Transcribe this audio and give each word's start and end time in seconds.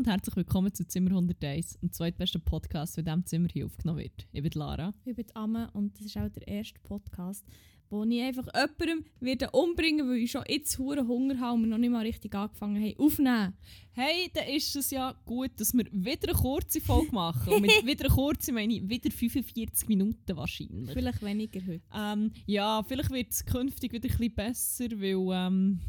Und 0.00 0.06
herzlich 0.06 0.34
willkommen 0.34 0.72
zu 0.72 0.88
Zimmer 0.88 1.10
101, 1.10 1.78
dem 1.80 1.92
zweitbesten 1.92 2.40
Podcast, 2.40 2.96
der 2.96 3.02
in 3.02 3.04
diesem 3.04 3.26
Zimmer 3.26 3.48
hier 3.52 3.66
aufgenommen 3.66 3.98
wird. 3.98 4.26
Ich 4.32 4.42
bin 4.42 4.52
Lara. 4.54 4.94
Ich 5.04 5.14
bin 5.14 5.26
Amme 5.34 5.68
und 5.74 5.94
das 5.94 6.06
ist 6.06 6.16
auch 6.16 6.30
der 6.30 6.48
erste 6.48 6.80
Podcast, 6.82 7.44
wo 7.90 8.02
ich 8.04 8.22
einfach 8.22 8.46
jemandem 8.46 9.04
werde 9.20 9.50
umbringen 9.50 10.08
weil 10.08 10.16
ich 10.16 10.30
schon 10.30 10.44
jetzt 10.48 10.78
hure 10.78 11.06
Hunger 11.06 11.38
habe 11.38 11.56
und 11.56 11.64
wir 11.64 11.66
noch 11.68 11.76
nicht 11.76 11.90
mal 11.90 12.06
richtig 12.06 12.34
angefangen 12.34 12.82
haben 12.82 12.98
aufnehmen. 12.98 13.52
Hey, 13.92 14.30
dann 14.32 14.48
ist 14.48 14.74
es 14.74 14.90
ja 14.90 15.14
gut, 15.26 15.50
dass 15.58 15.74
wir 15.74 15.84
wieder 15.92 16.30
eine 16.30 16.38
kurze 16.38 16.80
Folge 16.80 17.12
machen. 17.12 17.52
Und 17.52 17.60
mit 17.60 17.70
wieder 17.84 18.06
eine 18.06 18.14
kurze 18.14 18.52
meine 18.52 18.72
ich 18.72 18.88
wieder 18.88 19.10
45 19.10 19.86
Minuten 19.86 20.34
wahrscheinlich. 20.34 20.92
Vielleicht 20.92 21.22
weniger 21.22 21.60
heute. 21.66 21.82
Ähm, 21.94 22.32
ja, 22.46 22.82
vielleicht 22.84 23.10
wird 23.10 23.32
es 23.32 23.44
künftig 23.44 23.92
wieder 23.92 24.08
ein 24.08 24.16
bisschen 24.16 24.34
besser, 24.34 24.90
weil 24.92 25.46
ähm, 25.46 25.80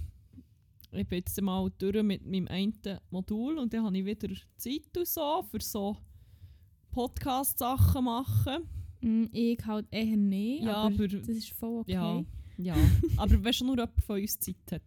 ich 0.94 1.08
bin 1.08 1.20
jetzt 1.20 1.42
mal 1.42 1.70
durch 1.78 2.04
mit 2.04 2.26
meinem 2.26 2.48
einen 2.48 2.74
Modul 3.10 3.58
und 3.58 3.74
dann 3.74 3.86
habe 3.86 3.98
ich 3.98 4.06
wieder 4.06 4.28
Zeit 4.58 4.98
und 4.98 5.08
so 5.08 5.44
für 5.50 5.62
so 5.62 5.98
Podcast-Sachen 6.92 8.04
machen. 8.04 8.68
Mm, 9.02 9.26
ich 9.32 9.58
halt 9.66 9.88
eher 9.92 10.18
nicht, 10.18 10.64
Ja, 10.64 10.76
aber, 10.76 10.96
aber- 10.96 11.08
das 11.08 11.28
ist 11.30 11.50
voll 11.54 11.82
okay. 11.82 11.94
Ja, 11.94 12.24
ja. 12.58 12.76
aber 13.18 13.44
wenn 13.44 13.54
schon 13.54 13.68
nur 13.68 13.78
jemand 13.78 14.04
von 14.04 14.20
uns 14.22 14.38
Zeit 14.40 14.56
hat, 14.72 14.82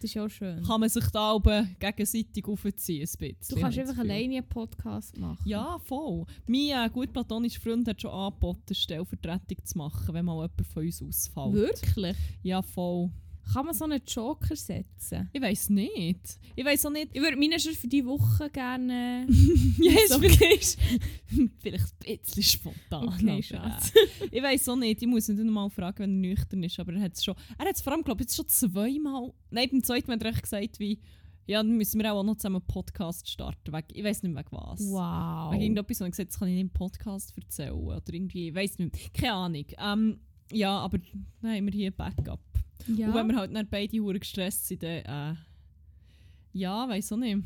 Das 0.00 0.04
ist 0.10 0.18
auch 0.18 0.28
schön. 0.28 0.62
kann 0.64 0.80
man 0.80 0.88
sich 0.88 1.04
da 1.10 1.32
oben 1.34 1.76
gegenseitig 1.78 2.44
aufziehen 2.46 3.02
ein 3.06 3.18
bisschen. 3.18 3.36
du 3.50 3.56
kannst 3.56 3.78
einfach 3.78 3.98
alleine 3.98 4.38
einen 4.38 4.48
Podcast 4.48 5.16
machen. 5.18 5.46
Ja, 5.48 5.78
voll. 5.78 6.24
Mein 6.48 6.86
äh, 6.86 6.90
gut 6.92 7.12
platonischer 7.12 7.60
Freund 7.60 7.86
hat 7.86 8.00
schon 8.00 8.10
angeboten, 8.10 8.74
Stellvertretung 8.74 9.64
zu 9.64 9.78
machen, 9.78 10.14
wenn 10.14 10.24
mal 10.24 10.34
jemand 10.34 10.66
von 10.66 10.82
uns 10.84 11.02
ausfällt. 11.02 11.52
Wirklich? 11.52 12.16
Ja, 12.42 12.60
voll. 12.62 13.10
Kann 13.52 13.66
man 13.66 13.74
so 13.74 13.84
einen 13.84 14.00
Joker 14.06 14.56
setzen? 14.56 15.28
Ich 15.32 15.40
weiß 15.40 15.70
nicht. 15.70 16.38
Ich 16.56 16.64
weiß 16.64 16.86
auch 16.86 16.90
nicht. 16.90 17.08
Ich 17.12 17.20
würde 17.20 17.36
meinen 17.36 17.58
schon 17.58 17.74
für 17.74 17.88
diese 17.88 18.06
Woche 18.06 18.50
gerne... 18.50 19.26
Ist 19.28 20.12
so 20.12 20.18
vielleicht, 20.18 20.78
vielleicht 21.60 21.94
ein 22.06 22.18
bisschen 22.18 22.42
spontan. 22.42 23.08
Okay, 23.08 23.42
Schatz. 23.42 23.92
ich 24.30 24.42
weiß 24.42 24.68
auch 24.68 24.76
nicht. 24.76 25.02
Ich 25.02 25.08
muss 25.08 25.28
ihn 25.28 25.36
dann 25.36 25.50
mal 25.50 25.68
fragen, 25.70 25.98
wenn 25.98 26.24
er 26.24 26.30
nüchtern 26.30 26.62
ist. 26.62 26.78
Aber 26.80 26.92
er 26.94 27.02
hat 27.02 27.14
es 27.14 27.24
schon. 27.24 27.34
Er 27.58 27.66
hat 27.66 27.74
es 27.74 27.82
vor 27.82 27.92
allem, 27.92 28.02
glaube 28.02 28.22
ich, 28.22 28.26
jetzt 28.26 28.36
schon 28.36 28.48
zweimal. 28.48 29.32
Nein, 29.50 29.68
beim 29.70 29.82
zweiten 29.82 30.06
Mal 30.06 30.14
hat 30.14 30.24
er 30.24 30.30
echt 30.30 30.42
gesagt, 30.42 30.80
wie. 30.80 31.00
Ja, 31.46 31.62
dann 31.62 31.76
müssen 31.76 32.00
wir 32.00 32.10
auch 32.12 32.22
noch 32.22 32.36
zusammen 32.36 32.56
einen 32.56 32.66
Podcast 32.66 33.28
starten. 33.28 33.72
Wegen, 33.72 33.88
ich 33.92 34.02
weiß 34.02 34.22
nicht 34.22 34.32
mehr 34.32 34.42
wegen 34.44 34.56
was. 34.56 34.80
Wow. 34.80 35.52
Wegen 35.52 35.62
irgendetwas, 35.62 36.00
und 36.00 36.06
ich 36.06 36.12
gesagt 36.12 36.30
das 36.30 36.38
kann 36.38 36.48
ich 36.48 36.54
nicht 36.54 36.62
im 36.62 36.70
Podcast 36.70 37.36
erzählen. 37.36 37.72
Oder 37.72 38.00
irgendwie, 38.10 38.48
ich 38.48 38.54
weiß 38.54 38.78
nicht. 38.78 39.12
Keine 39.12 39.32
Ahnung. 39.34 39.66
Ähm, 39.78 40.20
ja, 40.52 40.78
aber 40.78 40.98
dann 40.98 41.26
haben 41.42 41.66
wir 41.66 41.72
hier 41.72 41.90
ein 41.90 41.96
Backup. 41.96 42.40
Ja. 42.88 43.08
Und 43.08 43.14
wenn 43.14 43.26
wir 43.28 43.36
halt 43.36 43.54
dann 43.54 43.68
beide 43.70 43.98
hure 43.98 44.18
gestresst 44.18 44.66
sind, 44.66 44.82
dann. 44.82 45.04
Äh, 45.04 45.34
ja, 46.52 46.88
weiß 46.88 47.12
auch 47.12 47.16
nicht. 47.16 47.38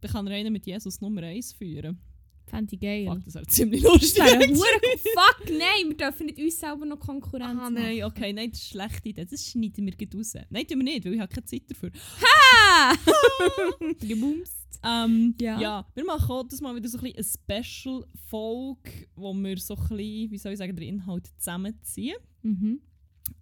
Dann 0.00 0.10
kann 0.10 0.26
er 0.26 0.34
einen 0.34 0.52
mit 0.52 0.66
Jesus 0.66 1.00
Nummer 1.00 1.22
1 1.22 1.52
führen. 1.52 1.98
Fände 2.46 2.74
ich 2.74 2.80
geil. 2.80 3.06
Fuck, 3.06 3.24
das 3.24 3.34
wäre 3.36 3.46
ziemlich 3.46 3.82
lustig. 3.82 4.16
Das 4.18 4.32
wäre 4.32 4.52
Fuck, 4.52 5.48
nein, 5.48 5.88
wir 5.88 5.96
dürfen 5.96 6.26
nicht 6.26 6.38
uns 6.38 6.58
selber 6.60 6.84
noch 6.84 6.98
Konkurrenz 7.00 7.50
Ah 7.50 7.54
machen. 7.54 7.74
nein, 7.74 8.04
okay, 8.04 8.32
nein, 8.34 8.50
das 8.50 8.60
ist 8.60 8.68
schlechte 8.68 9.08
Idee. 9.08 9.24
Das 9.24 9.46
schneiden 9.50 9.86
wir 9.86 9.94
raus. 10.14 10.34
Nein, 10.50 10.66
tun 10.66 10.78
wir 10.78 10.84
nicht, 10.84 11.04
weil 11.06 11.14
ich 11.14 11.20
habe 11.20 11.32
keine 11.32 11.46
Zeit 11.46 11.62
dafür. 11.68 11.90
Ah! 12.22 12.94
Gebumst. 14.00 14.80
Ähm, 14.84 15.34
Ja. 15.40 15.58
ja. 15.58 15.86
wir 15.94 16.04
machen 16.04 16.30
auch 16.30 16.46
das 16.46 16.60
mal 16.60 16.76
wieder 16.76 16.88
so 16.88 16.98
ein 16.98 17.12
bisschen 17.14 17.46
eine 17.48 17.62
Special-Folge, 17.64 19.06
wo 19.16 19.32
wir 19.32 19.56
so 19.58 19.74
ein 19.74 19.80
bisschen, 19.88 20.30
wie 20.30 20.38
soll 20.38 20.52
ich 20.52 20.58
sagen, 20.58 20.76
den 20.76 20.86
Inhalt 20.88 21.30
zusammenziehen. 21.38 22.16
Mhm. 22.42 22.80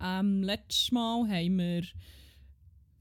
Ähm, 0.00 0.42
letztes 0.42 0.92
Mal 0.92 1.28
haben 1.28 1.58
wir 1.58 1.82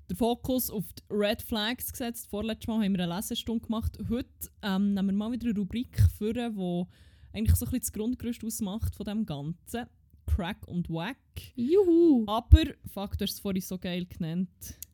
den 0.10 0.18
Fokus 0.18 0.70
auf 0.70 0.86
die 0.94 1.14
Red 1.14 1.42
Flags 1.42 1.92
gesetzt. 1.92 2.28
Vorletztes 2.30 2.68
Mal 2.68 2.84
haben 2.84 2.96
wir 2.96 3.04
eine 3.04 3.16
Lesestunde 3.16 3.66
gemacht. 3.66 3.98
Heute 4.10 4.30
ähm, 4.62 4.94
nehmen 4.94 5.10
wir 5.10 5.16
mal 5.16 5.32
wieder 5.32 5.50
eine 5.50 5.60
Rubrik 5.60 6.02
für, 6.18 6.34
die 6.34 6.88
eigentlich 7.34 7.56
so 7.56 7.66
ein 7.66 7.72
bisschen 7.72 7.80
das 7.80 7.94
Grundgerüst 7.94 8.44
ausmacht 8.44 8.96
von 8.96 9.06
dem 9.06 9.26
Ganzen. 9.26 9.88
Crack 10.26 10.68
und 10.68 10.90
Wack. 10.90 11.18
Juhu. 11.56 12.24
Aber, 12.28 12.64
fuck, 12.88 13.18
du 13.18 13.24
hast 13.24 13.34
es 13.34 13.40
vorhin 13.40 13.62
so 13.62 13.78
geil 13.78 14.06
genannt. 14.06 14.50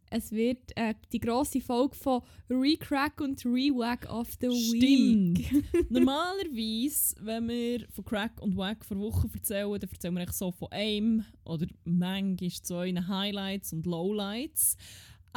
Es 0.10 0.32
wird 0.32 0.76
äh, 0.76 0.94
die 1.12 1.20
grosse 1.20 1.60
Folge 1.60 1.96
von 1.96 2.22
Recrack 2.50 3.20
und 3.20 3.44
Rewack 3.46 4.10
of 4.10 4.30
the 4.40 4.48
Week. 4.48 5.46
Stimmt. 5.46 5.90
Normalerweise, 5.92 7.16
wenn 7.22 7.48
wir 7.50 7.88
von 7.90 8.06
Crack 8.06 8.42
und 8.42 8.56
Wack 8.56 8.86
vor 8.86 8.98
Wochen 9.00 9.30
erzählen, 9.34 9.72
dann 9.72 9.90
erzählen 9.90 10.14
wir 10.14 10.22
eigentlich 10.22 10.36
so 10.38 10.52
von 10.52 10.72
einem 10.72 11.26
oder 11.44 11.68
manchmal 11.84 12.50
zwei 12.50 12.94
Highlights 12.94 13.74
und 13.74 13.86
Lowlights. 13.86 14.78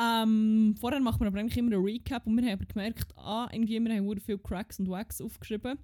Ähm, 0.01 0.77
vorher 0.79 1.01
machen 1.01 1.21
wir 1.21 1.27
aber 1.27 1.41
eigentlich 1.41 1.59
immer 1.59 1.75
einen 1.75 1.85
Recap 1.85 2.27
und 2.27 2.37
wir 2.37 2.45
haben 2.45 2.53
aber 2.53 2.67
gemerkt, 2.67 3.13
ah, 3.17 3.49
irgendwie 3.53 3.81
wir 3.81 3.95
haben 3.97 4.09
sehr 4.09 4.21
viele 4.21 4.39
Cracks 4.39 4.79
und 4.79 4.89
Wacks 4.89 5.21
aufgeschrieben. 5.21 5.79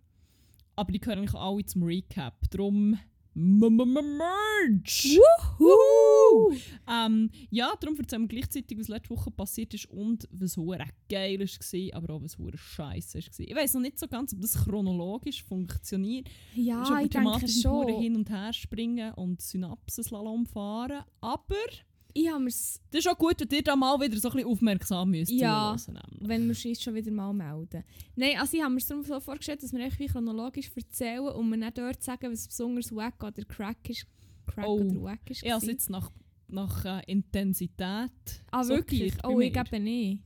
Aber 0.76 0.92
die 0.92 1.00
gehören 1.00 1.20
eigentlich 1.20 1.34
alle 1.34 1.64
zum 1.64 1.82
Recap. 1.82 2.48
Darum 2.50 2.98
M- 3.36 3.62
M- 3.62 3.80
M- 3.80 4.16
Merge! 4.16 5.20
Wuhu! 5.58 6.56
Ähm, 6.88 7.30
ja, 7.50 7.70
darum 7.78 7.98
erzählen 7.98 8.22
wir 8.22 8.28
gleichzeitig, 8.28 8.78
was 8.78 8.88
letzte 8.88 9.10
Woche 9.10 9.30
passiert 9.30 9.74
ist 9.74 9.86
und 9.91 10.26
was 10.30 10.56
hure 10.56 10.86
geil 11.10 11.38
war, 11.41 11.97
aber 11.97 12.14
auch 12.14 12.22
was 12.22 12.38
hure 12.38 12.56
scheiße 12.56 13.19
war. 13.19 13.41
Ich 13.41 13.54
weiß 13.54 13.74
noch 13.74 13.82
nicht 13.82 13.98
so 13.98 14.08
ganz, 14.08 14.32
ob 14.32 14.41
das 14.41 14.54
chronologisch 14.64 15.44
funktioniert. 15.44 16.28
Ja, 16.54 16.82
ich 17.00 17.10
denke 17.10 17.47
schon. 17.47 17.88
hin 18.00 18.16
und 18.16 18.30
her 18.30 18.54
springen 18.54 19.12
und 19.14 19.42
Synapsenslalom 19.42 20.47
fahren. 20.47 21.03
Aber 21.20 21.56
Ich 22.19 22.28
habe 22.31 22.41
mir's, 22.44 22.81
das 22.91 23.00
ist 23.00 23.09
auch 23.09 23.19
gut, 23.19 23.38
wenn 23.41 23.49
ihr 23.59 23.62
da 23.62 23.77
mal 23.77 24.00
wieder 24.00 24.16
so 24.19 24.28
ein 24.31 24.37
bisschen 24.37 24.49
aufmerksam 24.50 25.10
müsst. 25.10 25.31
Ja. 25.32 25.77
wenn 26.21 26.43
wir 26.49 26.49
uns 26.71 26.82
schon 26.82 26.94
wieder 26.94 27.10
mal 27.10 27.32
melden. 27.34 27.84
Nein, 28.15 28.38
also 28.38 28.56
ich 28.56 28.62
habe 28.62 28.72
mir 28.72 28.78
es 28.78 28.87
darum 28.87 29.04
so 29.04 29.21
vorgestellt, 29.21 29.62
dass 29.62 29.72
wir 29.72 29.91
wie 29.99 30.06
chronologisch 30.06 30.71
erzählen 30.75 31.28
und 31.28 31.50
wir 31.50 31.59
nicht 31.59 31.77
dort 31.77 32.03
sagen, 32.03 32.32
was 32.32 32.47
besonders 32.49 32.91
wack 32.94 33.22
oder 33.22 33.44
crack 33.44 33.88
ist. 33.91 34.06
Crack 34.47 34.66
Oh. 34.66 34.81
oder 34.81 35.03
wack 35.03 35.28
ist. 35.31 35.43
Es 35.43 35.53
gewesen. 35.53 35.69
jetzt 35.69 35.91
nach, 35.91 36.10
nach 36.49 36.84
äh, 36.87 37.03
Intensität 37.06 38.10
Ah, 38.50 38.66
wirklich? 38.66 39.12
sortiert 39.12 39.22
bei 39.22 39.28
Oh, 39.28 39.41
ich 39.41 39.53
gebe 39.53 39.81
nicht. 39.81 40.22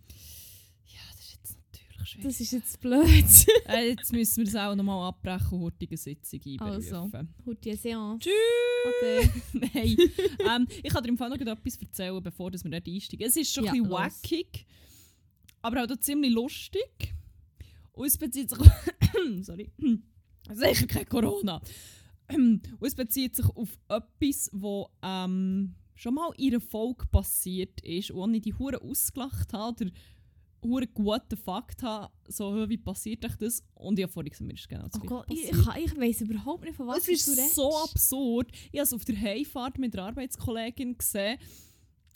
Ja, 2.00 2.22
das 2.22 2.41
ist 2.41 2.53
jetzt. 2.53 2.75
Das 2.75 2.78
blöd. 2.78 3.05
äh, 3.69 3.88
jetzt 3.91 4.12
müssen 4.12 4.44
wir 4.44 4.49
es 4.49 4.56
auch 4.56 4.75
nochmal 4.75 5.09
abbrechen 5.09 5.59
und 5.59 5.61
heutige 5.62 5.97
Sitzung 5.97 6.41
einberufen. 6.44 6.94
Also. 6.94 7.11
Heute 7.47 7.77
Seance. 7.77 8.28
Tschüss! 8.28 9.31
Nein. 9.53 9.72
ähm, 10.56 10.69
ich 10.83 10.93
kann 10.93 11.03
dir 11.03 11.10
im 11.10 11.19
Fall 11.19 11.31
noch 11.31 11.39
etwas 11.39 11.77
erzählen, 11.77 12.22
bevor 12.22 12.53
wir 12.53 12.71
dort 12.71 12.89
einsteigen. 12.89 13.27
Es 13.27 13.37
ist 13.37 13.53
schon 13.53 13.65
Ja, 13.65 13.72
ein 13.72 13.83
bisschen 13.83 13.93
wackig, 13.93 14.66
aber 15.62 15.84
auch 15.84 15.97
ziemlich 15.99 16.33
lustig. 16.33 17.15
Und 17.93 18.06
es 18.06 18.16
bezieht 18.16 18.50
sich... 18.50 18.59
Sorry. 19.43 19.71
Sicher 20.53 20.87
kein 20.87 21.06
Corona. 21.06 21.60
Und 22.33 22.62
es 22.81 22.94
bezieht 22.94 23.34
sich 23.34 23.47
auf 23.47 23.77
etwas, 23.89 24.49
was 24.53 24.87
ähm, 25.03 25.75
schon 26.00 26.15
mal 26.15 26.33
in 26.39 26.55
einer 26.55 26.60
Folge 26.60 27.06
passiert 27.06 27.81
ist 27.83 28.10
und 28.10 28.34
ich 28.34 28.43
die 28.43 28.55
Hure 28.55 28.81
ausgelacht 28.81 29.53
habe 29.53 29.84
oder 29.84 29.92
hure 30.62 30.86
guten 30.86 31.36
Fakt 31.36 31.83
habe, 31.83 32.12
so 32.28 32.68
wie 32.68 32.77
passiert 32.78 33.24
euch 33.24 33.36
das? 33.36 33.65
Und 33.74 33.98
ich 33.98 34.03
habe 34.04 34.12
vorhin 34.12 34.30
gesagt, 34.30 34.47
mir 34.47 34.54
ist 34.54 34.68
genau 34.68 34.89
das 34.89 35.01
Oh 35.03 35.07
Gott, 35.07 35.27
ich, 35.30 35.45
ich, 35.51 35.51
ich 35.84 35.97
weiss 35.97 36.21
überhaupt 36.21 36.65
nicht, 36.65 36.77
von 36.77 36.86
was 36.86 36.98
Es 36.98 37.09
ist 37.09 37.27
du 37.28 37.30
redest. 37.33 37.54
so 37.54 37.77
absurd. 37.84 38.51
Ich 38.72 38.78
habe 38.78 38.84
es 38.84 38.92
auf 38.92 39.04
der 39.04 39.21
Heimfahrt 39.21 39.78
mit 39.78 39.95
der 39.95 40.04
Arbeitskollegin 40.04 40.98
gesehen 40.98 41.39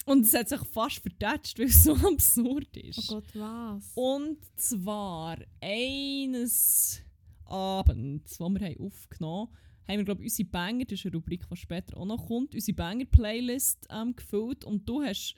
und 0.07 0.27
es 0.27 0.35
hat 0.35 0.49
sich 0.51 0.61
fast 0.61 0.99
vertätscht, 0.99 1.59
weil 1.59 1.67
es 1.67 1.83
so 1.83 1.95
absurd 2.07 2.77
ist. 2.77 3.11
Oh 3.11 3.15
Gott, 3.15 3.25
was? 3.35 3.93
Und 3.95 4.39
zwar 4.57 5.39
eines 5.63 7.01
Abends, 7.47 8.39
wo 8.41 8.49
wir 8.49 8.61
haben 8.67 8.81
aufgenommen 8.87 9.49
haben, 9.49 9.59
haben 9.87 9.99
wir, 9.99 10.05
glaube 10.05 10.23
ich, 10.23 10.31
unsere 10.33 10.49
Banger, 10.49 10.85
das 10.87 10.99
ist 11.01 11.07
eine 11.07 11.15
Rubrik, 11.15 11.47
die 11.51 11.57
später 11.57 11.97
auch 11.99 12.07
noch 12.07 12.27
kommt, 12.27 12.55
unsere 12.55 12.75
Banger-Playlist 12.77 13.87
ähm, 13.91 14.17
gefüllt 14.17 14.65
und 14.65 14.89
du 14.89 15.03
hast 15.03 15.35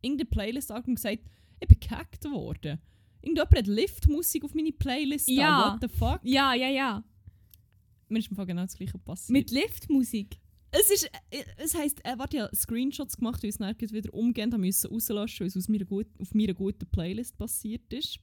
irgendeine 0.00 0.26
Playlist 0.30 0.70
angegeben 0.70 0.92
und 0.92 0.94
gesagt, 0.96 1.18
ich 1.60 1.68
bin 1.68 1.78
gehackt 1.80 2.24
worden. 2.24 2.78
Irgendjemand 3.20 3.56
hat 3.56 3.66
Liftmusik 3.66 4.44
auf 4.44 4.54
meine 4.54 4.72
Playlist 4.72 5.28
Ja. 5.28 5.68
da, 5.68 5.72
what 5.74 5.80
the 5.90 5.96
fuck? 5.98 6.20
Ja, 6.22 6.54
ja, 6.54 6.68
ja. 6.68 7.04
Mir 8.08 8.20
ist 8.20 8.28
im 8.30 8.36
Fall 8.36 8.46
genau 8.46 8.62
das 8.62 8.76
gleiche 8.76 8.98
passiert. 8.98 9.30
Mit 9.32 9.50
Liftmusik. 9.50 10.38
Es 10.70 10.90
ist, 10.90 11.10
äh, 11.30 11.44
es 11.56 11.74
heisst, 11.74 12.00
er 12.04 12.18
hat 12.18 12.34
ja 12.34 12.48
Screenshots 12.54 13.16
gemacht, 13.16 13.42
weil 13.42 13.50
es 13.50 13.56
dann 13.58 13.74
wieder 13.80 14.12
umgehend 14.12 14.52
haben 14.52 14.60
müssen 14.60 14.90
rauslöschen, 14.90 15.40
weil 15.40 15.46
es 15.48 15.56
aus 15.56 15.68
meiner 15.68 15.84
gut, 15.86 16.06
auf 16.20 16.34
meiner 16.34 16.54
guten 16.54 16.86
Playlist 16.90 17.36
passiert 17.38 17.90
ist. 17.92 18.18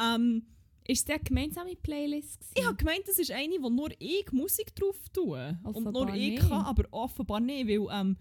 Ähm, 0.00 0.46
Ist 0.88 1.08
es 1.08 1.14
eine 1.14 1.22
gemeinsame 1.24 1.76
Playlist? 1.76 2.40
gewesen? 2.40 2.52
ich 2.56 2.64
habe 2.66 2.76
gemeint, 2.76 3.02
das 3.06 3.18
ist 3.18 3.30
eine, 3.30 3.54
wo 3.60 3.70
nur 3.70 3.90
ich 4.00 4.30
Musik 4.32 4.74
drauf 4.74 4.96
tue. 5.12 5.58
Und 5.62 5.76
Offenbar 5.76 6.06
nur 6.06 6.14
ich 6.14 6.30
nicht. 6.32 6.38
kann, 6.48 6.64
aber 6.64 6.84
offenbar 6.90 7.40
nicht, 7.40 7.68
weil 7.68 7.86
ähm, 8.00 8.16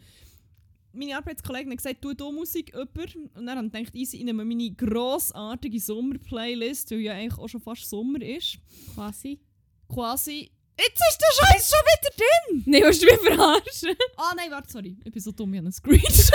meine 0.95 1.17
Arbeitskollegin 1.17 1.71
hat 1.71 1.77
gesagt, 1.77 2.01
tu 2.01 2.11
hier 2.17 2.31
Musik 2.31 2.69
über. 2.73 3.03
Und 3.35 3.45
dann 3.45 3.57
habe 3.57 3.67
ich 3.67 3.73
gedacht, 3.73 3.95
easy, 3.95 4.17
ich 4.17 4.23
nehme 4.23 4.43
meine 4.45 4.71
grossartige 4.71 5.79
Sommer-Playlist, 5.79 6.91
weil 6.91 6.99
ja 6.99 7.13
eigentlich 7.13 7.37
auch 7.39 7.47
schon 7.47 7.61
fast 7.61 7.89
Sommer 7.89 8.21
ist. 8.21 8.57
Quasi. 8.93 9.39
Quasi, 9.87 10.49
jetzt 10.79 11.01
ist 11.09 11.19
der 11.21 11.45
Scheiß 11.47 11.69
schon 11.69 11.79
wieder 11.79 12.15
drin! 12.17 12.63
Nein, 12.65 12.81
willst 12.83 13.01
du 13.01 13.05
mich 13.05 13.19
verarschen? 13.19 13.95
Ah 14.17 14.33
nein, 14.35 14.49
warte, 14.51 14.71
sorry. 14.71 14.97
Ich 15.03 15.11
bin 15.11 15.21
so 15.21 15.31
dumm, 15.31 15.53
ich 15.53 15.57
habe 15.59 15.67
einen 15.67 15.73
Screenshot. 15.73 16.33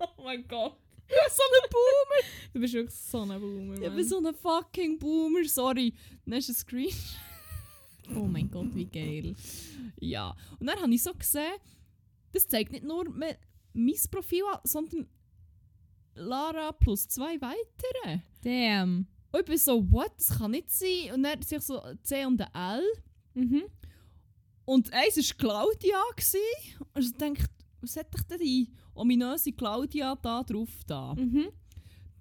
oh 0.16 0.22
mein 0.24 0.46
Gott. 0.48 0.76
So 1.08 1.42
ein 1.42 1.70
Boomer. 1.70 2.28
Du 2.52 2.60
bist 2.60 2.74
wirklich 2.74 2.94
so 2.94 3.20
ein 3.22 3.40
Boomer, 3.40 3.74
Ich 3.74 3.80
bin 3.80 3.94
Mann. 3.94 4.04
so 4.04 4.18
ein 4.18 4.34
fucking 4.34 4.98
Boomer, 4.98 5.44
sorry. 5.44 5.94
Dann 6.24 6.38
ist 6.38 6.48
ein 6.48 6.54
Screen. 6.56 6.92
Oh 8.14 8.24
mein 8.26 8.50
Gott, 8.50 8.74
wie 8.74 8.86
geil. 8.86 9.34
Ja. 10.00 10.34
Und 10.58 10.66
dann 10.66 10.80
habe 10.80 10.92
ich 10.92 11.02
so 11.02 11.14
gesehen, 11.14 11.54
das 12.36 12.48
zeigt 12.48 12.72
nicht 12.72 12.84
nur 12.84 13.08
me- 13.10 13.36
mein 13.72 13.94
Profil 14.10 14.42
an, 14.52 14.60
sondern 14.64 15.08
Lara 16.14 16.72
plus 16.72 17.08
zwei 17.08 17.38
weitere. 17.40 18.20
Damn. 18.42 19.06
Und 19.32 19.40
ich 19.40 19.46
bin 19.46 19.58
so, 19.58 19.90
what? 19.92 20.12
Das 20.16 20.38
kann 20.38 20.52
nicht 20.52 20.70
sein. 20.70 21.12
Und 21.14 21.22
dann 21.24 21.42
sehe 21.42 21.58
ich 21.58 21.64
so 21.64 21.82
C 22.02 22.24
und 22.24 22.40
L. 22.54 22.82
Mhm. 23.34 23.64
Und 24.64 24.92
eins 24.92 25.16
war 25.16 25.36
Claudia. 25.36 26.00
Gewesen. 26.16 26.38
Und 26.94 27.02
ich 27.04 27.12
dachte, 27.12 27.50
was 27.82 27.96
hat 27.96 28.12
dich 28.14 28.22
denn 28.22 28.38
die 28.38 28.72
ominöse 28.94 29.52
Claudia 29.52 30.16
da 30.16 30.42
drauf 30.42 30.70
da? 30.86 31.14
Mhm. 31.14 31.48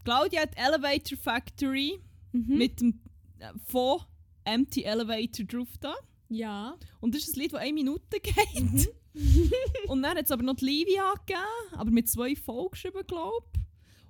Claudia 0.03 0.41
hat 0.41 0.56
Elevator 0.57 1.17
Factory 1.17 2.00
Mhm. 2.33 2.57
mit 2.57 2.81
dem 2.81 3.00
äh, 3.39 3.53
von 3.65 4.01
Empty 4.44 4.83
Elevator 4.83 5.45
drauf 5.45 5.69
da. 5.79 5.95
Ja. 6.30 6.77
Und 7.00 7.16
das 7.16 7.24
ist 7.24 7.36
ein 7.36 7.42
Lied, 7.42 7.54
das 7.54 7.62
eine 7.62 7.74
Minute 7.74 8.19
geht. 8.22 8.94
Mhm. 9.13 9.51
Und 9.88 10.01
dann 10.01 10.18
hat 10.18 10.25
es 10.25 10.31
aber 10.31 10.44
noch 10.44 10.56
die 10.56 10.66
Livia 10.66 11.13
gegeben, 11.25 11.39
aber 11.74 11.92
mit 11.92 12.10
zwei 12.10 12.36
V 12.36 12.69
geschrieben, 12.69 13.01
glaube 13.07 13.45
ich. 13.54 13.62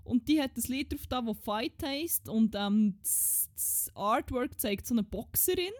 Und 0.03 0.27
die 0.27 0.41
hat 0.41 0.55
das 0.55 0.67
Lied 0.67 0.91
drauf 0.91 1.07
da, 1.07 1.21
das 1.21 1.37
Fight 1.39 1.81
heisst. 1.83 2.29
Und 2.29 2.55
ähm, 2.55 2.97
das, 3.01 3.49
das 3.53 3.91
Artwork 3.95 4.59
zeigt 4.59 4.85
so 4.87 4.93
eine 4.93 5.03
Boxerin. 5.03 5.73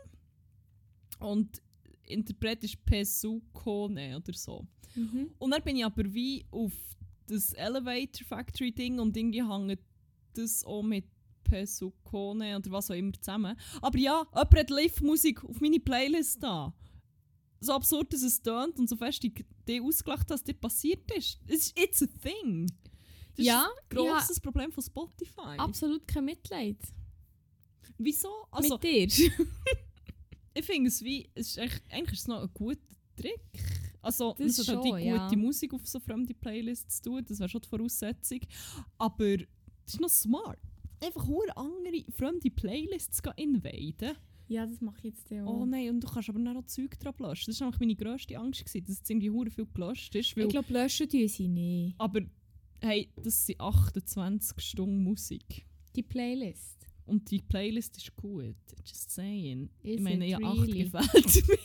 Und 1.20 1.62
Interpret 2.08 2.64
ist 2.64 2.84
Pesukone 2.86 4.18
oder 4.18 4.34
so. 4.34 4.68
Mhm. 4.96 5.32
Und 5.38 5.52
dann 5.52 5.64
bin 5.64 5.78
ich 5.78 5.86
aber 5.86 6.14
wie 6.14 6.46
auf 6.52 6.74
das 7.28 7.54
Elevator 7.54 8.26
Factory 8.28 8.72
Ding 8.72 9.00
und 9.00 9.16
irgendwie 9.18 9.44
hängt 9.44 9.80
das 10.34 10.64
auch 10.64 10.84
mit 10.84 11.06
Pesukone 11.46 12.58
oder 12.58 12.72
was 12.72 12.92
auch 12.92 12.96
immer 12.96 13.14
zusammen. 13.14 13.58
Aber 13.82 13.98
ja, 13.98 14.26
jemand 14.34 14.56
hat 14.56 14.70
Live-Musik 14.70 15.44
auf 15.46 15.62
meine 15.62 15.80
Playlist 15.80 16.44
da. 16.44 16.74
So 17.62 17.74
absurd, 17.74 18.14
dass 18.14 18.22
es 18.22 18.42
tönt 18.42 18.78
und 18.78 18.90
so 18.90 18.98
fest 18.98 19.24
ich 19.24 19.46
die 19.68 19.82
ausgelacht 19.82 20.30
dass 20.30 20.44
das 20.44 20.56
passiert 20.56 21.10
ist. 21.12 21.40
Es 21.48 21.68
ist 21.68 21.80
it's 21.80 22.04
a 22.04 22.08
thing. 22.22 22.68
Das 23.36 23.46
Ja, 23.46 23.64
ist 23.64 23.92
ein 23.92 23.98
grosses 23.98 24.40
Problem 24.40 24.72
von 24.72 24.84
Spotify. 24.84 25.58
Absolut 25.58 26.08
kein 26.08 26.26
Mitleid. 26.26 26.78
Wieso? 27.98 28.30
Also, 28.52 28.76
Mit 28.76 28.84
dir. 28.84 29.08
ich 30.54 30.66
finde 30.66 30.90
es 30.90 31.04
wie, 31.04 31.30
es 31.34 31.50
ist 31.50 31.60
eigentlich, 31.60 31.82
eigentlich 31.90 32.14
ist 32.14 32.22
es 32.22 32.28
noch 32.28 32.42
ein 32.42 32.50
guter 32.54 32.80
Trick. 33.16 33.42
Also, 34.02 34.36
Das 34.38 34.60
es 34.60 34.68
hat 34.68 34.76
halt 34.76 34.86
die 34.86 34.90
schon, 34.90 35.00
gute 35.00 35.36
ja. 35.36 35.36
Musik 35.36 35.74
auf 35.74 35.88
so 35.88 36.00
fremde 36.00 36.34
Playlists 36.34 37.02
zu 37.02 37.10
tun, 37.10 37.26
das 37.28 37.40
wäre 37.40 37.50
schon 37.50 37.62
die 37.62 37.68
Voraussetzung. 37.68 38.40
Aber 38.98 39.38
das 39.38 39.94
ist 39.94 40.00
noch 40.00 40.10
smart. 40.10 40.60
Einfach 41.06 41.28
hure 41.28 41.56
andere 41.56 42.04
fremde 42.12 42.50
Playlists 42.50 43.22
invaden. 43.36 44.16
ja, 44.48 44.66
das 44.66 44.82
mache 44.82 44.98
ich 45.00 45.04
jetzt 45.16 45.30
ja 45.30 45.46
Oh 45.46 45.66
nein, 45.66 45.90
und 45.90 46.02
du 46.04 46.08
kannst 46.08 46.30
aber 46.30 46.40
dann 46.40 46.58
auch 46.58 46.66
Zeug 46.66 46.98
dran 47.00 47.14
löschen. 47.20 47.52
Das 47.52 47.60
war 47.60 47.68
eigentlich 47.68 47.80
meine 47.80 47.96
grösste 47.96 48.38
Angst, 48.38 48.66
gewesen, 48.66 48.86
dass 48.88 49.02
es 49.02 49.10
irgendwie 49.10 49.30
hure 49.30 49.50
viel 49.50 49.68
gelöscht 49.74 50.16
ist. 50.16 50.36
Ich 50.38 50.50
glaube, 50.50 50.72
löschen 50.74 51.10
tun 51.10 51.28
sie 51.28 51.48
nicht. 51.48 51.96
aber 52.00 52.22
hey, 52.82 53.10
das 53.16 53.46
sind 53.46 53.60
28 53.60 54.60
Stunden 54.62 55.04
Musik. 55.04 55.66
Die 55.96 56.04
Playlist. 56.04 56.88
Und 57.06 57.30
die 57.30 57.42
Playlist 57.42 57.98
ist 57.98 58.16
gut. 58.16 58.56
Just 58.84 59.12
saying. 59.12 59.70
Is 59.84 59.96
ich 59.96 60.02
meine, 60.02 60.26
ja, 60.28 60.38
8 60.40 60.62
really? 60.62 60.84
gefällt 60.84 61.48
mir. 61.48 61.58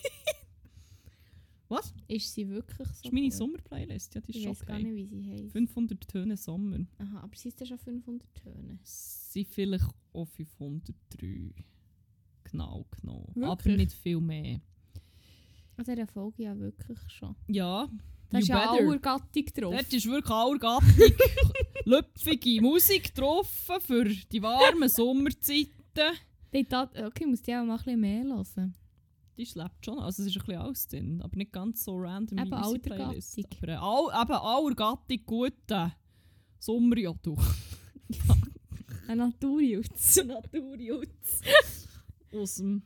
Was? 1.70 1.94
Ist 2.08 2.34
sie 2.34 2.48
wirklich 2.48 2.76
so? 2.88 2.92
Das 2.92 3.04
ist 3.04 3.12
meine 3.12 3.28
gut? 3.28 3.34
Sommerplaylist, 3.36 4.14
ja, 4.14 4.20
die 4.20 4.30
ist 4.30 4.36
Ich 4.36 4.42
schon 4.42 4.52
weiß 4.52 4.66
gar 4.66 4.76
okay. 4.76 4.84
nicht, 4.90 4.96
wie 4.96 5.06
sie 5.22 5.30
heißt. 5.30 5.52
500 5.52 6.08
Töne 6.08 6.36
Sommer. 6.36 6.80
Aha, 6.98 7.20
aber 7.20 7.36
sie 7.36 7.48
ist 7.48 7.60
ja 7.60 7.66
schon 7.66 7.78
500 7.78 8.34
Töne. 8.34 8.78
Sind 8.82 9.48
vielleicht 9.48 9.86
auch 10.12 10.26
503. 10.26 11.54
Genau 12.44 12.84
genommen. 13.00 13.32
Aber 13.36 13.50
Wirklich? 13.64 13.76
nicht 13.76 13.92
viel 13.92 14.20
mehr. 14.20 14.60
An 15.76 15.84
dieser 15.84 16.06
Folge 16.08 16.42
ja 16.42 16.58
wirklich 16.58 16.98
schon. 17.08 17.36
Ja, 17.46 17.88
Da 18.30 18.38
you 18.38 18.42
ist 18.42 18.48
ja 18.48 18.58
better. 18.72 18.88
aller 18.88 18.98
Gattung 18.98 19.44
drauf. 19.54 19.74
Dort 19.74 19.92
ist 19.92 20.06
wirklich 20.06 20.30
allgattig 20.34 21.14
lüpfige 21.84 22.60
Musik 22.62 23.14
drauf 23.14 23.48
für 23.80 24.04
die 24.04 24.42
warmen 24.42 24.88
Sommerzeiten. 24.88 25.70
Okay, 26.52 26.66
ich 27.20 27.26
muss 27.26 27.42
die 27.42 27.54
auch 27.54 27.64
mal 27.64 27.74
ein 27.74 27.76
bisschen 27.78 28.00
mehr 28.00 28.24
hören. 28.24 28.74
Die 29.40 29.46
schleppt 29.46 29.86
schon. 29.86 29.98
Also 29.98 30.22
es 30.22 30.28
ist 30.28 30.36
ein 30.36 30.44
bisschen 30.44 30.60
alles 30.60 30.86
drin, 30.86 31.22
aber 31.22 31.34
nicht 31.38 31.50
ganz 31.50 31.82
so 31.82 31.96
random 31.96 32.36
Eben 32.36 32.50
wie 32.50 32.54
unsere 32.56 32.78
Playlist. 32.78 33.38
Altergattung. 33.38 33.74
Aber 33.74 34.04
äh, 34.04 34.12
all, 34.12 34.22
eben 34.22 34.32
allergattig 34.34 35.24
guten 35.24 35.92
Sommerjodu. 36.58 37.38
Ein 39.08 39.16
Naturjutz. 39.16 40.22
Naturjutz. 40.26 41.40
Aus 42.34 42.56
dem 42.56 42.82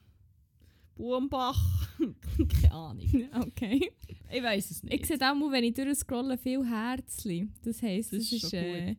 Bumbach. 0.94 1.88
Keine 2.62 2.72
Ahnung. 2.72 3.28
okay. 3.40 3.90
Ich 4.32 4.42
weiß 4.42 4.70
es 4.70 4.84
nicht. 4.84 4.94
Ich 4.94 5.06
sehe 5.08 5.16
auch 5.16 5.34
mal, 5.34 5.50
wenn 5.50 5.64
ich 5.64 5.74
durchscrolle, 5.74 6.38
viel 6.38 6.64
Herzli. 6.64 7.48
Das 7.64 7.82
heisst, 7.82 8.12
das 8.12 8.30
das, 8.30 8.32
ist 8.32 8.44
ist, 8.44 8.54
äh, 8.54 8.94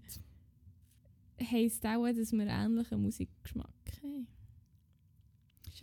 heisst 1.42 1.86
auch, 1.86 2.06
dass 2.06 2.34
wir 2.34 2.48
ähnlichen 2.48 3.02
Musikgeschmack 3.02 3.72
haben. 4.04 4.28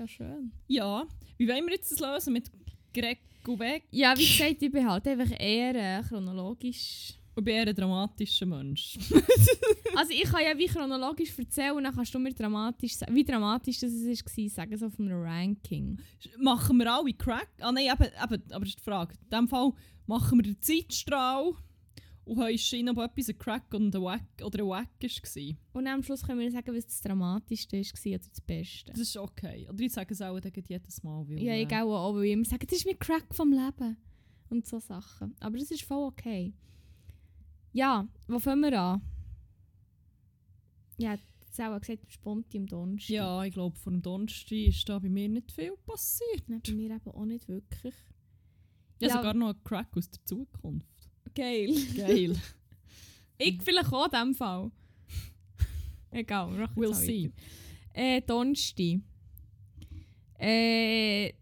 Ja 0.03 0.09
schön. 0.09 0.51
Ja, 0.67 1.07
wie 1.39 1.47
wollen 1.47 1.65
wir 1.65 1.75
jetzt 1.75 1.93
das 1.93 2.01
lösen 2.01 2.33
mit 2.33 2.51
Greg 2.93 3.21
und 3.47 3.61
weg? 3.61 3.85
Ja, 3.93 4.19
wie 4.19 4.27
gesagt, 4.27 4.61
ich 4.61 4.73
bin 4.73 4.91
halt 4.91 5.07
einfach 5.07 5.31
eher 5.39 6.03
chronologisch. 6.03 7.15
Ich 7.37 7.45
bin 7.45 7.55
eher 7.55 7.69
ein 7.69 7.75
dramatischer 7.75 8.47
Mensch. 8.47 8.99
Also 9.95 10.11
ich 10.13 10.25
kann 10.25 10.43
ja 10.43 10.59
wie 10.59 10.67
chronologisch 10.67 11.39
erzählen 11.39 11.77
und 11.77 11.85
dann 11.85 11.95
kannst 11.95 12.13
du 12.13 12.19
mir 12.19 12.33
dramatisch 12.33 12.97
sagen, 12.97 13.15
wie 13.15 13.23
dramatisch 13.23 13.79
das 13.79 13.93
war, 13.93 14.49
sagen 14.49 14.77
so 14.77 14.87
auf 14.87 14.99
einem 14.99 15.23
Ranking. 15.23 16.01
machen 16.39 16.79
wir 16.79 16.93
alle 16.93 17.13
Crack? 17.13 17.51
Ah 17.61 17.71
nein, 17.71 17.87
eben, 17.87 18.03
eben, 18.03 18.43
aber 18.51 18.65
das 18.65 18.71
ist 18.71 18.79
die 18.81 18.83
Frage. 18.83 19.15
In 19.23 19.31
diesem 19.31 19.49
Fall 19.49 19.73
machen 20.07 20.39
wir 20.39 20.43
den 20.43 20.61
Zeitstrahl 20.61 21.53
und 22.25 22.39
haben 22.39 22.49
entschieden, 22.51 22.89
ob 22.91 22.99
etwas 22.99 23.29
ein 23.29 23.39
Crack 23.39 23.75
und 23.75 23.95
ein 23.95 24.03
Wack 24.03 24.27
oder 24.45 24.61
ein 24.63 24.69
Wack 24.69 24.89
war. 25.03 25.57
Und 25.73 25.87
am 25.87 26.03
Schluss 26.03 26.23
können 26.23 26.41
wir 26.41 26.51
sagen, 26.51 26.75
was 26.75 26.87
das 26.87 27.01
dramatischste 27.01 27.77
war 27.79 28.13
oder 28.15 28.19
das 28.29 28.41
Beste. 28.41 28.93
Das 28.93 29.01
ist 29.01 29.17
okay. 29.17 29.67
Oder 29.69 29.81
ich 29.81 29.93
sage 29.93 30.15
es 30.15 30.23
auch 30.23 30.39
dann 30.39 30.53
jedes 30.69 31.03
Mal. 31.03 31.29
Weil, 31.29 31.41
Ja, 31.43 31.53
äh, 31.55 31.63
ich 31.63 31.73
auch, 31.75 31.93
auch, 31.95 32.15
weil 32.15 32.25
ich 32.27 32.33
immer 32.33 32.45
sage, 32.45 32.67
das 32.67 32.79
ist 32.79 32.87
mein 32.87 32.99
Crack 32.99 33.35
vom 33.35 33.51
Leben. 33.53 33.97
Und 34.51 34.67
so 34.67 34.79
Sachen. 34.79 35.35
Aber 35.41 35.59
das 35.59 35.71
ist 35.71 35.83
voll 35.83 36.05
okay. 36.09 36.53
Ja, 37.73 38.07
wo 38.29 38.39
fangen 38.39 38.61
wir 38.71 38.79
an? 38.81 39.03
Ja, 40.99 41.17
das 41.57 41.59
auch 41.61 41.81
gesagt, 41.81 42.11
Sponti 42.13 42.59
am 42.59 42.67
Donnerstag. 42.67 43.11
Ja, 43.11 43.45
ich 43.45 43.53
glaube, 43.55 43.77
vor 43.77 43.93
dem 43.93 44.03
Donnerstag 44.03 44.53
ist 44.53 44.89
da 44.89 44.99
bei 44.99 45.09
mir 45.09 45.29
nicht 45.29 45.51
viel 45.53 45.73
passiert. 45.87 46.49
Nein, 46.49 46.61
bei 46.67 46.73
mir 46.75 46.91
eben 46.95 47.11
auch 47.11 47.25
nicht 47.25 47.49
wirklich. 47.49 47.95
Ja, 49.01 49.09
Ja. 49.09 49.15
sogar 49.17 49.35
noch 49.35 49.49
ein 49.55 49.65
Crack 49.65 49.97
aus 49.97 50.09
der 50.11 50.25
Zukunft. 50.25 51.02
Geil. 51.35 51.75
Geil. 51.97 52.37
ich 53.39 53.63
vielleicht 53.63 53.93
auch 53.93 54.05
in 54.07 54.11
diesem 54.11 54.35
Fall. 54.35 54.71
Egal, 56.11 56.69
we'll 56.77 56.95
see. 56.95 57.31
Äh, 57.95 58.21
Donnerstag. 58.23 59.01
Äh, 60.39 61.33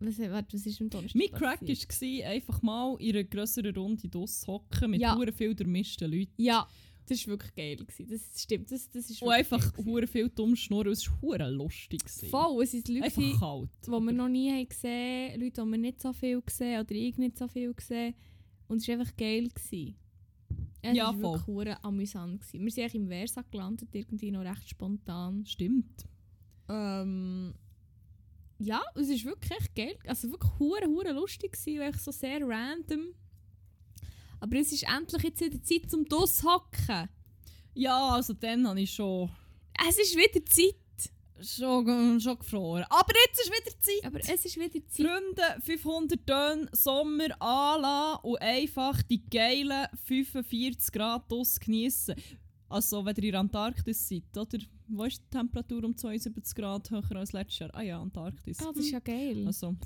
was, 0.00 0.18
warte, 0.18 0.54
was 0.56 0.66
ist 0.66 0.80
am 0.80 0.90
Donnerstag 0.90 1.18
Mein 1.20 1.30
Crack 1.38 1.60
war 1.62 2.30
einfach 2.30 2.62
mal 2.62 2.96
in 3.00 3.10
einer 3.16 3.24
grösseren 3.24 3.74
Runde 3.74 4.08
draussen 4.08 4.46
hocken 4.46 4.90
mit 4.92 5.00
Ja. 5.00 5.18
viel 5.32 5.54
durchmischten 5.54 6.10
Leuten. 6.10 6.32
Ja, 6.36 6.66
das 7.06 7.26
war 7.26 7.32
wirklich 7.32 7.54
geil. 7.54 7.76
Gewesen. 7.76 8.08
Das 8.08 8.42
stimmt, 8.42 8.70
das, 8.70 8.88
das 8.90 9.10
ist 9.10 9.22
Und 9.22 9.30
einfach 9.30 9.72
hure 9.76 10.06
viel 10.06 10.28
dumm 10.28 10.56
schnurren. 10.56 10.92
Es 10.92 11.06
war 11.10 11.20
hure 11.20 11.50
lustig. 11.50 12.00
gewesen. 12.04 12.28
Voll, 12.28 12.62
es 12.62 12.70
sind 12.70 12.88
Leute, 12.88 13.04
Einfach 13.04 13.38
kalt. 13.40 13.70
die 13.86 13.90
wir 13.90 14.12
noch 14.12 14.28
nie 14.28 14.50
haben 14.50 14.68
gesehen 14.68 15.40
Leute, 15.40 15.62
die 15.62 15.70
wir 15.70 15.78
nicht 15.78 16.00
so 16.00 16.12
viel 16.12 16.40
gesehen 16.40 16.80
oder 16.80 16.92
ich 16.94 17.16
nicht 17.18 17.36
so 17.36 17.48
viel 17.48 17.74
gesehen 17.74 18.14
Und 18.68 18.78
es 18.78 18.88
war 18.88 18.98
einfach 18.98 19.16
geil. 19.16 19.48
Gewesen. 19.48 19.96
Es 20.82 20.96
Ja, 20.96 21.06
war 21.06 21.38
voll. 21.40 21.56
wirklich 21.56 21.76
amüsant. 21.82 22.40
Gewesen. 22.42 22.64
Wir 22.64 22.70
sind 22.72 22.82
eigentlich 22.84 22.94
im 22.96 23.08
Versa 23.08 23.42
gelandet, 23.50 23.88
irgendwie 23.92 24.30
noch 24.30 24.42
recht 24.42 24.68
spontan. 24.68 25.44
Stimmt. 25.46 26.06
Ähm, 26.68 27.54
ja, 28.58 28.82
es 28.94 29.08
ist 29.08 29.24
wirklich 29.24 29.50
echt 29.50 29.74
geil. 29.74 29.98
Also 30.06 30.30
wirklich 30.30 30.52
hure 30.58 30.86
hure 30.86 31.12
lustig 31.12 31.52
gewesen, 31.52 31.80
weil 31.80 31.94
so 31.98 32.10
sehr 32.10 32.40
random. 32.46 33.14
Aber 34.40 34.56
es 34.58 34.72
ist 34.72 34.84
endlich 34.84 35.22
jetzt 35.22 35.40
wieder 35.40 35.62
Zeit 35.62 35.90
zum 35.90 36.04
Dusshocken. 36.04 37.08
Ja, 37.74 38.10
also 38.10 38.34
dann 38.34 38.66
habe 38.68 38.80
ich 38.80 38.92
schon, 38.92 39.30
Es 39.88 39.98
ist 39.98 40.16
wieder 40.16 40.44
Zeit. 40.46 40.76
Schon, 41.44 42.20
schon 42.20 42.38
gefroren. 42.38 42.84
Aber 42.88 43.12
jetzt 43.26 43.40
ist 43.40 43.50
wieder 43.50 43.80
Zeit. 43.80 44.04
Aber 44.04 44.20
es 44.20 44.44
ist 44.44 44.56
wieder 44.56 44.86
Zeit. 44.88 45.06
Freunde, 45.06 45.62
500 45.62 46.26
Töne 46.26 46.68
Sommer 46.72 47.40
anlassen 47.40 48.20
und 48.24 48.40
einfach 48.40 49.02
die 49.02 49.24
geilen 49.28 49.86
45 50.04 50.92
Grad 50.92 51.32
aus 51.32 51.58
genießen. 51.60 52.14
Also, 52.68 53.04
wenn 53.04 53.14
ihr 53.16 53.24
in 53.24 53.30
der 53.32 53.40
Antarktis 53.40 54.08
seid, 54.08 54.36
oder? 54.36 54.58
Wo 54.88 55.04
ist 55.04 55.22
die 55.22 55.30
Temperatur 55.30 55.84
um 55.84 55.96
72 55.96 56.54
Grad 56.54 56.90
höher 56.90 57.16
als 57.16 57.32
letztes 57.32 57.60
Jahr? 57.60 57.70
Ah 57.74 57.82
ja, 57.82 58.00
Antarktis. 58.00 58.60
Ah, 58.60 58.72
das 58.74 58.84
ist 58.84 58.90
ja 58.90 58.98
geil. 58.98 59.44
Also, 59.46 59.76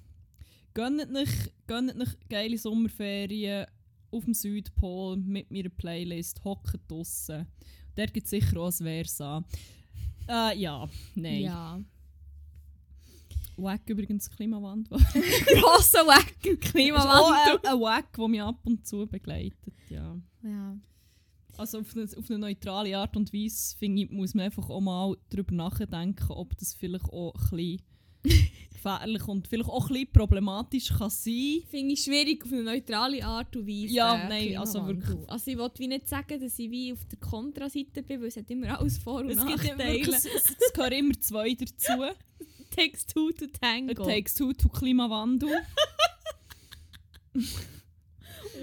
gönnt 0.75 1.15
euch, 1.15 1.53
gönnt 1.67 2.01
euch 2.01 2.17
geile 2.29 2.59
Sommerferien 2.59 3.67
auf 4.11 4.25
dem 4.25 4.35
Südpol 4.35 5.17
mit 5.17 5.51
meiner 5.51 5.69
Playlist, 5.69 6.43
hockt 6.45 6.81
draussen. 6.89 7.47
Der 7.97 8.07
gibt 8.07 8.29
sicher 8.29 8.57
auch 8.59 8.67
ein 8.67 8.73
Versa. 8.73 9.45
Äh, 10.29 10.59
ja, 10.59 10.89
nein. 11.15 11.41
Ja. 11.41 11.81
Wack 13.57 13.89
übrigens 13.89 14.31
Klimawandel. 14.31 14.99
Grosser 15.61 16.07
Wack, 16.07 16.35
auch 16.43 16.61
Klimawandel. 16.61 17.59
ein, 17.65 17.75
ein 17.75 17.81
Wack, 17.81 18.13
der 18.17 18.29
mich 18.29 18.43
ab 18.43 18.61
und 18.65 18.87
zu 18.87 19.07
begleitet. 19.07 19.75
Ja. 19.89 20.17
Ja. 20.43 20.77
Also 21.57 21.81
auf 21.81 21.97
eine, 21.97 22.05
auf 22.17 22.31
eine 22.31 22.39
neutrale 22.39 22.97
Art 22.97 23.17
und 23.17 23.33
Weise 23.33 23.77
finde 23.77 24.03
ich, 24.03 24.11
muss 24.11 24.35
man 24.35 24.45
einfach 24.45 24.71
auch 24.71 24.81
mal 24.81 25.17
darüber 25.29 25.55
nachdenken, 25.55 26.31
ob 26.31 26.57
das 26.57 26.75
vielleicht 26.75 27.07
auch 27.07 27.35
ein 27.35 27.57
bisschen 27.57 27.83
gefährlich 28.73 29.27
und 29.27 29.47
vielleicht 29.49 29.69
auch 29.69 29.89
ein 29.89 29.93
bisschen 29.95 30.13
problematisch 30.13 30.89
kann 30.89 31.11
sein. 31.11 31.63
Finde 31.69 31.95
ich 31.95 32.05
schwierig 32.05 32.45
auf 32.45 32.53
eine 32.53 32.63
neutrale 32.63 33.25
Art 33.25 33.55
und 33.57 33.67
Weise. 33.67 33.93
Ja, 33.95 34.15
äh, 34.17 34.29
nein, 34.29 34.57
also 34.59 34.87
wirklich. 34.87 35.29
Also 35.29 35.51
ich 35.51 35.59
wollte 35.59 35.79
wie 35.81 35.89
nicht 35.89 36.09
sagen, 36.09 36.41
dass 36.41 36.59
ich 36.59 36.71
wie 36.71 36.93
auf 36.93 37.05
der 37.07 37.19
Kontraseite 37.19 38.03
bin, 38.03 38.21
weil 38.21 38.29
es 38.29 38.37
hat 38.37 38.51
immer 38.51 38.79
alles 38.79 38.99
Vor- 38.99 39.21
und 39.21 39.31
Es, 39.31 39.39
gibt 39.45 39.51
Nachteile. 39.65 39.93
wirklich, 39.95 40.15
es, 40.17 40.25
es 40.27 40.73
gehören 40.73 40.93
immer 40.93 41.21
zwei 41.21 41.55
dazu. 41.55 41.93
takes 42.75 43.07
two 43.07 43.33
to 43.33 43.47
It 43.47 43.61
tango. 43.61 44.05
takes 44.05 44.35
two 44.35 44.53
to 44.53 44.69
Klimawandel. 44.69 45.51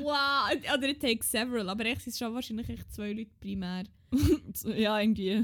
wow, 0.01 0.49
oder 0.73 0.89
it 0.89 1.01
takes 1.01 1.29
several, 1.31 1.69
aber 1.69 1.85
echt 1.85 2.01
sind 2.01 2.15
schon 2.15 2.33
wahrscheinlich 2.33 2.69
echt 2.69 2.93
zwei 2.93 3.11
Leute 3.11 3.31
primär. 3.39 3.83
Ja, 4.77 4.99
irgendwie 4.99 5.43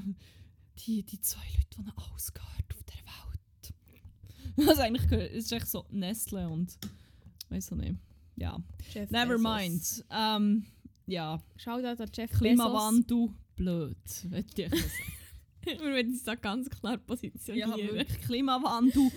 die, 0.86 1.04
die 1.04 1.20
zwei 1.22 1.40
Leute, 1.58 1.84
die 1.84 1.92
alles 1.98 2.34
gehört 2.34 2.81
Also 4.68 4.82
eigentlich 4.82 5.12
es 5.12 5.46
ist 5.46 5.52
echt 5.52 5.68
so 5.68 5.86
Nestle 5.92 6.48
und 6.50 6.78
weiß 7.50 7.72
auch 7.72 7.78
nicht. 7.78 7.96
Ja, 8.36 8.58
Jeff 8.94 9.10
never 9.12 9.38
Bezos. 9.38 9.44
mind. 9.44 10.06
Ähm, 10.12 10.66
ja, 11.08 11.42
Shoutout 11.58 12.02
an 12.04 12.10
Jeff 12.14 12.32
Klimawandel, 12.32 13.30
blöd. 13.56 13.98
Möchte 14.30 14.64
ich 14.64 14.70
sagen. 14.70 14.82
Bezos. 14.84 14.92
Wir 15.82 15.94
werden 15.94 16.12
uns 16.14 16.24
da 16.24 16.34
ganz 16.36 16.70
klar 16.70 16.94
Ja, 16.94 16.98
positionieren. 16.98 17.78
wirklich 17.96 18.22
Klimawandel. 18.22 19.12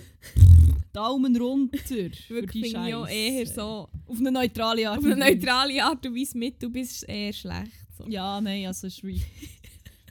Daumen 0.93 1.35
runter. 1.35 1.77
Wirklich 2.29 2.71
finde 2.71 2.87
ich 2.89 2.95
auch 2.95 3.05
Scheisse. 3.07 3.15
eher 3.17 3.45
so, 3.47 3.89
Auf 4.05 4.17
eine 4.19 4.31
neutrale 4.31 4.89
Art. 4.89 4.99
auf 4.99 5.03
eine 5.05 5.15
neutrale 5.17 5.83
Art 5.83 6.05
und 6.05 6.15
Weise 6.15 6.37
mit, 6.37 6.61
du 6.63 6.69
bist 6.69 7.03
eher 7.09 7.33
schlecht. 7.33 7.71
So. 7.97 8.07
Ja, 8.07 8.39
nein, 8.39 8.65
also 8.67 8.87
es 8.87 8.93
ist 8.97 9.03
wie 9.03 9.21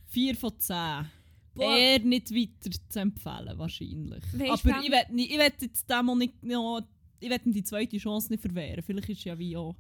4 0.09 0.37
von 0.37 0.53
10. 0.59 1.07
Boah. 1.55 1.77
Eher 1.77 2.01
nicht 2.01 2.31
weiter 2.35 2.71
zu 2.89 2.99
empfehlen, 3.01 3.59
wahrscheinlich. 3.59 4.23
Weisst, 4.33 4.67
Aber 4.67 4.83
ich 4.83 4.91
nicht- 5.11 5.31
ich 5.33 5.39
will 5.39 5.53
jetzt 5.61 5.89
dem 5.91 6.11
auch 6.11 6.17
nicht 6.17 6.43
noch, 6.43 6.83
ich 7.21 7.31
will 7.31 7.39
die 7.53 7.63
zweite 7.63 7.97
Chance 7.99 8.31
nicht 8.33 8.41
verwehren. 8.41 8.83
Vielleicht 8.83 9.09
ist 9.09 9.25
ja 9.25 9.39
wie 9.39 9.57
auch, 9.57 9.77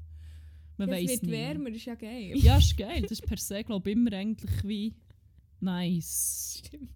man 0.76 0.88
es 0.88 0.95
weiß 1.02 1.11
wird 1.11 1.23
nicht. 1.25 1.33
wärmer, 1.33 1.69
ist 1.71 1.85
ja 1.85 1.95
geil. 1.97 2.33
Ja, 2.37 2.59
ist 2.59 2.76
geil. 2.76 3.02
Das 3.02 3.11
ist 3.12 3.26
per 3.26 3.37
se, 3.38 3.64
glaube 3.64 3.90
ich, 3.90 3.97
immer 3.97 4.12
eigentlich 4.12 4.62
wie 4.64 4.95
nice. 5.61 6.62
Stimmt. 6.66 6.90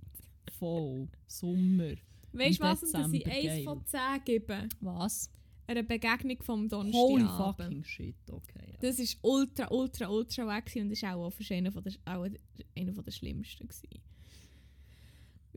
Voll. 0.59 1.09
Sommer. 1.27 1.95
Weißt 2.33 2.59
du 2.59 2.63
was, 2.65 2.83
und 2.83 2.93
dass 2.95 3.13
ich 3.13 3.23
Dezember, 3.25 3.37
1 3.37 3.47
geil. 3.47 3.65
von 3.65 3.85
10 3.87 4.01
gebe? 4.25 4.69
Was? 4.81 5.31
Einer 5.67 5.83
Begegnung 5.83 6.43
vom 6.43 6.61
Holy 6.61 6.69
Donnerstagabend. 6.69 7.57
fucking 7.59 7.85
shit, 7.85 8.17
okay. 8.31 8.73
Ja. 8.73 8.79
Das 8.81 8.99
war 8.99 9.31
ultra, 9.31 9.69
ultra, 9.71 10.09
ultra 10.09 10.61
gewesen 10.61 10.83
und 10.83 10.91
das 10.91 11.03
war 11.03 11.17
auch 11.17 11.31
fast 11.31 11.53
einer, 11.53 11.71
der, 11.71 11.93
auch 12.07 12.27
einer 12.77 12.93
der 13.03 13.11
schlimmsten. 13.11 13.67
Gewesen. 13.69 14.01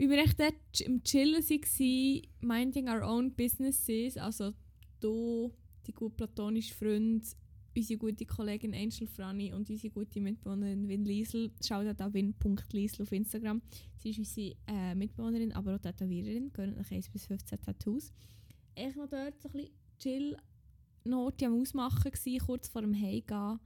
Wie 0.01 0.09
wir 0.09 0.17
echt 0.17 0.39
dort 0.39 0.81
im 0.81 1.03
Chillen 1.03 1.43
waren, 1.43 2.21
minding 2.39 2.89
our 2.89 3.03
own 3.03 3.31
businesses, 3.35 4.17
also 4.17 4.51
du, 4.99 5.53
die 5.85 5.91
gute 5.91 6.15
platonische 6.15 6.73
Freund, 6.73 7.23
unsere 7.75 7.99
gute 7.99 8.25
Kollegin 8.25 8.73
Angel 8.73 9.05
Franny 9.05 9.53
und 9.53 9.69
unsere 9.69 9.93
gute 9.93 10.19
Mitbewohnerin 10.19 10.87
Win 10.87 11.05
Liesel. 11.05 11.51
Schaut 11.63 11.85
an 12.01 12.13
win.liesel 12.15 13.03
auf 13.03 13.11
Instagram. 13.11 13.61
Sie 13.99 14.09
ist 14.09 14.17
unsere 14.17 14.55
äh, 14.65 14.95
Mitbewohnerin, 14.95 15.51
aber 15.51 15.75
auch 15.75 15.79
Tätowiererin, 15.79 16.51
gehört 16.51 16.77
nach 16.77 16.89
1 16.89 17.07
bis 17.09 17.27
15 17.27 17.61
Tattoos. 17.61 18.11
Ich 18.73 18.95
noch 18.95 19.07
dort 19.07 19.39
so 19.39 19.49
ein 19.49 19.51
bisschen 19.51 19.71
chill 19.99 20.37
Note 21.03 21.45
am 21.45 21.61
Ausmachen, 21.61 22.11
gewesen, 22.11 22.43
kurz 22.47 22.67
vor 22.69 22.81
dem 22.81 22.99
Heimgehen. 22.99 23.59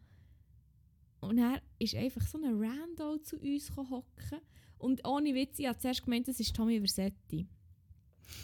Und 1.22 1.38
er 1.38 1.62
ist 1.80 1.96
einfach 1.96 2.28
so 2.28 2.38
ein 2.38 2.62
Rando 2.62 3.20
zu 3.20 3.38
uns 3.38 3.74
hocken. 3.78 4.42
Und 4.78 5.06
ohne 5.08 5.34
Witz, 5.34 5.60
ich 5.60 5.68
habe 5.68 5.78
zuerst 5.78 6.04
gemeint, 6.04 6.28
das 6.28 6.40
ist 6.40 6.56
Tommy 6.56 6.78
Versetti. 6.80 7.48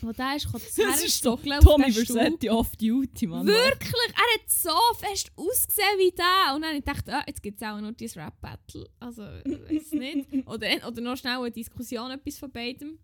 Und 0.01 0.17
der 0.17 0.35
ist 0.35 0.47
Das 0.53 0.75
das 0.75 1.03
ist 1.03 1.23
so 1.23 1.35
Tommy 1.35 1.91
Versetti 1.91 2.49
off 2.49 2.75
duty, 2.75 3.27
Mann. 3.27 3.45
Wirklich? 3.45 3.93
Er 3.93 4.41
hat 4.41 4.49
so 4.49 4.69
fest 4.97 5.31
ausgesehen 5.35 5.97
wie 5.97 6.11
der. 6.11 6.55
Und 6.55 6.61
dann 6.61 6.69
habe 6.69 6.77
ich 6.77 6.85
gedacht, 6.85 7.09
ah, 7.09 7.23
jetzt 7.27 7.41
gibt 7.41 7.61
es 7.61 7.67
auch 7.67 7.79
noch 7.79 7.91
dieses 7.91 8.17
Rap-Battle. 8.17 8.87
Also, 8.99 9.23
weiß 9.23 9.91
nicht. 9.93 10.27
Oder, 10.47 10.87
oder 10.87 11.01
noch 11.01 11.17
schnell 11.17 11.37
eine 11.37 11.51
Diskussion, 11.51 12.11
etwas 12.11 12.37
von 12.37 12.51
beidem. 12.51 12.99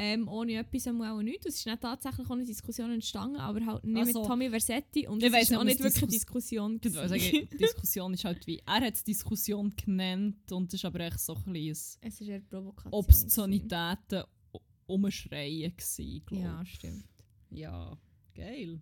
Ähm, 0.00 0.28
ohne 0.28 0.54
etwas 0.54 0.86
haben 0.86 0.98
wir 0.98 1.12
auch 1.12 1.20
nichts. 1.22 1.44
Es 1.46 1.56
ist 1.56 1.66
nicht 1.66 1.80
tatsächlich 1.80 2.24
auch 2.28 2.30
eine 2.30 2.44
Diskussion 2.44 2.92
entstanden, 2.92 3.36
aber 3.36 3.66
halt 3.66 3.84
nicht 3.84 3.98
Also, 3.98 4.20
mit 4.20 4.28
Tommy 4.28 4.48
Versetti. 4.48 5.08
Und 5.08 5.20
es 5.22 5.32
ist 5.42 5.56
auch 5.56 5.64
nicht 5.64 5.80
wirklich 5.80 6.02
eine 6.02 6.06
Diskus- 6.06 6.10
Diskussion. 6.10 6.76
Ich 6.82 6.94
würde 6.94 7.08
gewesen. 7.08 7.34
sagen, 7.48 7.58
Diskussion 7.58 8.14
ist 8.14 8.24
halt 8.24 8.46
wie, 8.46 8.58
er 8.64 8.80
hat 8.80 8.94
es 8.94 9.02
Diskussion 9.02 9.74
genannt 9.74 10.52
und 10.52 10.68
es 10.68 10.74
ist 10.74 10.84
aber 10.84 11.00
echt 11.00 11.18
so 11.18 11.34
ein 11.34 11.52
bisschen 11.52 11.98
Es 12.00 12.20
ist 12.20 12.28
eher 12.28 12.40
Provokation. 12.40 12.92
Obszönitäten 12.92 14.22
umschreien 14.86 15.72
gsi, 15.76 16.22
glaube 16.24 16.42
Ja, 16.44 16.64
stimmt. 16.64 17.04
Ja, 17.50 17.98
geil. 18.34 18.80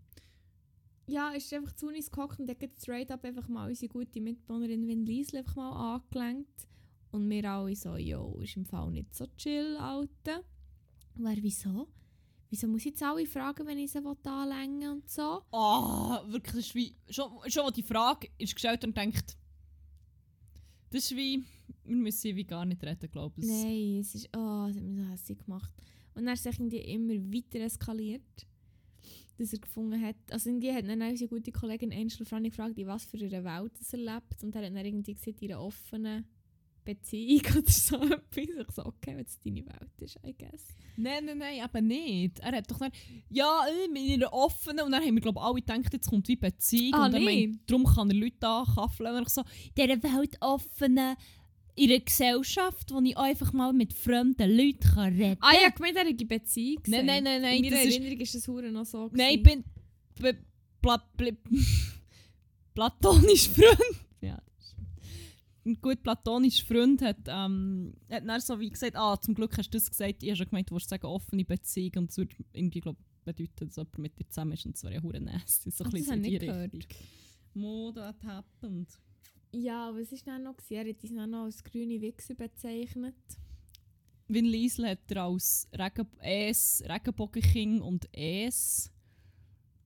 Ja, 1.09 1.31
ist 1.31 1.53
einfach 1.55 1.73
zu 1.73 1.89
uns 1.89 2.11
gehockt 2.11 2.41
und 2.41 2.49
hat 2.51 2.59
gerade 2.61 2.73
straight 2.79 3.11
up 3.11 3.25
einfach 3.25 3.49
mal 3.49 3.69
unsere 3.69 3.89
gute 3.91 4.21
Mitbewohnerin 4.21 4.87
Win 4.87 5.07
Liesl 5.07 5.39
einfach 5.39 5.57
mal 5.57 5.95
angelenkt. 5.95 6.69
Und 7.13 7.29
wir 7.31 7.51
alle 7.51 7.75
so, 7.75 7.97
jo, 7.97 8.39
ist 8.43 8.57
im 8.57 8.67
Fall 8.67 8.91
nicht 8.91 9.15
so 9.15 9.27
chill, 9.39 9.77
Alter. 9.79 10.43
Und 11.17 11.27
er, 11.27 11.43
wieso? 11.43 11.89
Wieso 12.49 12.69
muss 12.69 12.83
ich 12.83 12.87
jetzt 12.87 13.03
alle 13.03 13.27
fragen, 13.27 13.67
wenn 13.67 13.79
ich 13.79 13.91
sie 13.91 13.99
anlängen 13.99 14.81
will 14.81 14.89
und 14.91 15.11
so? 15.11 15.43
Ah, 15.51 16.23
wirklich, 16.29 16.55
das 16.55 16.67
ist 16.67 16.75
wie, 16.75 16.97
schon, 17.09 17.31
schon 17.49 17.73
die 17.73 17.83
Frage 17.83 18.29
ist 18.39 18.55
gestellt 18.55 18.85
und 18.85 18.97
denkt, 18.97 19.37
das 20.91 21.11
ist 21.11 21.17
wie, 21.17 21.43
wir 21.85 21.97
müssen 21.97 22.37
wie 22.37 22.45
gar 22.45 22.65
nicht 22.65 22.83
reden, 22.85 23.11
glaube 23.11 23.41
ich. 23.41 23.47
Nein, 23.47 23.99
es 24.01 24.15
ist, 24.15 24.29
oh, 24.37 24.67
es 24.71 24.77
hat 24.77 24.83
mich 24.83 24.97
so 24.97 25.11
hässlich 25.11 25.39
gemacht. 25.39 25.73
Und 26.15 26.27
er 26.27 26.35
ist 26.35 26.47
irgendwie 26.47 26.79
immer 26.79 27.15
weiter 27.15 27.61
eskaliert, 27.61 28.47
dass 29.39 29.53
er 29.53 29.59
gefunden 29.59 30.01
hat, 30.01 30.17
also 30.31 30.49
irgendwie 30.49 30.73
hat 30.73 30.89
dann 30.89 31.03
unsere 31.03 31.29
gute 31.29 31.53
Kollegin 31.53 31.93
Angel 31.93 32.25
Franny 32.25 32.51
gefragt, 32.51 32.79
in 32.79 32.87
was 32.87 33.05
für 33.05 33.19
einer 33.19 33.45
Welt 33.45 33.73
er 33.93 33.99
lebt. 33.99 34.43
Und 34.45 34.55
er 34.55 34.63
hat 34.65 34.75
dann 34.75 34.85
irgendwie 34.85 35.15
gesagt, 35.15 35.43
in 35.43 35.53
einer 35.53 35.61
offenen 35.61 36.25
Beziehung 36.87 37.43
oder 37.59 37.71
so 37.71 37.97
etwas. 37.97 38.37
Ich 38.69 38.75
so, 38.75 38.87
okay, 38.87 39.15
wenn 39.17 39.27
es 39.27 39.39
deine 39.41 39.67
Welt 39.67 39.91
ist, 40.01 40.19
I 40.27 40.33
guess. 40.39 40.69
Nein, 40.97 41.27
nein, 41.27 41.37
nein, 41.39 41.61
eben 41.63 41.87
nicht. 41.87 42.39
Er 42.39 42.53
hat 42.57 42.71
doch 42.71 42.79
dann, 42.79 42.91
ja, 43.29 43.67
äh, 43.69 43.89
mit 43.93 44.15
einer 44.15 44.33
offenen, 44.33 44.87
und 44.87 44.93
dann 44.93 45.03
haben 45.05 45.15
wir, 45.15 45.21
glaube 45.21 45.39
ich, 45.39 45.45
alle 45.45 45.55
gedacht, 45.81 45.93
jetzt 45.93 46.09
kommt 46.09 46.27
wie 46.29 46.37
Beziehung. 46.37 46.95
Ah, 46.95 47.05
und 47.07 47.13
nee. 47.13 47.47
meint, 47.47 47.71
darum 47.71 47.85
kann 47.85 48.09
er 48.09 48.17
Leute 48.17 48.47
ankaffeln. 48.49 49.15
Und 49.17 49.23
ich 49.25 49.29
so, 49.29 49.43
in 49.43 49.75
dieser 49.87 50.03
weltoffenen, 50.03 51.17
in 51.79 51.91
einer 51.91 52.01
Gesellschaft, 52.01 52.91
wo 52.91 53.01
ich 53.03 53.17
einfach 53.19 53.53
mal 53.53 53.75
mit 53.75 53.93
fremden 53.93 54.51
Leuten 54.57 54.81
kann 54.95 55.13
reden 55.15 55.37
Ah 55.43 55.53
ja, 55.61 55.69
gemeint, 55.69 55.97
er 55.97 56.07
hat 56.09 56.29
Beziehung 56.29 56.83
Nein, 56.87 57.07
gesehen. 57.07 57.07
nein, 57.07 57.25
nein, 57.25 57.43
nein, 57.43 57.57
In 57.57 57.63
meiner 57.65 57.77
das 57.77 57.85
ist- 57.85 57.97
Erinnerung 57.99 58.21
ist 58.21 58.35
das 58.35 58.49
Hure 58.49 58.73
noch 58.73 58.87
so. 58.87 59.11
Nein, 59.13 59.35
ich 59.35 59.43
gewesen. 59.45 59.65
bin 60.15 60.33
pl 60.33 60.39
pla 60.81 60.97
pl 61.19 61.37
platonisch 62.75 63.49
Freund. 63.55 63.79
Ja. 64.21 64.39
Das 65.67 65.73
ist- 65.73 65.79
Ein 65.79 65.83
gut 65.83 66.03
platonischer 66.03 66.67
Freund 66.67 67.03
hat, 67.03 67.19
ähm, 67.27 67.95
hat 68.11 68.27
dann 68.27 68.41
so 68.41 68.59
wie 68.61 68.71
gesagt, 68.71 68.97
ah, 68.97 69.21
zum 69.21 69.35
Glück 69.35 69.57
hast 69.59 69.69
du 69.73 69.79
das 69.79 69.91
gesagt, 69.91 70.23
ich 70.23 70.29
habe 70.31 70.37
schon 70.37 70.47
gemeint, 70.49 70.71
du 70.71 70.73
wolltest 70.75 70.91
sagen, 70.91 71.07
offene 71.07 71.45
Beziehung 71.45 71.93
und 71.97 72.11
es 72.11 72.17
würde 72.19 72.35
irgendwie, 72.53 72.81
glaub, 72.81 72.97
bedeuten, 73.25 73.67
dass 73.67 73.77
jemand 73.77 73.99
mit 73.99 74.19
dir 74.19 74.29
zusammen 74.29 74.53
ist 74.53 74.65
und 74.67 74.77
es 74.77 74.85
wäre 74.85 74.95
ja 74.95 75.03
hure 75.03 75.21
nasty. 75.21 75.71
So 75.71 75.85
ein 75.85 75.91
das 75.91 76.01
bisschen 76.01 76.17
in 76.19 76.23
die 76.23 76.31
nicht 76.31 76.41
gehört. 76.43 76.73
Richtung. 76.73 77.07
Mo, 77.55 77.91
that 77.93 78.23
happened. 78.23 78.89
Ja, 79.53 79.91
was 79.95 80.13
war 80.13 80.19
dann 80.27 80.43
noch? 80.45 80.57
Er 80.69 80.89
hat 80.89 81.03
uns 81.03 81.15
dann 81.15 81.31
noch 81.31 81.45
als 81.45 81.65
grüne 81.65 82.01
Wichser 82.01 82.35
bezeichnet. 82.35 83.15
Vin 84.29 84.45
Liesel 84.45 84.89
hat 84.91 85.11
er 85.11 85.25
als 85.25 85.69
Regen 85.73 86.07
Es, 86.21 86.83
Regenbogenking 86.87 87.81
und 87.81 88.07
Es. 88.13 88.91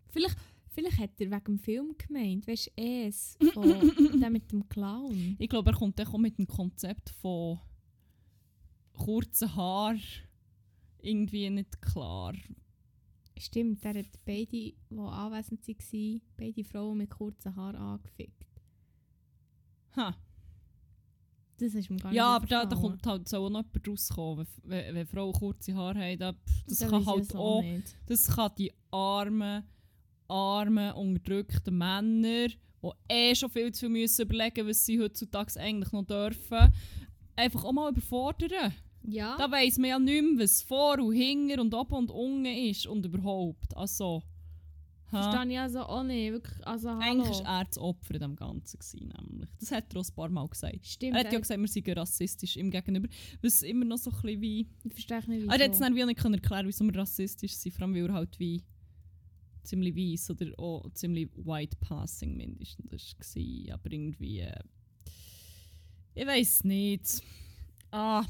Vielleicht, 0.08 0.36
vielleicht 0.70 0.98
hat 0.98 1.20
er 1.20 1.30
wegen 1.30 1.44
dem 1.44 1.58
Film 1.58 1.94
gemeint, 1.98 2.46
weißt 2.46 2.66
du, 2.68 2.82
es, 2.82 3.36
von 3.52 3.62
der 4.20 4.30
mit 4.30 4.50
dem 4.52 4.68
Clown. 4.68 5.36
Ich 5.38 5.48
glaube, 5.48 5.70
er 5.70 5.76
kommt 5.76 5.98
dann 5.98 6.06
auch 6.08 6.18
mit 6.18 6.38
dem 6.38 6.46
Konzept 6.46 7.10
von 7.10 7.58
kurzen 8.94 9.54
Haar 9.54 9.96
irgendwie 11.02 11.48
nicht 11.50 11.80
klar. 11.82 12.34
Stimmt, 13.38 13.84
er 13.84 13.94
hat 13.98 14.24
beide, 14.26 14.46
die 14.46 14.76
anwesend 14.90 15.66
waren, 15.66 16.20
beide 16.36 16.64
Frauen 16.64 16.98
mit 16.98 17.10
kurzen 17.10 17.56
Haaren 17.56 17.76
angefickt. 17.76 18.44
Ha. 19.96 20.14
Das 21.56 21.74
ist 21.74 21.90
mir 21.90 21.96
gar 21.96 22.12
Ja, 22.12 22.26
aber 22.36 22.42
nicht 22.44 22.52
da, 22.52 22.64
da 22.64 22.76
aufgefallen. 22.76 22.82
kommt 22.92 23.06
halt 23.06 23.28
soll 23.28 23.46
auch 23.46 23.50
noch 23.50 23.64
jemand 23.64 23.88
rauskommen. 23.88 24.46
Wenn, 24.62 24.70
wenn, 24.86 24.94
wenn 24.94 25.06
Frauen 25.06 25.32
kurze 25.32 25.74
Haare 25.74 25.98
haben, 26.00 26.18
da, 26.18 26.34
das 26.66 26.78
Da 26.78 26.88
kann 26.88 27.06
halt 27.06 27.34
auch, 27.34 27.62
nicht. 27.62 27.96
das 28.06 28.26
kann 28.28 28.52
die 28.58 28.72
armen, 28.90 29.64
armen, 30.30 30.92
unterdrückten 30.92 31.76
Männer, 31.76 32.48
die 32.48 32.90
eh 33.08 33.34
schon 33.34 33.50
viel 33.50 33.72
zu 33.72 33.80
viel 33.80 33.88
müssen 33.88 34.22
überlegen 34.22 34.66
was 34.66 34.86
sie 34.86 35.00
heutzutage 35.00 35.58
eigentlich 35.60 35.92
noch 35.92 36.04
dürfen, 36.04 36.72
einfach 37.36 37.64
auch 37.64 37.72
mal 37.72 37.90
überfordern. 37.90 38.72
Ja. 39.02 39.36
Da 39.36 39.50
weiss 39.50 39.78
man 39.78 39.90
ja 39.90 39.98
nicht 39.98 40.22
mehr, 40.22 40.44
was 40.44 40.62
vor 40.62 40.98
und 40.98 41.14
hinter 41.14 41.60
und 41.60 41.74
oben 41.74 41.94
und 41.94 42.10
unten 42.10 42.46
ist 42.46 42.86
und 42.86 43.04
überhaupt. 43.04 43.74
Also, 43.76 44.22
ha. 45.10 45.22
Verstehe 45.22 45.52
ich 45.52 45.58
also 45.58 45.80
auch 45.80 46.02
nicht. 46.02 46.32
Wirklich, 46.32 46.66
also 46.66 46.90
hallo. 46.90 47.00
Eigentlich 47.00 47.44
war 47.44 47.60
er 47.60 47.64
das 47.64 47.78
Opfer 47.78 48.14
in 48.14 48.20
dem 48.20 48.36
Ganzen. 48.36 48.78
Gewesen, 48.78 49.12
nämlich. 49.16 49.48
Das 49.58 49.72
hat 49.72 49.94
er 49.94 50.00
auch 50.00 50.06
ein 50.06 50.14
paar 50.14 50.28
Mal 50.28 50.48
gesagt. 50.48 50.86
Stimmt. 50.86 51.14
Er 51.14 51.20
hat 51.20 51.32
ja 51.32 51.38
äh, 51.38 51.40
gesagt, 51.40 51.60
wir 51.60 51.68
seien 51.68 51.98
rassistisch 51.98 52.56
ihm 52.56 52.70
gegenüber. 52.70 53.08
Was 53.40 53.62
immer 53.62 53.86
noch 53.86 53.98
so 53.98 54.10
ein 54.10 54.20
bisschen 54.20 54.40
wie... 54.42 54.68
ich 54.84 54.92
verstehe 54.92 55.22
nicht, 55.28 55.46
Er 55.48 55.54
hat 55.54 55.70
wieso. 55.70 55.82
dann 55.82 55.94
wie 55.94 56.02
auch 56.02 56.06
nicht 56.06 56.22
erklären 56.22 56.66
wieso 56.66 56.84
wir 56.84 56.96
rassistisch 56.96 57.54
sind. 57.56 57.72
Vor 57.72 57.84
allem, 57.84 57.94
weil 57.94 58.06
er 58.06 58.12
halt 58.12 58.38
wie 58.38 58.62
ziemlich 59.62 59.94
weiss 59.96 60.30
oder 60.30 60.46
auch 60.58 60.90
ziemlich 60.94 61.28
white 61.36 61.76
passing 61.80 62.36
mindestens 62.36 62.90
war. 63.36 63.74
Aber 63.74 63.92
irgendwie... 63.92 64.40
Äh, 64.40 64.60
ich 66.14 66.26
weiß 66.26 66.64
nicht. 66.64 67.22
Ah... 67.90 68.24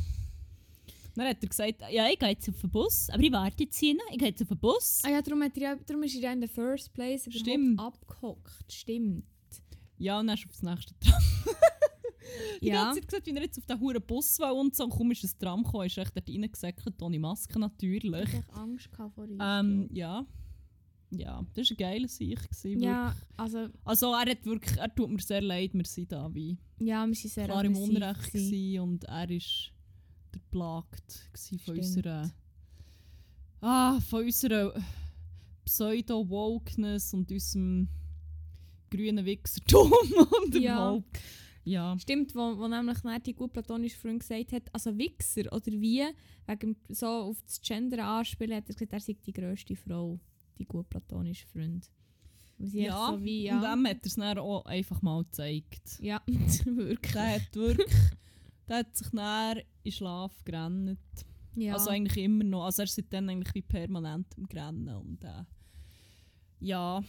Dann 1.16 1.26
hat 1.26 1.42
er 1.42 1.48
gesagt, 1.48 1.82
ja, 1.90 2.08
ich 2.08 2.18
gehe 2.18 2.28
jetzt 2.30 2.48
auf 2.48 2.60
den 2.60 2.70
Bus, 2.70 3.10
aber 3.10 3.22
ich 3.22 3.32
warte 3.32 3.64
jetzt 3.64 3.76
hier, 3.78 3.96
ich 4.12 4.18
gehe 4.18 4.28
jetzt 4.28 4.40
auf 4.42 4.48
den 4.48 4.58
Bus. 4.58 5.02
Ah 5.04 5.10
ja, 5.10 5.20
darum, 5.20 5.42
hat 5.42 5.58
er 5.58 5.76
darum 5.76 6.04
ist 6.04 6.14
er 6.14 6.20
ja 6.22 6.32
in 6.32 6.40
the 6.40 6.46
first 6.46 6.92
place 6.94 7.28
Stimmt. 7.30 7.80
abgehockt. 7.80 8.72
Stimmt. 8.72 9.24
Ja, 9.98 10.20
und 10.20 10.28
dann 10.28 10.36
ist 10.38 10.44
er 10.44 10.50
aufs 10.50 10.62
nächste 10.62 10.94
Tram. 11.00 11.20
Die 12.62 12.68
Ja. 12.68 12.84
ganze 12.84 13.00
Zeit 13.00 13.08
gesagt, 13.08 13.26
wie 13.26 13.34
er 13.34 13.42
jetzt 13.42 13.58
auf 13.58 13.66
den 13.66 13.80
huren 13.80 14.00
Bus 14.06 14.38
will 14.38 14.50
und 14.50 14.74
so. 14.76 14.88
Kaum 14.88 15.10
ist 15.10 15.24
ein 15.24 15.30
Tram 15.40 15.64
gekommen, 15.64 15.86
ist 15.88 15.98
er 15.98 16.04
echt 16.04 16.16
dort 16.16 16.28
reingesäckert, 16.28 17.02
ohne 17.02 17.18
Maske 17.18 17.58
natürlich. 17.58 18.28
Ich 18.28 18.34
hatte 18.36 18.54
Angst 18.54 18.88
vor 19.14 19.24
ihm. 19.26 19.38
Ähm, 19.42 19.88
ja. 19.92 20.20
Ja, 20.20 20.26
das 21.10 21.70
war 21.70 21.76
geiler 21.76 22.08
Sieg. 22.08 22.40
gewesen, 22.42 22.80
ja, 22.80 23.14
also, 23.36 23.68
Also 23.84 24.12
er 24.12 24.30
hat 24.30 24.44
wirklich, 24.44 24.76
er 24.78 24.94
tut 24.94 25.10
mir 25.10 25.20
sehr 25.20 25.42
leid, 25.42 25.74
wir 25.74 25.84
sind 25.84 26.12
da 26.12 26.32
wie 26.34 26.56
ja, 26.78 27.06
wir 27.06 27.14
sind 27.14 27.30
sehr 27.32 27.44
klar 27.46 27.64
im 27.64 27.76
Unrecht 27.76 28.32
gewesen. 28.32 28.80
und 28.80 29.04
er 29.04 29.30
ist 29.30 29.72
der 30.32 30.40
plagt 30.50 31.28
von 31.64 31.76
unserer 31.76 32.30
ah, 33.60 34.00
von 34.00 34.24
unserer 34.24 34.72
Pseudo-Wokeness 35.64 37.14
und 37.14 37.30
unserem 37.30 37.88
grünen 38.90 39.24
Wichsertum 39.24 39.92
und 40.44 40.54
Ja. 40.54 40.74
überhaupt. 40.74 41.20
Ja. 41.64 41.96
Stimmt, 41.98 42.34
wo, 42.34 42.58
wo 42.58 42.66
nämlich 42.68 42.98
die 43.24 43.34
gut 43.34 43.52
platonische 43.52 43.96
Freundin 43.98 44.20
gesagt 44.20 44.52
hat, 44.52 44.74
also 44.74 44.96
Wichser 44.96 45.52
oder 45.52 45.70
wie, 45.72 46.04
wegen 46.46 46.76
so 46.88 47.06
auf 47.06 47.42
das 47.42 47.60
Gender 47.60 48.04
anspielen, 48.04 48.56
hat 48.56 48.68
er 48.68 48.74
gesagt, 48.74 48.92
er 48.92 49.00
sei 49.00 49.16
die 49.24 49.32
grösste 49.32 49.76
Frau, 49.76 50.18
die 50.60 50.66
gut 50.66 50.88
platonische 50.88 51.46
Freund. 51.46 51.90
Und 52.58 52.74
Ja, 52.74 53.12
so 53.12 53.24
wie, 53.24 53.50
und 53.50 53.62
ja. 53.62 53.74
dem 53.74 53.86
hat 53.86 54.02
er 54.02 54.06
es 54.06 54.14
dann 54.14 54.38
auch 54.38 54.64
einfach 54.66 55.02
mal 55.02 55.24
gezeigt. 55.24 55.98
Ja, 56.00 56.22
wirklich. 56.26 57.12
Der 57.12 57.34
hat 57.34 57.54
wirklich, 57.54 57.96
der 58.68 58.76
hat 58.78 58.96
sich 58.96 59.08
dann 59.10 59.58
in 59.82 59.92
Schlaf 59.92 60.44
gerannt. 60.44 60.98
Ja. 61.56 61.74
Also 61.74 61.90
eigentlich 61.90 62.22
immer 62.22 62.44
noch. 62.44 62.64
Also 62.64 62.82
er 62.82 62.84
ist 62.84 62.94
seitdem 62.94 63.28
eigentlich 63.28 63.54
wie 63.54 63.62
permanent 63.62 64.26
im 64.36 64.46
Grennen 64.46 64.88
und 64.88 65.24
äh, 65.24 65.44
ja, 66.60 67.02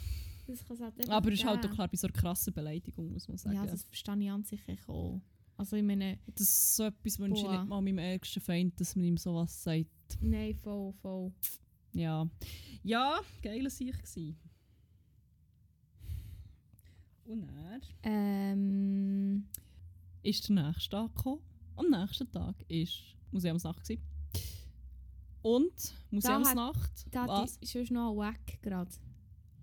halt 0.79 1.09
aber 1.09 1.31
es 1.31 1.39
ist 1.39 1.45
halt 1.45 1.65
auch 1.65 1.71
klar 1.71 1.87
bei 1.87 1.97
so 1.97 2.07
einer 2.07 2.13
krassen 2.13 2.53
Beleidigung, 2.53 3.11
muss 3.11 3.27
man 3.27 3.37
sagen. 3.37 3.55
Ja, 3.55 3.65
das 3.65 3.83
verstehe 3.83 4.17
ich 4.19 4.31
an 4.31 4.43
sich 4.43 4.61
auch. 4.87 5.21
Also 5.57 5.75
ich 5.75 5.83
meine, 5.83 6.17
das 6.25 6.41
ist 6.47 6.75
so 6.75 6.85
etwas 6.85 7.19
wünsche 7.19 7.43
ich 7.43 7.51
nicht 7.51 7.67
mal 7.67 7.81
meinem 7.81 7.99
ärgsten 7.99 8.41
Feind, 8.41 8.79
dass 8.79 8.95
man 8.95 9.05
ihm 9.05 9.17
sowas 9.17 9.61
sagt. 9.63 10.17
nein, 10.21 10.55
voll, 10.55 10.93
voll. 11.01 11.31
Ja, 11.93 12.30
ja, 12.84 13.19
geil 13.41 13.69
Sieg 13.69 14.01
gsi. 14.01 14.36
Und 17.25 17.43
er 17.43 17.80
Ähm, 18.04 19.47
ist 20.23 20.49
der 20.49 20.56
nächste 20.63 20.89
Tag 20.89 21.15
gekommen. 21.15 21.41
Am 21.75 21.89
nächsten 21.89 22.32
Tag 22.32 22.56
ist 22.67 23.15
Museumsnacht 23.32 23.82
gsi. 23.84 23.99
Und 25.41 25.93
Museumsnacht, 26.12 27.08
da 27.12 27.27
was? 27.27 27.58
ist 27.58 27.71
schon 27.71 27.95
noch 27.95 28.15
Wack 28.15 28.62
gerade. 28.62 28.91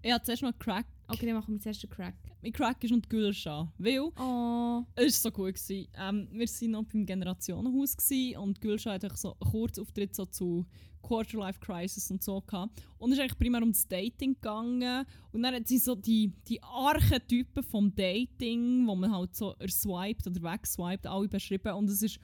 Ich 0.03 0.13
hatte 0.13 0.25
zuerst 0.27 0.43
noch 0.43 0.59
Crack. 0.59 0.87
Okay, 1.09 1.27
dann 1.27 1.37
machen 1.37 1.55
wir 1.55 1.61
zuerst 1.61 1.83
den 1.83 1.91
Crack. 1.91 2.15
Mein 2.43 2.53
Crack 2.53 2.85
ist 2.85 2.93
und 2.93 3.09
Gülscha. 3.09 3.73
Weil 3.79 4.01
Oh, 4.19 4.85
Es 4.95 5.25
war 5.25 5.31
so 5.31 5.31
gut. 5.31 5.55
Gewesen. 5.55 5.89
Ähm, 5.97 6.29
wir 6.33 6.47
waren 6.47 6.71
noch 6.71 6.85
beim 6.85 7.07
Generationenhaus 7.07 7.97
gewesen 7.97 8.37
und 8.39 8.61
Gülscha 8.61 8.93
hat 8.93 9.05
eigentlich 9.05 9.19
so 9.19 9.37
einen 9.41 9.51
Kurzauftritt 9.51 10.15
so 10.15 10.27
zu 10.27 10.67
Quarterlife 11.03 11.61
Crisis 11.61 12.11
und 12.11 12.23
so 12.23 12.41
gehabt. 12.43 12.83
Und 12.99 13.13
es 13.13 13.19
ist 13.19 13.23
eigentlich 13.23 13.39
primär 13.39 13.63
um 13.63 13.73
das 13.73 13.89
Dating 13.89 14.35
gegangen. 14.35 15.07
Und 15.33 15.43
dann 15.43 15.55
hat 15.55 15.67
sie 15.67 15.79
so 15.79 15.95
die, 15.95 16.33
die 16.47 16.63
Archetypen 16.63 17.63
vom 17.63 17.95
Dating, 17.95 18.87
wo 18.87 18.95
man 18.95 19.11
halt 19.11 19.35
so 19.35 19.55
erswiped 19.59 20.27
oder 20.27 20.43
wegswiped, 20.43 21.07
alle 21.07 21.29
beschrieben. 21.29 21.73
Und 21.73 21.89
es 21.89 22.03
ist 22.03 22.19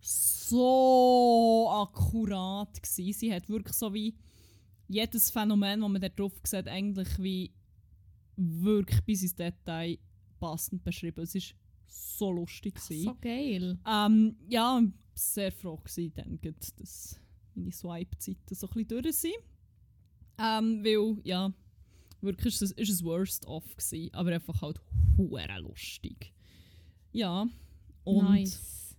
so 0.00 1.68
akkurat 1.70 2.80
gewesen. 2.82 3.12
Sie 3.18 3.32
hat 3.34 3.48
wirklich 3.48 3.76
so 3.76 3.92
wie 3.92 4.14
jedes 4.88 5.30
Phänomen, 5.30 5.80
das 5.80 5.90
man 5.90 6.00
da 6.00 6.08
drauf 6.08 6.32
sieht, 6.44 6.68
eigentlich 6.68 7.08
wie 7.18 7.52
wirklich 8.40 9.00
bis 9.02 9.22
ins 9.22 9.34
Detail 9.34 9.98
passend 10.38 10.82
beschrieben. 10.82 11.22
Es 11.22 11.34
ist 11.34 11.54
so 11.86 12.32
lustig. 12.32 12.74
gewesen. 12.74 13.04
so 13.04 13.16
geil. 13.20 13.78
Ähm, 13.86 14.36
ja, 14.48 14.78
ich 14.80 14.86
war 14.86 14.92
sehr 15.14 15.52
froh, 15.52 15.76
gewesen, 15.76 16.12
dann, 16.14 16.38
dass 16.76 17.20
meine 17.54 17.72
Swipe-Zeiten 17.72 18.54
so 18.54 18.66
ein 18.68 18.84
bisschen 18.84 19.02
durch 19.02 19.16
sind. 19.16 19.34
Ähm, 20.38 20.82
weil, 20.82 21.20
ja, 21.24 21.52
wirklich 22.20 22.54
ist 22.54 22.62
es, 22.62 22.72
ist 22.72 22.90
es 22.90 23.04
worst 23.04 23.46
off 23.46 23.76
gewesen, 23.76 24.14
aber 24.14 24.32
einfach 24.32 24.62
halt 24.62 24.80
hure 25.16 25.46
lustig. 25.60 26.32
Ja, 27.12 27.46
und 28.04 28.24
nice. 28.24 28.96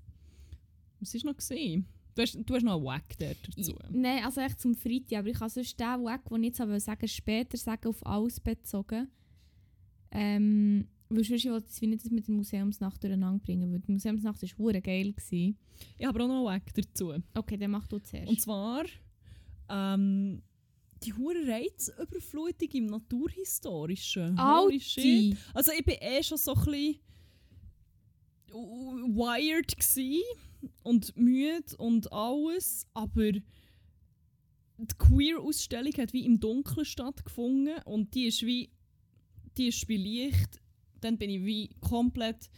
was 0.99 1.13
war 1.15 1.31
noch? 1.31 1.37
Gewesen? 1.37 1.87
Du 2.13 2.21
hast, 2.21 2.35
du 2.35 2.53
hast 2.53 2.63
noch 2.63 2.75
einen 2.75 2.85
Wack 2.85 3.17
dazu. 3.17 3.73
Nein, 3.89 4.23
also 4.25 4.41
echt 4.41 4.59
zum 4.59 4.75
Freitag. 4.75 5.19
Aber 5.19 5.29
ich 5.29 5.39
kann 5.39 5.49
sonst 5.49 5.79
den 5.79 6.03
Wack, 6.03 6.27
den 6.29 6.43
ich 6.43 6.49
jetzt 6.49 6.61
aber 6.61 6.79
sagen, 6.79 7.07
später 7.07 7.57
sagen, 7.57 7.87
auf 7.87 8.05
alles 8.05 8.39
bezogen. 8.39 9.09
Ähm, 10.11 10.87
weil 11.09 11.23
sonst 11.23 11.45
wollte 11.45 11.67
ich 11.73 11.81
nicht 11.81 12.05
das 12.05 12.11
mit 12.11 12.27
der 12.27 12.35
Museumsnacht 12.35 13.03
durcheinander 13.03 13.43
bringen, 13.43 13.71
weil 13.71 13.79
die 13.79 13.91
Museumsnacht 13.91 14.41
war 14.41 14.49
hure 14.57 14.81
geil. 14.81 15.11
Gewesen. 15.11 15.57
Ich 15.97 16.05
habe 16.05 16.23
auch 16.23 16.27
noch 16.27 16.35
einen 16.35 16.45
Wack 16.45 16.73
dazu. 16.73 17.13
Okay, 17.33 17.57
dann 17.57 17.71
mach 17.71 17.87
du 17.87 17.99
zuerst. 17.99 18.29
Und 18.29 18.39
zwar 18.39 18.85
ähm, 19.69 20.41
die 21.03 21.13
hure 21.13 21.47
Reizüberflutung 21.47 22.69
im 22.73 22.85
Naturhistorischen. 22.87 24.41
Holy 24.41 24.79
shit. 24.79 25.37
Also 25.53 25.71
ich 25.77 25.83
bin 25.83 25.95
eh 25.99 26.23
schon 26.23 26.37
so 26.37 26.53
ein 26.53 26.63
bisschen 26.63 26.99
wired 29.15 29.75
und 30.83 31.17
müde 31.17 31.77
und 31.77 32.11
alles, 32.11 32.85
aber 32.93 33.31
die 33.31 34.95
Queer-Ausstellung 34.97 35.93
hat 35.93 36.13
wie 36.13 36.25
im 36.25 36.39
Dunkeln 36.39 36.85
stattgefunden 36.85 37.81
und 37.85 38.13
die 38.13 38.25
ist 38.25 38.45
wie 38.45 38.69
die 39.57 39.67
ist 39.67 39.87
wie 39.87 39.97
Licht. 39.97 40.61
Dann 41.01 41.17
bin 41.17 41.29
ich 41.29 41.43
wie 41.43 41.69
komplett 41.79 42.49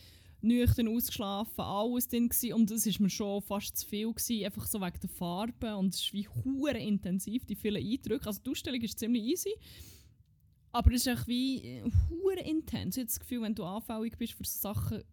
nüchtern 0.43 0.89
ausgeschlafen, 0.89 1.62
alles 1.62 2.08
drin 2.10 2.27
gsi 2.27 2.51
und 2.51 2.69
es 2.69 2.86
ist 2.86 2.99
mir 2.99 3.10
schon 3.10 3.41
fast 3.41 3.77
zu 3.77 3.88
viel 3.88 4.13
gsi, 4.13 4.45
einfach 4.45 4.67
so 4.67 4.82
wegen 4.82 4.99
der 4.99 5.10
Farbe 5.10 5.77
und 5.77 5.93
es 5.93 6.01
ist 6.01 6.13
wie 6.13 6.27
hure 6.27 6.77
intensiv, 6.77 7.45
die 7.45 7.56
vielen 7.56 7.82
Eindrücke. 7.82 8.27
Also 8.27 8.41
die 8.41 8.51
Ausstellung 8.51 8.82
ist 8.82 8.99
ziemlich 8.99 9.23
easy, 9.23 9.53
aber 10.73 10.91
es 10.91 11.08
ist 11.08 11.08
echt 11.08 11.27
wie 11.27 11.63
äh, 11.63 11.84
hure 12.10 12.41
intens. 12.41 12.97
Ich 12.97 13.01
habe 13.01 13.08
das 13.08 13.19
Gefühl, 13.19 13.41
wenn 13.41 13.56
du 13.56 13.63
anfällig 13.63 14.17
bist 14.17 14.34
für 14.34 14.43
so 14.43 14.60
Sachen, 14.60 15.03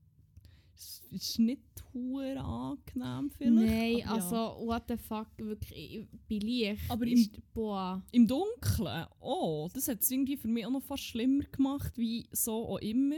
ist 1.10 1.38
nicht 1.38 1.60
hure 1.92 2.38
angenehm 2.38 3.30
vielleicht. 3.30 3.54
Nein, 3.54 4.02
aber 4.06 4.18
ja. 4.18 4.24
also, 4.24 4.66
what 4.66 4.84
the 4.88 4.96
fuck, 4.96 5.28
wirklich, 5.38 5.72
ich- 5.96 6.06
bei 6.28 6.36
Licht 6.36 6.90
Aber 6.90 7.06
ist, 7.06 7.30
boah. 7.52 8.02
Im 8.12 8.26
Dunkeln, 8.26 9.06
oh, 9.20 9.68
das 9.72 9.88
hat 9.88 10.00
es 10.00 10.10
irgendwie 10.10 10.36
für 10.36 10.48
mich 10.48 10.64
auch 10.64 10.70
noch 10.70 10.82
fast 10.82 11.02
schlimmer 11.02 11.44
gemacht, 11.44 11.96
wie 11.96 12.26
so 12.32 12.68
auch 12.68 12.78
immer. 12.78 13.16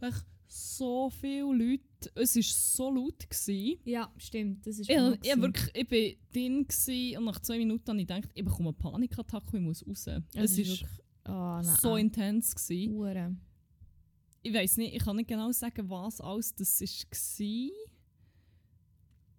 Und 0.00 0.24
so 0.48 1.10
viele 1.10 1.52
Leute, 1.52 2.10
es 2.14 2.36
war 2.36 2.42
so 2.42 2.90
laut. 2.90 3.28
Gewesen. 3.28 3.78
Ja, 3.84 4.10
stimmt, 4.16 4.66
das 4.66 4.78
ist 4.78 4.88
Ich, 4.88 4.96
wahr 4.96 5.16
ich, 5.22 5.36
wirklich, 5.36 5.70
ich 5.74 5.88
bin 5.88 6.16
drin 6.32 6.66
gewesen 6.66 7.18
und 7.18 7.24
nach 7.24 7.40
zwei 7.40 7.58
Minuten 7.58 7.86
habe 7.88 8.00
ich 8.00 8.06
gedacht, 8.06 8.30
ich 8.34 8.44
bekomme 8.44 8.70
eine 8.70 8.78
Panikattacke, 8.78 9.56
ich 9.56 9.62
muss 9.62 9.86
raus. 9.86 10.06
Es 10.06 10.22
es 10.34 10.58
ist 10.58 10.84
war 11.24 11.60
oh, 11.60 11.62
nein. 11.64 11.76
so 11.80 11.96
intens. 11.96 12.54
Gewesen. 12.54 12.92
Hure. 12.92 13.36
Ich 14.48 14.54
weiß 14.54 14.78
nicht, 14.78 14.94
ich 14.94 15.02
kann 15.04 15.16
nicht 15.16 15.28
genau 15.28 15.52
sagen, 15.52 15.90
was 15.90 16.22
alles 16.22 16.54
das 16.54 16.80
war. 16.80 17.70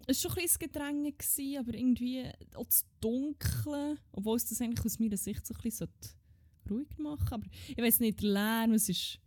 Es 0.06 0.24
war 0.24 0.30
schon 0.30 0.38
ein 0.38 0.42
bisschen 0.44 0.58
Gedränge, 0.60 1.58
aber 1.58 1.74
irgendwie 1.74 2.24
auch 2.54 2.64
das 2.66 2.86
Dunkle, 3.00 3.98
obwohl 4.12 4.36
es 4.36 4.46
das 4.48 4.60
eigentlich 4.60 4.84
aus 4.86 5.00
meiner 5.00 5.16
Sicht 5.16 5.44
so 5.44 5.52
ein 5.54 5.60
bisschen 5.62 5.88
ruhig 6.70 6.86
machen 6.98 7.18
sollte. 7.28 7.34
Aber 7.34 7.46
ich 7.68 7.76
weiß 7.76 7.98
nicht, 8.00 8.22
der 8.22 8.30
Lärm, 8.30 8.72
es 8.74 8.88
ist, 8.88 9.18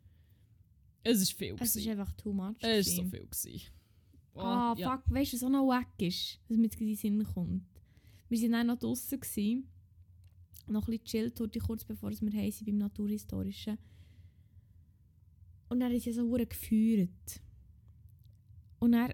es 1.03 1.21
ist 1.21 1.33
viel. 1.33 1.55
Es 1.59 1.75
ist 1.75 1.83
gewesen. 1.83 1.99
einfach 1.99 2.13
too 2.13 2.31
much. 2.31 2.55
Es 2.61 2.87
ist 2.87 2.95
so 2.95 3.03
viel. 3.03 3.25
Gewesen. 3.27 3.61
Oh, 4.35 4.39
Ah, 4.39 4.75
ja. 4.77 4.89
fuck, 4.97 5.13
weißt 5.13 5.33
du, 5.33 5.35
was 5.35 5.43
auch 5.43 5.49
noch 5.49 5.67
wack 5.67 6.01
ist, 6.01 6.39
was 6.47 6.57
mir 6.57 6.63
jetzt 6.63 6.79
in 6.79 6.87
den 6.87 6.95
Sinn 6.95 7.23
kommt? 7.25 7.63
Wir 8.29 8.41
waren 8.43 8.51
dann 8.53 8.67
noch 8.67 8.79
draußen, 8.79 9.19
noch 10.67 10.87
ein 10.87 10.97
bisschen 10.97 11.33
chillt, 11.35 11.59
kurz 11.67 11.83
bevor 11.83 12.09
wir 12.09 12.33
heim 12.33 12.51
sind 12.51 12.65
beim 12.65 12.77
Naturhistorischen. 12.77 13.77
Und 15.73 15.79
dann 15.79 15.91
ist 15.91 16.03
sie 16.03 16.11
so 16.11 16.29
gefeuert. 16.29 17.41
Und 18.77 18.91
dann 18.91 19.11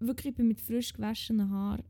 wirklich, 0.00 0.30
ich 0.30 0.34
bin 0.34 0.48
mit 0.48 0.62
frisch 0.62 0.94
gewaschenen 0.94 1.50
Haaren 1.50 1.82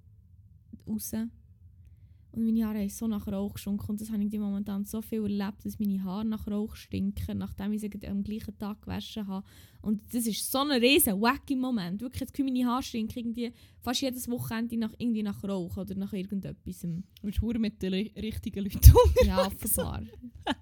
raus. 0.85 1.13
Und 1.13 2.45
meine 2.45 2.67
Haare 2.67 2.81
haben 2.81 2.89
so 2.89 3.07
nach 3.07 3.29
Rauch 3.29 3.53
gestunken. 3.55 3.89
Und 3.89 4.01
das 4.01 4.11
habe 4.11 4.21
ich 4.21 4.37
momentan 4.37 4.85
so 4.85 5.01
viel 5.01 5.23
erlebt, 5.23 5.65
dass 5.65 5.79
meine 5.79 6.03
Haare 6.03 6.25
nach 6.25 6.49
Rauch 6.49 6.75
stinken, 6.75 7.39
nachdem 7.39 7.73
ich 7.73 7.83
sie 7.83 7.91
am 8.09 8.25
gleichen 8.25 8.59
Tag 8.59 8.83
gewaschen 8.83 9.29
habe. 9.29 9.47
Und 9.81 10.03
das 10.13 10.27
ist 10.27 10.51
so 10.51 10.59
ein 10.59 10.73
riesen 10.73 11.21
wacky 11.21 11.55
Moment. 11.55 12.01
Wirklich, 12.01 12.23
jetzt 12.23 12.35
können 12.35 12.53
meine 12.53 12.67
Haare 12.67 12.83
stinken 12.83 13.17
irgendwie 13.17 13.53
fast 13.79 14.01
jedes 14.01 14.29
Wochenende 14.29 14.77
nach, 14.77 14.95
irgendwie 14.99 15.23
nach 15.23 15.45
Rauch 15.45 15.77
oder 15.77 15.95
nach 15.95 16.13
irgendetwas. 16.13 16.81
Du 16.81 17.05
bist 17.23 17.43
mit 17.43 17.81
den 17.81 17.93
richtigen 17.95 18.65
Leuten 18.65 18.91
um. 18.91 19.25
Ja, 19.25 19.47
offenbar. 19.47 20.03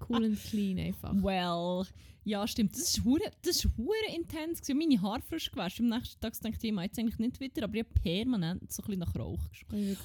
cool 0.06 0.22
und 0.22 0.38
clean 0.38 0.78
einfach. 0.78 1.14
Well, 1.14 1.86
ja 2.26 2.46
stimmt. 2.46 2.74
Das 2.74 2.82
ist 2.82 3.04
hure, 3.04 3.22
das 3.42 3.56
ist 3.56 3.68
hure 3.76 3.94
intens. 4.14 4.60
gewesen. 4.60 4.78
Meine 4.78 5.00
Haare 5.00 5.22
frisch 5.22 5.50
gewaschen. 5.50 5.90
Am 5.92 5.98
nächsten 5.98 6.20
Tag 6.20 6.32
dachte 6.34 6.48
ich, 6.66 6.72
ich 6.72 6.80
jetzt 6.80 6.98
eigentlich 6.98 7.18
nicht 7.18 7.40
wieder, 7.40 7.64
aber 7.64 7.74
ich 7.76 7.84
habe 7.84 8.00
permanent 8.02 8.72
so 8.72 8.82
ein 8.82 8.86
bisschen 8.86 9.00
nach 9.00 9.14
Rauch 9.16 9.40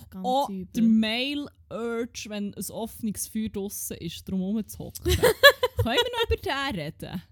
ganz 0.09 0.23
Oh, 0.27 0.45
übel. 0.49 0.67
der 0.75 0.83
Male 0.83 1.47
Urge, 1.71 2.25
wenn 2.29 2.53
ein 2.53 2.69
offenes 2.71 3.27
Feuer 3.27 3.49
draussen 3.49 3.97
ist, 3.97 4.23
drum 4.29 4.39
herumzuhocken. 4.41 5.03
Können 5.13 5.25
wir 5.83 5.93
noch 5.95 6.29
über 6.29 6.37
den 6.37 6.79
reden? 6.79 7.23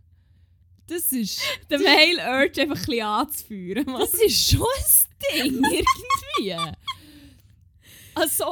Das 0.87 1.11
ist, 1.11 1.39
Der 1.69 1.77
Male 1.79 2.41
Urge 2.41 2.61
einfach 2.63 2.77
ein 2.79 2.85
bisschen 2.85 3.01
anzuführen. 3.03 3.85
das 3.85 4.13
ist 4.15 4.49
schon 4.51 4.61
ein 4.61 5.51
Ding, 5.51 5.63
irgendwie. 5.63 6.75
Also, 8.15 8.45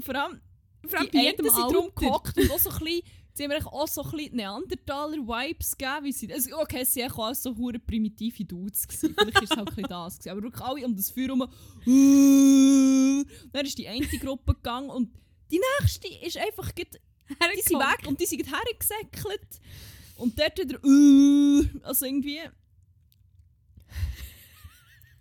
vor 0.00 0.14
allem, 0.14 0.40
Vor 0.86 0.98
allem 1.00 1.08
bei 1.10 1.18
jedem 1.22 1.46
sind 1.48 1.72
drum 1.72 1.90
gehockt 1.94 2.36
und 2.36 2.50
auch 2.50 2.58
so 2.58 2.70
ein 2.70 2.78
bisschen, 2.78 3.02
sie 3.36 3.44
haben 3.44 3.50
mir 3.50 3.66
auch 3.66 3.86
so 3.88 4.02
ein 4.02 4.10
bisschen 4.10 4.36
Neandertaler-Vibes 4.36 5.76
gegeben. 5.76 6.04
Wie 6.04 6.12
sie, 6.12 6.32
also 6.32 6.56
okay, 6.58 6.84
sie 6.84 7.02
waren 7.02 7.12
auch 7.12 7.34
so 7.34 7.54
hure 7.56 7.78
primitive 7.78 8.44
Dudes. 8.44 8.88
Gewesen. 8.88 9.14
Vielleicht 9.16 9.34
war 9.36 9.42
es 9.42 9.50
halt 9.50 9.60
ein 9.60 9.64
bisschen 9.66 9.88
das. 9.88 10.18
Gewesen. 10.18 10.30
Aber 10.30 10.42
wirklich 10.42 10.62
alle 10.64 10.86
um 10.86 10.96
das 10.96 11.10
Feuer 11.10 11.24
herum. 11.24 11.46
Dann 13.52 13.66
ist 13.66 13.78
die 13.78 13.88
eine 13.88 14.06
Gruppe 14.06 14.54
gegangen 14.54 14.90
und 14.90 15.10
die 15.50 15.60
nächste 15.80 16.08
ist 16.08 16.36
einfach... 16.38 16.74
grad- 16.74 17.00
Die 17.28 17.62
sind 17.62 17.78
weg 17.78 18.06
und 18.06 18.20
die 18.20 18.26
sind 18.26 18.44
gerade 18.44 18.56
hergesäckelt. 18.68 19.60
Und 20.16 20.38
dort 20.38 20.58
wieder... 20.58 20.78
Also 21.86 22.06
irgendwie... 22.06 22.40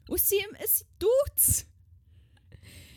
Und 0.08 0.20
sie, 0.20 0.38
es 0.64 0.80
sind 0.80 0.90
Dudes. 1.00 1.66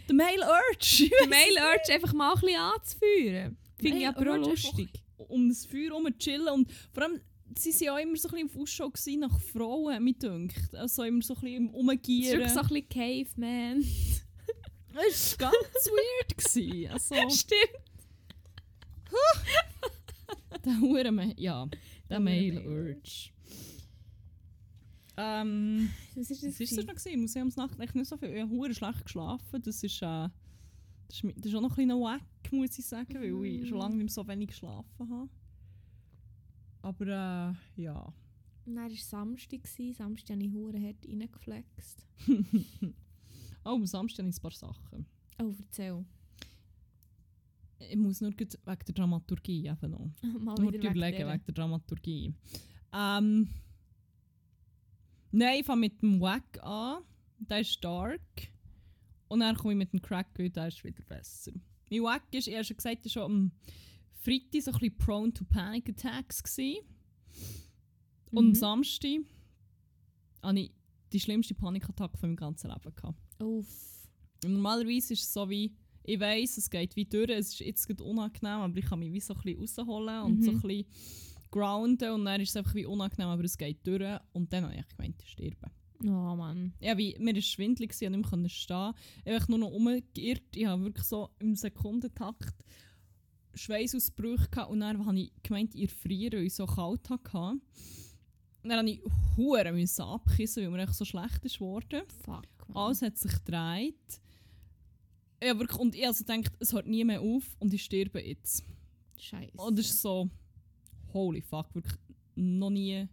Der 0.09 0.15
Male 0.15 0.41
Urge. 0.41 1.11
Der 1.21 1.29
Male 1.29 1.73
Urge 1.73 1.93
einfach 1.93 2.13
mal 2.13 2.35
ein 2.35 2.41
bisschen 2.41 2.61
anzuführen. 2.61 3.57
Finde 3.79 3.99
ich 3.99 4.09
aber 4.09 4.33
auch 4.33 4.37
lustig. 4.37 4.91
Um 5.19 5.49
das 5.49 5.67
Feuer 5.67 5.91
herum 5.91 6.07
chillen 6.19 6.49
und 6.49 6.71
vor 6.93 7.03
allem, 7.05 7.21
sie 7.57 7.73
waren 7.73 7.83
ja 7.85 7.95
auch 7.95 7.99
immer 7.99 8.17
so 8.17 8.29
ein 8.29 8.33
bisschen 8.33 8.49
auf 8.51 8.57
Ausschau 8.63 8.91
gewesen 8.91 9.21
nach 9.21 9.41
Frauen, 9.41 10.05
mir 10.05 10.15
dünkt. 10.15 10.75
Also 10.75 11.03
immer 11.03 11.23
so 11.23 11.35
ein 11.35 11.41
bisschen 11.41 11.75
im 11.75 11.89
Es 11.91 11.99
ist 12.49 12.55
so 12.55 12.61
ein 12.61 12.69
bisschen 12.69 12.89
Caveman. 12.89 13.85
Das 14.95 15.39
war 15.39 15.51
ganz 15.53 15.87
weird. 15.87 16.37
Gewesen. 16.39 16.91
Also, 16.91 17.15
Stimmt. 17.31 17.85
der 20.65 20.81
Hure, 20.81 21.13
Ma- 21.13 21.33
ja, 21.37 21.69
der 22.11 22.21
Male 22.21 22.61
Urge. 22.67 23.31
Ähm, 25.17 25.91
Was 26.15 26.31
ist 26.31 26.43
was 26.43 26.59
war 26.61 26.67
das 26.67 26.87
noch? 26.87 26.95
gewesen? 26.95 27.21
Museumsnacht? 27.21 27.79
Ich 27.81 27.95
nicht 27.95 28.09
so 28.09 28.17
viel. 28.17 28.29
Ich 28.35 28.43
habe 28.43 28.75
schlecht 28.75 29.05
geschlafen. 29.05 29.63
Das 29.63 29.83
ist, 29.83 30.03
äh, 30.03 30.29
das 31.09 31.17
ist, 31.17 31.25
mi- 31.25 31.35
das 31.37 31.47
ist 31.47 31.55
auch 31.55 31.61
noch 31.63 31.71
ein 31.77 31.89
bisschen 31.89 32.01
wack, 32.01 32.53
muss 32.53 32.79
ich 32.79 32.87
sagen, 32.87 33.15
weil 33.15 33.45
ich 33.47 33.69
schon 33.69 33.79
lange 33.79 33.97
nicht 33.97 34.05
mehr 34.05 34.13
so 34.13 34.27
wenig 34.29 34.49
geschlafen 34.49 35.11
habe. 35.11 35.29
Aber 36.83 37.07
äh, 37.07 37.83
ja. 37.83 38.13
War 38.67 38.87
es 38.91 39.09
Samstag. 39.09 39.63
gewesen. 39.63 39.95
Samstag 39.95 40.37
habe 40.37 40.45
ich 40.45 40.53
hure 40.53 40.81
hart 40.81 41.07
reingeflext. 41.07 42.07
Oh, 43.65 43.71
am 43.75 43.85
Samstag 43.87 44.21
habe 44.25 44.31
ich 44.31 44.37
ein 44.39 44.41
paar 44.43 44.51
Sachen. 44.53 45.07
Oh, 45.43 45.53
erzähl. 45.59 46.05
Ich 47.91 47.97
muss 47.97 48.21
nur 48.21 48.31
wegen 48.31 48.49
der 48.65 48.77
Dramaturgie 48.95 49.67
eben 49.69 49.91
noch. 49.91 50.11
Mal 50.41 50.55
Nur 50.55 50.73
wieder 50.73 50.91
überlegen 50.91 51.29
wegen 51.29 51.45
der 51.45 51.55
Dramaturgie. 51.55 52.33
Ähm, 52.95 53.49
nein, 55.33 55.61
ich 55.61 55.67
fange 55.67 55.81
mit 55.81 56.01
dem 56.01 56.21
Wack 56.21 56.63
an. 56.63 57.03
Der 57.41 57.61
ist 57.61 57.83
dark. 57.85 58.21
Und 59.29 59.41
dann 59.41 59.57
komme 59.57 59.75
ich 59.75 59.79
mit 59.79 59.93
dem 59.93 60.01
Crack, 60.03 60.29
weil 60.39 60.51
der 60.51 60.69
ist 60.69 60.83
wieder 60.85 61.03
besser. 61.05 61.53
Mein 61.91 62.03
Wack 62.03 62.23
ist, 62.33 62.49
ich 62.49 62.55
habe 62.55 62.65
schon 62.65 62.77
gesagt, 62.77 63.05
ist 63.07 63.13
schon 63.13 63.23
am 63.23 63.53
Freitag 64.21 64.63
so 64.63 64.71
ein 64.73 64.79
bisschen 64.79 64.99
prone 64.99 65.33
to 65.33 65.45
panic 65.45 65.89
attacks 65.91 66.43
gewesen. 66.43 66.85
Und 68.31 68.39
am 68.39 68.49
Mhm. 68.49 68.55
Samstag 68.55 69.21
hatte 70.43 70.61
ich 70.61 70.73
die 71.13 71.21
schlimmste 71.21 71.55
Panikattacke 71.55 72.17
von 72.19 72.31
meinem 72.31 72.37
ganzen 72.37 72.69
Leben. 72.71 72.95
Gehabt. 72.95 73.43
Uff. 73.43 74.09
Und 74.45 74.53
Normalerweise 74.53 75.15
ist 75.15 75.23
es 75.23 75.33
so 75.33 75.49
wie, 75.49 75.75
ich 76.05 76.21
weiß, 76.21 76.59
es 76.59 76.71
geht 76.71 76.95
wie 76.97 77.05
durch, 77.05 77.31
es 77.31 77.49
ist 77.53 77.61
jetzt 77.61 77.87
gerade 77.87 78.05
unangenehm, 78.05 78.61
aber 78.61 78.77
ich 78.77 78.85
kann 78.85 78.99
mich 78.99 79.13
wie 79.13 79.21
so 79.21 79.35
ein 79.35 79.41
bisschen 79.41 79.61
rausholen 79.87 80.23
und 80.23 80.43
so 80.45 80.51
ein 80.51 80.57
Mhm. 80.57 80.63
bisschen 80.63 80.87
grounden 81.51 82.11
und 82.13 82.25
dann 82.27 82.41
ist 82.41 82.51
es 82.51 82.57
einfach 82.57 82.75
wie 82.75 82.85
unangenehm, 82.87 83.29
aber 83.29 83.45
es 83.45 83.57
geht 83.57 83.87
durch 83.87 84.21
und 84.33 84.53
dann 84.53 84.65
habe 84.65 84.77
ich 84.77 84.89
gemeint, 84.97 85.21
ich 85.23 85.31
sterbe. 85.31 85.71
Oh 86.05 86.37
Mann. 86.37 86.75
Ja, 86.81 86.97
wie, 86.97 87.17
mir 87.19 87.35
war 87.35 87.43
schwindelig, 87.43 87.93
ich 87.93 88.01
konnte 88.01 88.19
nicht 88.19 88.37
mehr 88.37 88.49
stehen. 88.49 88.95
Ich 89.25 89.33
habe 89.33 89.51
nur 89.51 89.59
noch 89.59 89.73
umgeirrt, 89.73 90.55
ich 90.55 90.67
habe 90.67 90.85
wirklich 90.85 91.05
so 91.05 91.31
im 91.41 91.57
Sekundentakt 91.57 92.55
Schweißausbrüche 93.55 94.49
gehabt 94.51 94.71
und 94.71 94.81
dann 94.81 95.05
habe 95.05 95.19
ich 95.19 95.33
gemeint, 95.43 95.75
ich 95.75 95.93
friere, 95.93 96.37
weil 96.37 96.45
ich 96.45 96.55
so 96.55 96.67
kalt 96.67 97.11
hatte. 97.11 97.61
Dann 98.63 98.73
habe 98.79 98.91
ich 98.91 99.03
Huren 99.37 99.89
abkissen, 99.99 100.63
weil 100.63 100.71
mir 100.71 100.83
echt 100.83 100.95
so 100.95 101.05
schlecht 101.05 101.45
ist 101.45 101.59
geworden. 101.59 102.03
Fuck. 102.25 102.47
Mann. 102.69 102.77
Alles 102.77 103.03
hat 103.03 103.19
sich 103.19 103.33
gedreht. 103.33 104.21
Ja, 105.43 105.59
wirklich, 105.59 105.79
und 105.79 105.95
ich 105.95 106.07
also 106.07 106.25
gedacht, 106.25 106.53
es 106.59 106.73
hört 106.73 106.87
nie 106.87 107.05
mehr 107.05 107.21
auf 107.21 107.45
und 107.59 107.73
ich 107.73 107.85
sterbe 107.85 108.21
jetzt. 108.21 108.65
Scheiße. 109.19 109.57
Und 109.57 109.79
es 109.79 109.91
ist 109.91 110.03
so, 110.03 110.29
holy 111.13 111.41
fuck, 111.41 111.75
wirklich 111.75 111.95
noch 112.35 112.71
nie. 112.71 113.09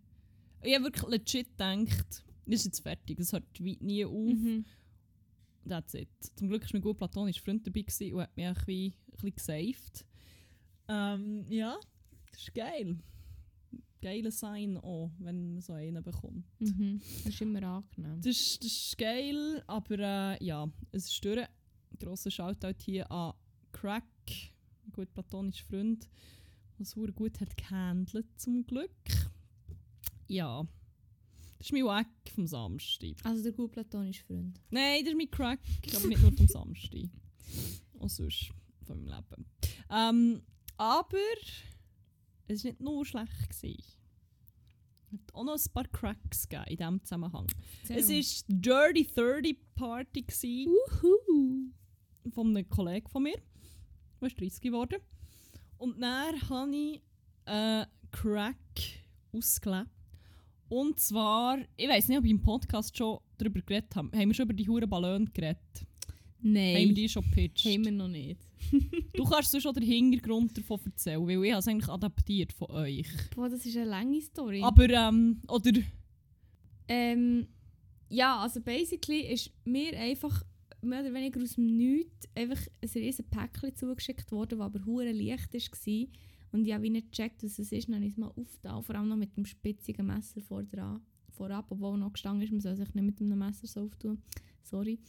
Ich 0.62 0.76
habe 0.76 0.86
wirklich 0.86 1.08
legit 1.08 1.50
gedacht, 1.52 2.24
ist 2.54 2.66
jetzt 2.66 2.80
fertig, 2.82 3.20
es 3.20 3.34
hört 3.34 3.60
nie 3.60 4.06
auf. 4.06 4.14
Mhm. 4.14 4.66
That's 5.68 5.96
it. 5.96 6.10
Zum 6.36 6.48
Glück 6.48 6.64
war 6.64 6.70
mein 6.74 6.82
gut 6.82 6.98
platonischer 6.98 7.44
Freund 7.44 7.66
dabei 7.66 7.82
gewesen 7.82 8.14
und 8.14 8.22
hat 8.22 8.38
mich 8.38 8.48
auch 8.48 8.68
wie, 8.68 8.88
ein 8.88 9.12
bisschen 9.12 9.36
gesaved. 9.36 10.06
Ähm, 10.88 11.46
ja, 11.50 11.78
das 12.32 12.42
ist 12.42 12.54
geil. 12.54 12.98
Geiler 14.02 14.32
Sign 14.32 14.78
auch, 14.78 15.10
wenn 15.18 15.54
man 15.54 15.62
so 15.62 15.74
einen 15.74 16.04
bekommt. 16.04 16.46
Mhm. 16.60 17.02
Das 17.24 17.34
ist 17.34 17.42
immer 17.42 17.64
angenehm. 17.64 18.22
Das 18.22 18.28
ist, 18.28 18.64
das 18.64 18.72
ist 18.72 18.98
geil, 18.98 19.64
aber 19.66 19.98
äh, 20.40 20.46
ja, 20.46 20.70
es 20.92 21.06
ist 21.06 21.26
durch. 21.26 21.48
Grosser 21.98 22.30
Shoutout 22.30 22.84
hier 22.84 23.10
an 23.10 23.34
Crack, 23.72 24.04
ein 24.86 24.92
gut 24.92 25.14
platonischer 25.14 25.66
Freund, 25.66 26.08
der 26.78 26.82
es 26.82 26.94
gut 27.16 27.40
hat 27.40 27.56
gehandelt, 27.58 28.28
zum 28.36 28.66
Glück. 28.66 28.92
Ja, 30.28 30.68
das 31.58 31.68
ist 31.68 31.74
mein 31.74 31.86
Wack 31.86 32.08
vom 32.34 32.48
Samstag. 32.48 33.16
Also 33.24 33.44
der 33.44 33.52
gut 33.54 33.72
platonische 33.72 34.24
Freund. 34.24 34.60
Nein, 34.70 35.04
das 35.04 35.14
ist 35.14 35.18
mein 35.18 35.32
Crack, 35.32 35.60
aber 35.96 36.08
nicht 36.08 36.22
nur 36.22 36.32
vom 36.34 36.48
Samstag. 36.48 37.10
Auch 38.00 38.10
sonst 38.10 38.52
von 38.86 39.04
meinem 39.04 39.16
Leben. 39.16 39.46
Ähm, 39.90 40.42
aber 40.78 41.18
es 42.48 42.64
war 42.64 42.72
nicht 42.72 42.82
nur 42.82 43.06
schlecht. 43.06 43.50
Gewesen. 43.50 43.84
Es 45.06 45.12
hat 45.14 45.34
auch 45.34 45.44
noch 45.44 45.56
ein 45.56 45.74
paar 45.74 45.88
Cracks 45.88 46.48
gegeben 46.50 46.68
in 46.70 46.78
diesem 46.78 47.04
Zusammenhang. 47.04 47.48
Es 47.88 48.10
war 48.10 48.44
die 48.48 48.62
Dirty 48.62 49.08
30 49.08 49.58
Party 49.76 50.22
gewesen 50.24 50.74
Uhu. 51.04 52.32
von 52.32 52.48
einem 52.50 52.68
Kollegen 52.70 53.08
von 53.08 53.24
mir. 53.24 53.38
Der 54.20 54.28
ist 54.28 54.40
30 54.40 54.62
geworden. 54.62 55.00
Und 55.78 56.02
dann 56.02 56.50
habe 56.50 56.76
ich 56.76 57.02
äh, 57.46 57.86
Crack 58.12 58.56
ausgelebt. 59.32 59.90
Und 60.68 61.00
zwar, 61.00 61.60
ich 61.78 61.88
weiß 61.88 62.08
nicht, 62.08 62.18
ob 62.18 62.26
ich 62.26 62.32
im 62.32 62.42
Podcast 62.42 62.98
schon 62.98 63.20
darüber 63.38 63.62
geredet 63.62 63.96
habe. 63.96 64.18
Haben 64.18 64.30
wir 64.30 64.34
schon 64.34 64.46
über 64.46 64.54
die 64.54 64.68
Huren 64.68 64.90
Ballone 64.90 65.26
geredet? 65.34 65.60
Haben 66.44 66.54
wir 66.54 66.86
Nein. 66.86 66.96
die 66.96 67.10
schon 67.10 67.24
gepitcht? 67.24 67.66
Haben 67.66 67.86
wir 67.86 67.92
noch 67.92 68.08
nicht. 68.08 68.40
Du 69.14 69.24
kannst 69.24 69.52
sonst 69.52 69.64
schon 69.64 69.74
den 69.74 69.84
Hintergrund 69.84 70.58
davon 70.58 70.80
erzählen, 70.86 71.26
weil 71.26 71.44
ich 71.46 71.52
habe 71.52 71.60
es 71.60 71.68
eigentlich 71.68 71.90
adaptiert 71.90 72.54
von 72.54 72.72
euch. 72.72 73.08
Boah, 73.36 73.50
das 73.50 73.66
ist 73.66 73.76
eine 73.78 73.86
lange 73.86 74.22
Story. 74.22 74.62
Aber, 74.62 74.90
ähm, 74.90 75.42
oder... 75.48 75.72
Ähm, 76.88 77.48
ja, 78.10 78.40
also 78.40 78.62
basically 78.62 79.22
ist 79.22 79.52
mir 79.66 79.98
einfach 79.98 80.44
mehr 80.82 81.02
oder 81.02 81.14
weniger 81.14 81.42
aus 81.42 81.56
dem 81.56 81.78
Nichts 81.78 82.28
einfach 82.36 82.62
ein 82.82 82.90
riesen 82.94 83.26
Päckchen 83.30 83.76
zugeschickt 83.76 84.32
worden, 84.32 84.60
das 84.60 84.66
aber 84.66 84.86
hure 84.86 85.12
leicht 85.12 85.54
war. 85.54 86.08
Und 86.52 86.66
ich 86.66 86.74
habe 86.74 86.90
nicht 86.90 87.12
gecheckt, 87.12 87.44
was 87.44 87.60
es 87.60 87.72
ist. 87.72 87.88
Dann 87.88 87.96
habe 87.96 88.06
ich 88.06 88.14
es 88.14 88.18
mal 88.18 88.32
aufgetan, 88.36 88.84
vor 88.84 88.96
allem 88.96 89.10
noch 89.10 89.18
mit 89.18 89.36
dem 89.36 89.46
spitzigen 89.46 90.06
Messer 90.06 90.42
vor 90.42 90.64
dran, 90.64 91.02
vorab, 91.30 91.66
obwohl 91.70 91.98
noch 91.98 92.14
gestanden 92.14 92.44
ist, 92.44 92.52
man 92.52 92.62
soll 92.62 92.76
sich 92.76 92.94
nicht 92.94 93.04
mit 93.04 93.20
einem 93.20 93.38
Messer 93.38 93.68
so 93.68 93.82
auftun. 93.82 94.22
Sorry. 94.64 95.00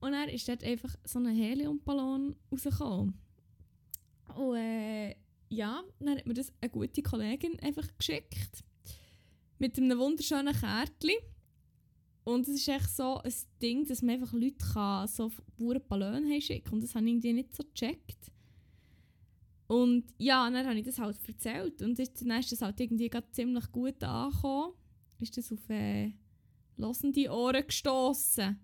Und 0.00 0.12
dann 0.12 0.28
ist 0.28 0.48
dort 0.48 0.64
einfach 0.64 0.94
so 1.04 1.18
ein 1.18 1.28
Heliumballon 1.28 2.34
rausgekommen. 2.50 3.14
Und 4.34 4.56
äh, 4.56 5.14
ja, 5.48 5.82
dann 6.00 6.16
hat 6.16 6.26
mir 6.26 6.34
das 6.34 6.52
eine 6.60 6.70
gute 6.70 7.02
Kollegin 7.02 7.58
einfach 7.60 7.86
geschickt. 7.98 8.64
Mit 9.58 9.78
einem 9.78 9.98
wunderschönen 9.98 10.54
Kärtchen. 10.54 11.16
Und 12.24 12.48
es 12.48 12.54
ist 12.54 12.68
echt 12.68 12.90
so 12.90 13.18
ein 13.18 13.32
Ding, 13.60 13.86
dass 13.86 14.02
man 14.02 14.16
einfach 14.16 14.32
Leute 14.32 14.64
kann 14.72 15.08
so 15.08 15.30
pure 15.56 15.80
Ballone 15.80 16.40
schicken 16.40 16.74
Und 16.74 16.82
das 16.82 16.94
habe 16.94 17.04
ich 17.04 17.12
irgendwie 17.12 17.32
nicht 17.32 17.54
so 17.54 17.64
gecheckt. 17.64 18.30
Und 19.72 20.04
ja, 20.18 20.50
dann 20.50 20.66
habe 20.66 20.78
ich 20.78 20.84
das 20.84 20.98
halt 20.98 21.16
erzählt. 21.26 21.80
Und 21.80 21.98
dann 21.98 22.38
ist 22.40 22.52
das 22.52 22.60
halt 22.60 22.78
irgendwie 22.78 23.10
ziemlich 23.30 23.72
gut 23.72 24.04
angekommen. 24.04 24.74
Ist 25.18 25.34
das 25.38 25.50
auf 25.50 25.70
äh, 25.70 26.12
losende 26.76 27.30
Ohren 27.32 27.66
gestoßen. 27.66 28.60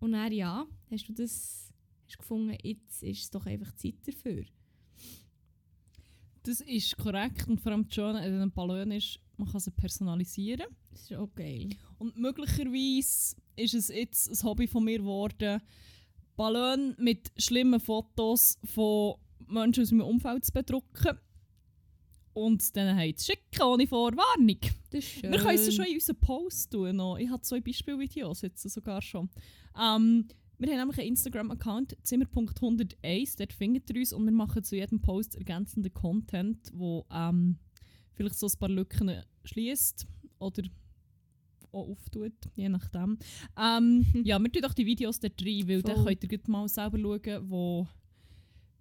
Und 0.00 0.12
dann, 0.12 0.30
ja, 0.30 0.66
hast 0.90 1.08
du 1.08 1.14
das 1.14 1.72
hast 2.06 2.18
gefunden, 2.18 2.54
jetzt 2.62 3.02
ist 3.02 3.22
es 3.22 3.30
doch 3.30 3.46
einfach 3.46 3.72
Zeit 3.76 3.94
dafür. 4.06 4.44
Das 6.42 6.60
ist 6.60 6.98
korrekt 6.98 7.48
und 7.48 7.58
vor 7.58 7.72
allem 7.72 7.86
das 7.86 7.94
Schöne 7.94 8.18
an 8.18 8.24
einem 8.24 8.50
Ballon 8.50 8.90
ist, 8.90 9.20
man 9.38 9.48
kann 9.48 9.60
sie 9.60 9.70
personalisieren. 9.70 10.66
Das 10.90 11.02
ist 11.02 11.14
auch 11.14 11.32
geil. 11.34 11.70
Und 11.96 12.18
möglicherweise 12.18 13.36
ist 13.56 13.74
es 13.74 13.88
jetzt 13.88 14.28
ein 14.28 14.46
Hobby 14.46 14.66
von 14.66 14.84
mir 14.84 14.98
geworden, 14.98 15.62
Ballon 16.36 16.94
mit 16.98 17.32
schlimmen 17.38 17.80
Fotos 17.80 18.58
von 18.64 19.14
Menschen 19.48 19.82
aus 19.82 19.92
meinem 19.92 20.06
Umfeld 20.06 20.44
zu 20.44 20.52
bedrucken 20.52 21.18
und 22.34 22.76
dann 22.76 22.96
halt 22.96 23.18
zu 23.18 23.32
schicken, 23.32 23.62
ohne 23.62 23.86
Vorwarnung. 23.86 24.58
Das 24.90 25.04
ist 25.04 25.10
schön. 25.10 25.30
Wir 25.30 25.38
können 25.38 25.58
es 25.58 25.74
schon 25.74 25.84
in 25.84 25.94
unseren 25.94 26.16
Post 26.16 26.72
tun. 26.72 26.96
Noch. 26.96 27.18
Ich 27.18 27.28
habe 27.28 27.42
zwei 27.42 27.60
Beispielvideos 27.60 28.42
jetzt 28.42 28.62
sogar 28.62 29.02
schon. 29.02 29.28
Ähm, 29.78 30.28
wir 30.58 30.70
haben 30.70 30.78
nämlich 30.78 30.98
einen 30.98 31.08
Instagram-Account, 31.08 31.96
zimmer.101, 32.04 33.36
dort 33.36 33.52
findet 33.52 33.90
ihr 33.90 33.96
uns 33.96 34.12
und 34.12 34.24
wir 34.24 34.32
machen 34.32 34.62
zu 34.62 34.76
jedem 34.76 35.00
Post 35.00 35.34
ergänzenden 35.34 35.92
Content, 35.92 36.70
wo 36.72 37.04
ähm, 37.10 37.58
vielleicht 38.12 38.38
so 38.38 38.46
ein 38.46 38.58
paar 38.60 38.68
Lücken 38.68 39.22
schließt 39.44 40.06
oder 40.38 40.62
auch 41.72 41.88
auftut, 41.88 42.34
je 42.54 42.68
nachdem. 42.68 43.18
Ähm, 43.58 44.06
ja, 44.24 44.38
wir 44.38 44.52
tun 44.52 44.64
auch 44.64 44.74
die 44.74 44.86
Videos 44.86 45.18
dort 45.18 45.42
rein, 45.44 45.68
weil 45.68 45.82
dann 45.82 45.96
Voll. 45.96 46.16
könnt 46.16 46.32
ihr 46.32 46.50
mal 46.50 46.68
selber 46.68 46.98
schauen, 46.98 47.50
wo, 47.50 47.88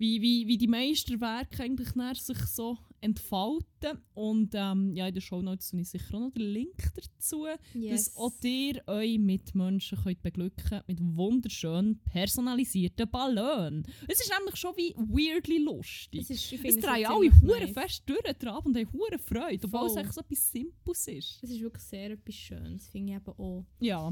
wie, 0.02 0.20
wie, 0.20 0.48
wie 0.48 0.58
die 0.58 0.68
Meisterwerke 0.68 1.62
eigentlich 1.62 1.90
sich 2.20 2.40
so 2.48 2.76
entfalten. 3.02 4.00
Und 4.16 4.52
ähm, 4.56 4.96
ja, 4.96 5.08
in 5.08 5.14
den 5.14 5.22
Shownotes 5.22 5.70
tue 5.70 5.82
ich 5.82 5.90
sicher 5.90 6.16
auch 6.16 6.22
noch 6.22 6.32
den 6.32 6.42
Link 6.52 6.92
dazu, 6.96 7.46
yes. 7.76 8.06
dass 8.06 8.18
auch 8.18 8.34
ihr 8.44 8.82
eure 8.88 9.20
Mitmenschen 9.20 10.00
könnt 10.04 10.24
beglücken 10.24 10.82
mit 10.88 11.00
wunderschön 11.02 12.00
personalisierten 12.04 13.10
Ballonen. 13.12 13.86
Es 14.08 14.22
ist 14.22 14.32
nämlich 14.36 14.56
schon 14.56 14.76
wie 14.76 14.96
weirdly 14.96 15.60
lustig. 15.60 16.22
es 16.22 16.32
ist, 16.32 16.52
ich 16.52 16.66
Es 16.66 16.76
es 16.78 16.82
drehen 16.84 17.06
alle 17.06 17.30
ziemlich 17.30 17.42
hure 17.44 17.60
nice. 17.62 17.72
fest 17.74 18.04
durch 18.08 18.22
den 18.38 18.50
Abend 18.50 18.76
und 18.76 18.78
haben 18.78 18.94
hure 18.94 19.20
Freude, 19.20 19.66
obwohl 19.66 19.86
es 19.86 19.94
Voll. 19.94 20.00
eigentlich 20.02 20.14
so 20.14 20.22
etwas 20.22 20.52
Simples 20.52 21.08
ist. 21.08 21.40
Es 21.44 21.50
ist 21.52 21.62
wirklich 21.62 21.84
sehr 21.84 22.10
etwas 22.12 22.36
Schönes, 22.36 22.90
finde 22.90 23.14
ich 23.14 23.18
eben 23.20 23.32
auch. 23.38 23.66
Ja. 23.80 24.12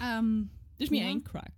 Ähm, 0.00 0.50
das 0.78 0.84
ist 0.84 0.90
mein 0.92 1.00
Ja. 1.00 1.08
ein 1.08 1.24
Crack. 1.24 1.52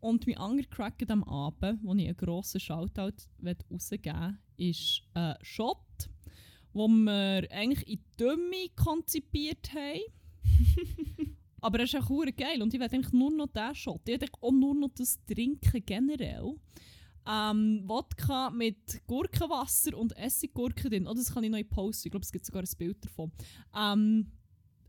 Und 0.00 0.26
mein 0.26 0.38
anderer 0.38 0.66
Crack 0.68 0.98
diesem 0.98 1.24
Abend, 1.24 1.80
wo 1.82 1.94
ich 1.94 2.06
einen 2.06 2.16
grossen 2.16 2.60
Shoutout 2.60 3.26
rausgeben 3.44 4.38
will, 4.56 4.70
ist 4.70 5.02
ein 5.14 5.34
Shot, 5.42 6.08
wo 6.72 6.88
wir 6.88 7.46
eigentlich 7.50 7.88
in 7.88 8.04
Dümme 8.18 8.68
konzipiert 8.76 9.72
haben. 9.74 10.00
Aber 11.60 11.78
er 11.78 11.84
ist 11.84 11.96
auch 11.96 12.08
hure 12.08 12.32
geil 12.32 12.62
und 12.62 12.72
ich 12.72 12.80
will 12.80 12.88
eigentlich 12.90 13.12
nur 13.12 13.30
noch 13.30 13.48
diesen 13.48 13.74
Shot. 13.74 14.00
Ich 14.06 14.14
eigentlich 14.14 14.32
auch 14.40 14.52
nur 14.52 14.74
noch 14.74 14.90
das 14.96 15.18
trinken 15.26 15.84
generell. 15.84 16.54
Ähm, 17.28 17.82
Wodka 17.86 18.50
mit 18.50 19.06
Gurkenwasser 19.06 19.96
und 19.96 20.16
Essiggurke 20.16 20.88
drin. 20.88 21.06
Oh, 21.06 21.12
das 21.12 21.34
kann 21.34 21.44
ich 21.44 21.50
noch 21.50 21.62
posten. 21.68 22.08
Ich 22.08 22.12
glaube, 22.12 22.24
es 22.24 22.32
gibt 22.32 22.46
sogar 22.46 22.62
ein 22.62 22.78
Bild 22.78 23.04
davon. 23.04 23.30
Ähm, 23.76 24.32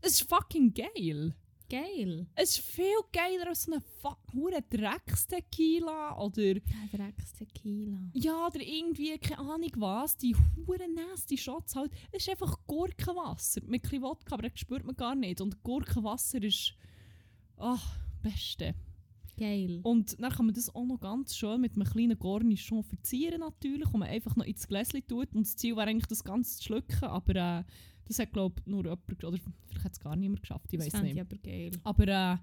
es 0.00 0.20
ist 0.20 0.28
fucking 0.28 0.72
geil. 0.72 1.34
Geil. 1.72 2.26
Es 2.34 2.58
ist 2.58 2.66
viel 2.66 2.84
geiler 3.14 3.48
als 3.48 3.62
so 3.62 3.72
ein 3.72 3.80
fucking 4.02 4.50
Dreckstequila 4.68 6.18
oder 6.18 6.56
Ja, 6.56 6.60
Drecks 6.92 7.32
Tequila. 7.32 7.98
ja, 8.12 8.46
oder 8.46 8.60
irgendwie, 8.60 9.16
keine 9.16 9.38
Ahnung 9.38 9.70
was, 9.76 10.18
die 10.18 10.36
hure 10.36 10.86
nasty 10.94 11.38
Shots 11.38 11.74
halt. 11.74 11.90
Es 12.10 12.24
ist 12.24 12.28
einfach 12.28 12.58
Gurkenwasser 12.66 13.62
mit 13.62 13.84
ein 13.84 13.88
bisschen 13.88 14.02
Wodka, 14.02 14.34
aber 14.34 14.50
das 14.50 14.60
spürt 14.60 14.84
man 14.84 14.96
gar 14.96 15.14
nicht. 15.14 15.40
Und 15.40 15.62
Gurkenwasser 15.62 16.42
ist, 16.42 16.74
ach, 17.56 17.96
beste. 18.22 18.74
Geil. 19.38 19.80
Und 19.82 20.20
dann 20.20 20.30
kann 20.30 20.44
man 20.44 20.54
das 20.54 20.74
auch 20.74 20.84
noch 20.84 21.00
ganz 21.00 21.34
schön 21.34 21.62
mit 21.62 21.74
einem 21.74 21.86
kleinen 21.86 22.18
Cornichon 22.18 22.82
verzieren 22.84 23.40
natürlich, 23.40 23.90
wo 23.90 23.96
man 23.96 24.08
einfach 24.08 24.36
noch 24.36 24.44
ins 24.44 24.68
Gläschen 24.68 25.06
tut. 25.06 25.34
Und 25.34 25.46
das 25.46 25.56
Ziel 25.56 25.74
wäre 25.74 25.88
eigentlich, 25.88 26.06
das 26.06 26.22
Ganze 26.22 26.58
zu 26.58 26.64
schlucken, 26.64 27.04
aber 27.04 27.34
äh, 27.60 27.64
das 28.04 28.18
hat 28.18 28.32
glaube 28.32 28.60
ich 28.60 28.66
nur 28.66 28.84
jemand, 28.84 29.24
oder 29.24 29.38
vielleicht 29.66 29.84
hat 29.84 29.92
es 29.92 30.00
gar 30.00 30.16
niemand 30.16 30.42
geschafft, 30.42 30.72
ich 30.72 30.80
weiß 30.80 31.02
nicht. 31.02 31.14
ich 31.14 31.20
aber 31.20 31.38
geil. 31.38 31.70
Aber 31.84 32.08
äh, 32.08 32.36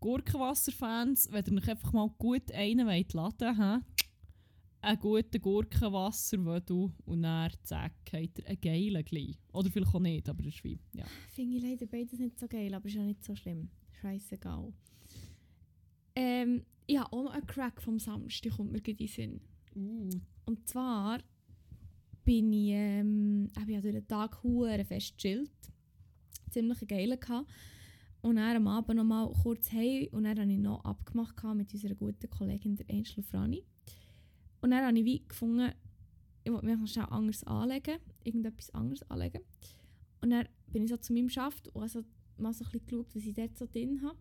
Gurkenwasser-Fans, 0.00 1.30
wenn 1.30 1.44
ihr 1.46 1.62
euch 1.62 1.68
einfach 1.68 1.92
mal 1.92 2.08
gut 2.18 2.50
einen 2.52 2.86
wollt 2.86 3.12
laden 3.12 3.58
wollt, 3.58 3.84
einen 4.82 4.98
guten 4.98 5.42
Gurkenwasser 5.42 6.38
und 7.04 7.22
dann 7.22 7.52
zack, 7.62 7.92
habt 8.12 8.38
ihr 8.38 8.46
einen 8.46 8.60
geilen 8.60 9.04
gleich. 9.04 9.38
Oder 9.52 9.70
vielleicht 9.70 9.94
auch 9.94 10.00
nicht, 10.00 10.28
aber 10.28 10.42
das 10.42 10.54
ist 10.54 10.64
wie, 10.64 10.78
ja. 10.94 11.04
Finde 11.28 11.56
ich 11.56 11.62
leider 11.62 11.86
beides 11.86 12.18
nicht 12.18 12.38
so 12.38 12.48
geil, 12.48 12.72
aber 12.72 12.86
ist 12.86 12.94
ja 12.94 13.02
nicht 13.02 13.22
so 13.22 13.36
schlimm. 13.36 13.68
Scheißegal. 14.00 14.72
Ähm, 16.14 16.64
ich 16.86 16.98
habe 16.98 17.12
auch 17.12 17.24
noch 17.24 17.32
einen 17.32 17.46
Crack 17.46 17.82
vom 17.82 17.98
Samstag, 17.98 18.52
kommt 18.52 18.72
mir 18.72 18.80
gerade 18.80 18.92
in 18.92 19.06
den 19.06 19.08
Sinn. 19.08 19.40
Uh, 19.76 20.10
Und 20.46 20.66
zwar 20.68 21.20
bin 22.30 22.52
ich, 22.52 22.70
ähm, 22.70 23.48
habe 23.58 23.72
ich 23.72 23.80
durch 23.80 23.92
den 23.92 24.06
Tag 24.06 24.40
hure 24.44 24.84
fest 24.84 25.16
gechillt. 25.16 25.50
Ziemlich 26.48 26.78
gehabt. 26.78 27.50
Und 28.22 28.36
dann 28.36 28.56
am 28.56 28.68
Abend 28.68 28.98
noch 28.98 29.04
mal 29.04 29.32
kurz 29.42 29.72
hey 29.72 30.08
und 30.12 30.22
dann 30.22 30.38
habe 30.38 30.52
ich 30.52 30.58
noch 30.58 30.84
abgemacht 30.84 31.42
mit 31.56 31.74
unserer 31.74 31.96
guten 31.96 32.30
Kollegin, 32.30 32.76
der 32.76 32.88
Angel 32.88 33.24
Frani. 33.24 33.64
Und 34.60 34.70
dann 34.70 34.86
habe 34.86 34.96
ich 34.96 35.04
wie 35.04 35.26
gefunden, 35.26 35.72
ich 36.44 36.52
wollte 36.52 36.66
mich 36.66 36.92
schnell 36.92 37.06
anders 37.10 37.42
anlegen, 37.42 37.98
irgendetwas 38.22 38.70
anderes 38.70 39.02
anlegen. 39.10 39.40
Und 40.20 40.30
dann 40.30 40.46
bin 40.68 40.84
ich 40.84 40.90
so 40.90 40.98
zu 40.98 41.12
meinem 41.12 41.30
Schaft 41.30 41.66
und 41.74 41.82
also 41.82 42.04
mal 42.36 42.52
so 42.52 42.64
ein 42.64 42.80
geschaut, 42.86 43.08
was 43.12 43.24
ich 43.24 43.34
dort 43.34 43.58
so 43.58 43.66
drin 43.66 44.02
habe. 44.04 44.16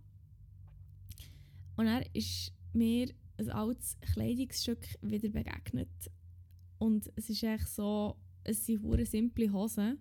Und 1.78 1.86
dann 1.86 2.04
ist 2.14 2.54
mir 2.74 3.14
ein 3.38 3.50
altes 3.52 4.00
Kleidungsstück 4.02 4.98
wieder 5.04 5.30
begegnet. 5.30 5.90
Und 6.80 7.12
es 7.16 7.30
ist 7.30 7.44
echt 7.44 7.68
so, 7.68 8.16
es 8.44 8.66
sind 8.66 8.82
hure 8.82 9.06
simple 9.06 9.52
Hosen, 9.52 10.00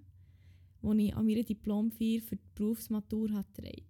die 0.82 1.06
ich 1.06 1.16
an 1.16 1.26
meiner 1.26 1.42
Diplomfeier 1.42 2.20
für 2.20 2.36
die 2.36 2.42
Berufsmatur 2.54 3.28
getragen. 3.28 3.84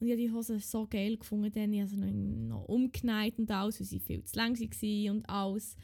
Und 0.00 0.08
ich 0.08 0.12
habe 0.12 0.22
die 0.22 0.32
Hosen 0.32 0.58
so 0.58 0.86
geil 0.88 1.16
gefunden, 1.16 1.52
denn 1.52 1.72
ich 1.72 1.80
habe 1.80 1.90
sie 1.90 1.96
noch, 1.96 2.10
noch 2.10 2.64
umgenäht 2.64 3.38
und 3.38 3.48
alles, 3.52 3.78
weil 3.78 3.86
sie 3.86 4.00
viel 4.00 4.24
zu 4.24 4.36
lang 4.36 4.58
waren 4.58 5.16
und 5.16 5.30
alles. 5.30 5.76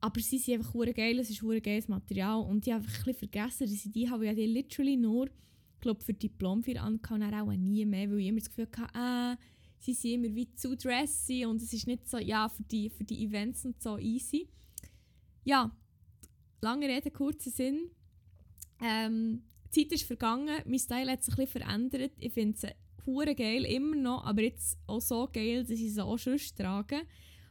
Aber 0.00 0.20
sie 0.20 0.38
sind 0.38 0.58
einfach 0.58 0.72
hure 0.72 0.94
geil, 0.94 1.18
es 1.18 1.30
ist 1.30 1.42
hure 1.42 1.60
geiles 1.60 1.88
Material 1.88 2.42
und 2.42 2.64
ich 2.64 2.72
habe 2.72 2.84
einfach 2.84 3.06
ein 3.08 3.14
vergessen, 3.14 3.66
dass 3.66 3.72
ich 3.72 3.90
die 3.90 4.08
habe, 4.08 4.28
ich 4.28 4.36
die 4.36 4.46
literally 4.46 4.96
nur, 4.96 5.28
glaub, 5.80 6.00
für 6.02 6.12
die 6.12 6.28
Diplomfeier 6.28 6.74
dann 6.74 7.00
auch 7.34 7.52
nie 7.52 7.84
mehr, 7.84 8.08
weil 8.08 8.20
ich 8.20 8.28
immer 8.28 8.38
das 8.38 8.50
Gefühl 8.50 8.68
hatte, 8.76 8.94
ah, 8.94 9.36
sie 9.78 9.94
sind 9.94 10.24
immer 10.24 10.34
wie 10.34 10.54
zu 10.54 10.76
dressy 10.76 11.44
und 11.44 11.60
es 11.60 11.72
ist 11.72 11.88
nicht 11.88 12.08
so, 12.08 12.18
ja, 12.18 12.48
für 12.48 12.62
die, 12.62 12.88
für 12.88 13.02
die 13.02 13.24
Events 13.24 13.64
und 13.64 13.82
so 13.82 13.98
easy. 13.98 14.48
Ja, 15.44 15.70
lange 16.62 16.88
Rede, 16.88 17.10
kurzer 17.10 17.50
Sinn. 17.50 17.90
Ähm, 18.80 19.44
die 19.74 19.82
Zeit 19.82 19.92
ist 19.92 20.06
vergangen, 20.06 20.62
mein 20.66 20.78
Style 20.78 21.10
hat 21.10 21.22
sich 21.22 21.34
ein 21.34 21.44
bisschen 21.44 21.62
verändert. 21.62 22.12
Ich 22.18 22.32
finde 22.32 22.58
sie 22.58 22.68
hure 23.06 23.34
geil, 23.34 23.64
immer 23.66 23.96
noch, 23.96 24.24
aber 24.24 24.42
jetzt 24.42 24.78
auch 24.86 25.00
so 25.00 25.28
geil, 25.30 25.62
dass 25.62 25.78
ich 25.78 25.92
sie 25.92 26.02
auch 26.02 26.16
schon 26.16 26.38
trage. 26.56 27.02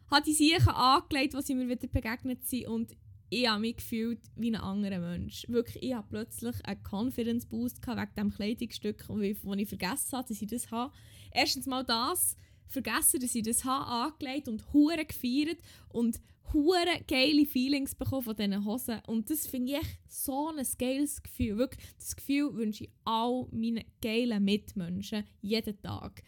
Habe 0.09 0.25
die 0.25 0.33
Sachen 0.33 0.73
angelegt, 0.73 1.35
sie 1.43 1.55
mir 1.55 1.69
wieder 1.69 1.87
begegnet 1.87 2.45
sind 2.45 2.67
und 2.67 2.95
ich 3.29 3.47
habe 3.47 3.61
mich 3.61 3.77
gefühlt 3.77 4.19
wie 4.35 4.51
ein 4.51 4.55
anderer 4.55 4.99
Mensch. 4.99 5.45
Wirklich, 5.47 5.83
ich 5.83 5.93
habe 5.93 6.07
plötzlich 6.09 6.55
einen 6.65 6.83
Confidence 6.83 7.45
Boost 7.47 7.81
gehabt 7.81 7.99
wegen 7.99 8.13
diesem 8.15 8.35
Kleidungsstück, 8.35 9.09
wo 9.09 9.19
ich, 9.19 9.37
ich 9.43 9.69
vergessen 9.69 10.17
habe, 10.17 10.27
dass 10.27 10.41
ich 10.41 10.47
das 10.47 10.69
habe. 10.71 10.93
Erstens 11.31 11.65
mal 11.65 11.83
das, 11.83 12.37
vergessen, 12.67 13.19
dass 13.19 13.33
ich 13.33 13.43
das 13.43 13.63
habe, 13.63 13.85
angelegt 13.87 14.47
und 14.47 14.71
hure 14.73 15.05
gefeiert 15.05 15.57
und 15.89 16.19
hure 16.51 17.03
geile 17.07 17.45
Feelings 17.45 17.95
bekommen 17.95 18.23
von 18.23 18.35
diesen 18.35 18.65
Hosen. 18.65 19.01
Und 19.07 19.29
das 19.29 19.47
finde 19.47 19.73
ich 19.73 19.79
echt 19.79 19.99
so 20.07 20.49
ein 20.49 20.65
geiles 20.77 21.21
Gefühl. 21.21 21.57
Wirklich, 21.57 21.85
das 21.97 22.15
Gefühl 22.15 22.53
wünsche 22.53 22.85
ich 22.85 22.91
all 23.05 23.47
meinen 23.51 23.83
geilen 24.01 24.43
Mitmenschen 24.43 25.23
jeden 25.41 25.81
Tag. 25.81 26.23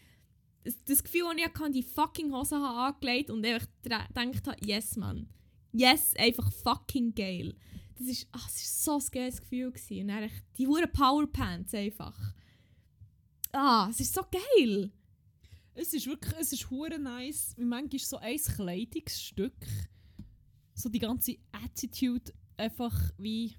Das, 0.64 0.82
das 0.84 1.04
Gefühl, 1.04 1.24
das 1.36 1.36
ich 1.36 1.60
hatte, 1.60 1.70
die 1.70 1.82
fucking 1.82 2.32
Hosen 2.32 2.62
angelegt 2.62 3.30
und 3.30 3.44
einfach 3.44 3.68
gedacht 3.82 4.46
habe, 4.46 4.66
yes, 4.66 4.96
Mann. 4.96 5.28
Yes, 5.72 6.14
einfach 6.16 6.50
fucking 6.52 7.14
geil. 7.14 7.54
Das 7.98 8.08
ist, 8.08 8.28
ach, 8.32 8.44
war 8.44 8.50
so 8.50 8.98
ein 8.98 9.10
geiles 9.12 9.40
Gefühl. 9.40 9.70
Gewesen. 9.70 10.02
Und 10.02 10.08
dann 10.08 10.30
die 10.58 10.66
hure 10.66 10.88
Powerpants 10.88 11.74
einfach. 11.74 12.18
Ah, 13.52 13.88
es 13.90 14.00
ist 14.00 14.12
so 14.12 14.22
geil. 14.30 14.90
Es 15.74 15.92
ist 15.92 16.06
wirklich, 16.06 16.34
es 16.38 16.52
ist 16.52 16.70
hure 16.70 16.98
nice, 16.98 17.54
wie 17.56 17.64
manchmal 17.64 18.00
so 18.00 18.16
ein 18.16 18.38
Kleidungsstück 18.38 19.54
so 20.76 20.88
die 20.88 20.98
ganze 20.98 21.36
Attitude 21.52 22.32
einfach 22.56 22.94
wie 23.18 23.56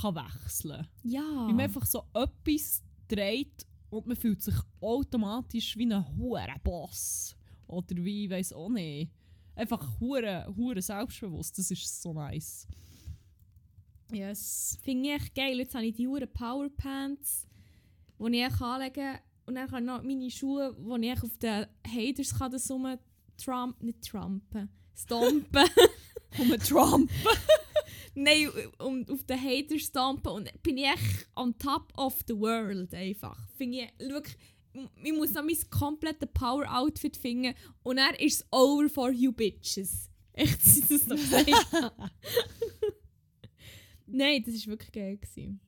kann 0.00 0.14
wechseln. 0.14 0.86
Ja. 1.02 1.46
Wie 1.48 1.52
man 1.52 1.60
einfach 1.60 1.86
so 1.86 2.04
etwas 2.14 2.82
dreht 3.08 3.66
und 3.90 4.06
man 4.06 4.16
fühlt 4.16 4.42
sich 4.42 4.54
automatisch 4.80 5.76
wie 5.76 5.92
ein 5.92 6.16
hoher 6.16 6.54
Boss. 6.62 7.36
Oder 7.66 7.96
wie, 7.96 8.24
ich 8.24 8.30
weiß 8.30 8.52
auch 8.52 8.68
nicht. 8.68 9.10
Einfach 9.54 10.00
hure, 10.00 10.52
hure 10.56 10.82
selbstbewusst. 10.82 11.58
Das 11.58 11.70
ist 11.70 12.02
so 12.02 12.12
nice. 12.12 12.66
Yes. 14.12 14.78
Finde 14.82 15.08
ich 15.08 15.14
echt 15.14 15.34
geil. 15.34 15.58
Jetzt 15.58 15.74
habe 15.74 15.86
ich 15.86 15.94
die 15.94 16.06
Huren 16.06 16.32
Powerpants, 16.32 17.46
die 18.18 18.38
ich 18.38 18.60
anlegen 18.60 18.94
kann. 18.94 19.18
Und 19.46 19.54
dann 19.54 19.70
habe 19.70 19.80
ich 19.80 19.86
noch 19.86 20.02
meine 20.02 20.30
Schuhe, 20.30 20.76
die 20.78 21.06
ich 21.06 21.22
auf 21.22 21.38
den 21.38 21.66
Haters 21.86 22.34
kann 22.36 22.52
das 22.52 22.70
rum 22.70 22.96
Trump, 23.36 23.82
nicht 23.82 24.02
Trumpen, 24.02 24.68
stompen. 24.96 25.68
Um 26.38 26.50
Trump. 26.58 27.10
Nein, 28.14 28.50
um 28.78 29.06
auf 29.08 29.24
den 29.24 29.40
Haters 29.42 29.82
stompen. 29.82 30.32
Und 30.32 30.62
bin 30.62 30.76
ich 30.76 30.84
echt 30.84 31.26
on 31.34 31.56
top 31.56 31.92
of 31.96 32.18
the 32.28 32.36
world 32.38 32.92
einfach. 32.92 33.48
Finde 33.56 33.78
ich 33.98 34.08
wirklich... 34.08 34.36
Ich 35.02 35.12
muss 35.14 35.32
noch 35.32 35.42
mein 35.44 35.56
komplettes 35.70 36.28
Power-Outfit 36.34 37.16
finden 37.16 37.54
und 37.82 37.96
er 37.96 38.20
ist 38.20 38.44
over 38.50 38.86
for 38.90 39.10
you 39.10 39.32
bitches. 39.32 40.10
Echt, 40.34 40.60
sie 40.62 40.82
das 40.82 41.06
noch 41.06 41.16
gesagt. 41.16 42.12
Nein, 44.06 44.42
das 44.44 44.54
war 44.66 44.72
wirklich 44.72 44.92
geil. 44.92 45.16
Gewesen. 45.16 45.60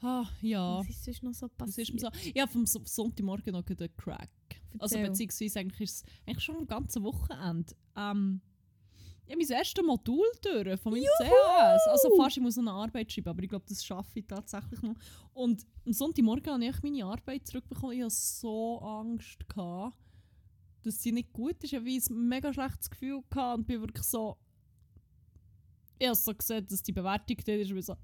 Ah, 0.00 0.28
ja. 0.40 0.78
Was 0.86 1.08
ist 1.08 1.22
noch 1.24 1.34
so 1.34 1.48
passiert? 1.48 1.88
so. 1.98 2.08
Ja, 2.34 2.46
vom 2.46 2.62
S- 2.62 2.78
Sonntagmorgen 2.84 3.52
noch 3.52 3.64
den 3.64 3.96
Crack. 3.96 4.30
Also 4.78 4.98
beziehungsweise 4.98 5.60
eigentlich 5.60 5.80
ist 5.80 5.96
es 5.96 6.04
eigentlich 6.26 6.44
schon 6.44 6.56
am 6.56 6.66
ganzen 6.66 7.02
Wochenende. 7.02 7.74
Ähm, 7.96 8.40
ich 9.26 9.32
habe 9.32 9.42
mein 9.42 9.58
erstes 9.58 9.84
Modul 9.84 10.26
durch 10.40 10.80
von 10.80 10.92
meinem 10.92 11.04
CAS. 11.18 11.80
Also 11.88 12.14
fast, 12.16 12.36
ich 12.36 12.42
muss 12.42 12.56
noch 12.56 12.62
eine 12.62 12.72
Arbeit 12.72 13.12
schreiben, 13.12 13.30
aber 13.30 13.42
ich 13.42 13.48
glaube, 13.48 13.64
das 13.68 13.84
schaffe 13.84 14.20
ich 14.20 14.26
tatsächlich 14.26 14.80
noch. 14.82 14.94
Und 15.32 15.66
am 15.84 15.92
Sonntagmorgen 15.92 16.52
habe 16.52 16.64
ich 16.64 16.82
meine 16.82 17.04
Arbeit 17.04 17.46
zurückbekommen. 17.46 17.96
Ich 17.96 18.02
hatte 18.02 18.14
so 18.14 18.78
Angst, 18.78 19.48
gehabt, 19.48 19.96
dass 20.82 21.02
sie 21.02 21.10
nicht 21.10 21.32
gut 21.32 21.56
ist. 21.64 21.72
Ich 21.72 21.78
hatte 21.78 22.14
ein 22.14 22.28
mega 22.28 22.52
schlechtes 22.52 22.88
Gefühl 22.88 23.22
gehabt 23.28 23.58
und 23.58 23.66
bin 23.66 23.80
wirklich 23.80 24.04
so... 24.04 24.36
Ich 25.98 26.06
habe 26.06 26.14
so 26.14 26.32
gesehen, 26.32 26.66
dass 26.68 26.82
die 26.82 26.92
Bewertung 26.92 27.36
dort 27.44 27.48
ist. 27.48 27.70
und 27.70 27.74
bin 27.74 27.82
so... 27.82 27.96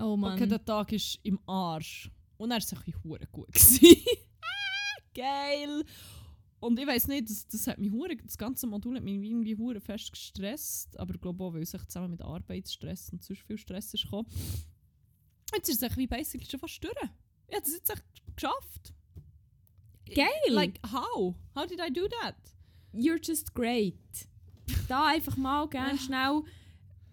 Oh 0.00 0.16
Mann. 0.16 0.34
Okay, 0.34 0.48
der 0.48 0.64
Tag 0.64 0.92
ist 0.92 1.20
im 1.22 1.38
Arsch. 1.46 2.10
Und 2.36 2.50
er 2.50 2.54
war 2.54 2.58
es 2.58 2.72
ein 2.72 2.94
hure 3.04 3.26
gut. 3.30 3.48
Ah, 5.10 5.20
Geil! 5.20 5.84
Und 6.60 6.78
ich 6.78 6.86
weiß 6.86 7.08
nicht, 7.08 7.30
das, 7.30 7.46
das 7.48 7.66
hat 7.66 7.78
mich 7.78 7.90
hure, 7.90 8.14
das 8.16 8.36
ganze 8.36 8.66
Modul 8.66 8.96
hat 8.96 9.02
mich 9.02 9.14
irgendwie 9.14 9.56
hure 9.56 9.80
fest 9.80 10.12
gestresst. 10.12 10.98
Aber 10.98 11.14
ich 11.14 11.20
glaube 11.20 11.42
auch, 11.42 11.54
weil 11.54 11.62
es 11.62 11.72
echt 11.72 11.90
zusammen 11.90 12.10
mit 12.10 12.22
Arbeitsstress 12.22 13.10
und 13.10 13.22
sonst 13.22 13.42
viel 13.42 13.56
Stress 13.56 13.94
ist 13.94 14.04
gekommen. 14.04 14.28
Jetzt 15.54 15.68
ist 15.70 15.82
es 15.82 15.96
wie 15.96 16.06
basically 16.06 16.48
schon 16.48 16.60
fast 16.60 16.84
durch. 16.84 16.94
Ich 17.48 17.54
habe 17.54 17.64
das 17.64 17.72
jetzt 17.72 17.90
echt 17.90 18.04
geschafft. 18.36 18.94
Geil! 20.14 20.26
Like, 20.50 20.80
how? 20.92 21.34
How 21.54 21.66
did 21.66 21.80
I 21.80 21.90
do 21.92 22.06
that? 22.20 22.36
You're 22.92 23.20
just 23.22 23.54
great. 23.54 23.96
Da 24.88 25.06
einfach 25.06 25.36
mal 25.36 25.66
gerne 25.68 25.98
schnell 25.98 26.42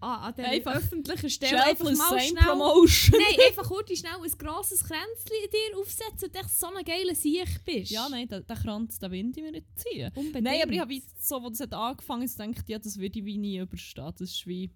an, 0.00 0.34
an 0.34 0.44
Einfach 0.44 0.76
öffentlichen 0.76 1.30
Stelle 1.30 1.64
einfach 1.64 1.84
mal 1.84 2.20
schnell... 2.20 2.42
Promotion. 2.44 3.20
Nein, 3.20 3.40
einfach 3.48 3.64
kurz 3.64 3.98
schnell 3.98 4.12
ein 4.12 4.38
grosses 4.38 4.84
Kränzchen 4.84 5.50
dir 5.52 5.78
aufsetzen 5.78 6.28
und 6.28 6.36
echt 6.36 6.50
so 6.50 6.66
ein 6.66 6.84
geiler 6.84 7.14
Sieg 7.14 7.64
bist. 7.64 7.90
Ja, 7.90 8.08
nein, 8.08 8.28
den, 8.28 8.46
den 8.46 8.56
Kranz, 8.56 8.98
den 8.98 9.10
Wind 9.10 9.36
ich 9.36 9.42
mir 9.42 9.52
nicht 9.52 9.66
ziehen. 9.74 10.10
Unbedingt. 10.14 10.44
Nein, 10.44 10.60
aber 10.62 10.72
ich 10.72 10.80
habe 10.80 11.02
so, 11.18 11.36
als 11.38 11.54
es 11.54 11.60
hat 11.60 11.74
angefangen 11.74 12.22
ist, 12.22 12.38
gedacht, 12.38 12.68
ja, 12.68 12.78
das 12.78 12.98
würde 12.98 13.18
ich 13.18 13.24
wie 13.24 13.38
nie 13.38 13.58
überstehen. 13.58 14.12
Das 14.18 14.30
ist 14.30 14.46
wie... 14.46 14.70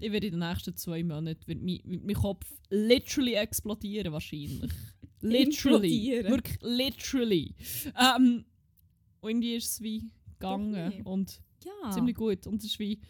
Ich 0.00 0.10
werde 0.10 0.26
in 0.26 0.40
den 0.40 0.48
nächsten 0.48 0.76
zwei 0.76 1.04
Monaten 1.04 1.46
wird 1.46 1.62
mein, 1.62 1.80
wird 1.84 2.04
mein 2.04 2.16
Kopf 2.16 2.46
literally 2.68 3.34
explodieren 3.34 4.12
wahrscheinlich. 4.12 4.72
literally. 5.20 6.24
Wirklich 6.24 6.58
literally. 6.60 7.54
Ähm, 7.98 8.44
und 9.20 9.30
irgendwie 9.30 9.54
ist 9.54 9.70
es 9.70 9.80
wie 9.80 10.10
gegangen 10.32 11.02
und 11.04 11.40
Ja. 11.64 11.90
ziemlich 11.92 12.16
gut. 12.16 12.46
Und 12.46 12.56
es 12.56 12.64
ist 12.64 12.78
wie, 12.78 13.00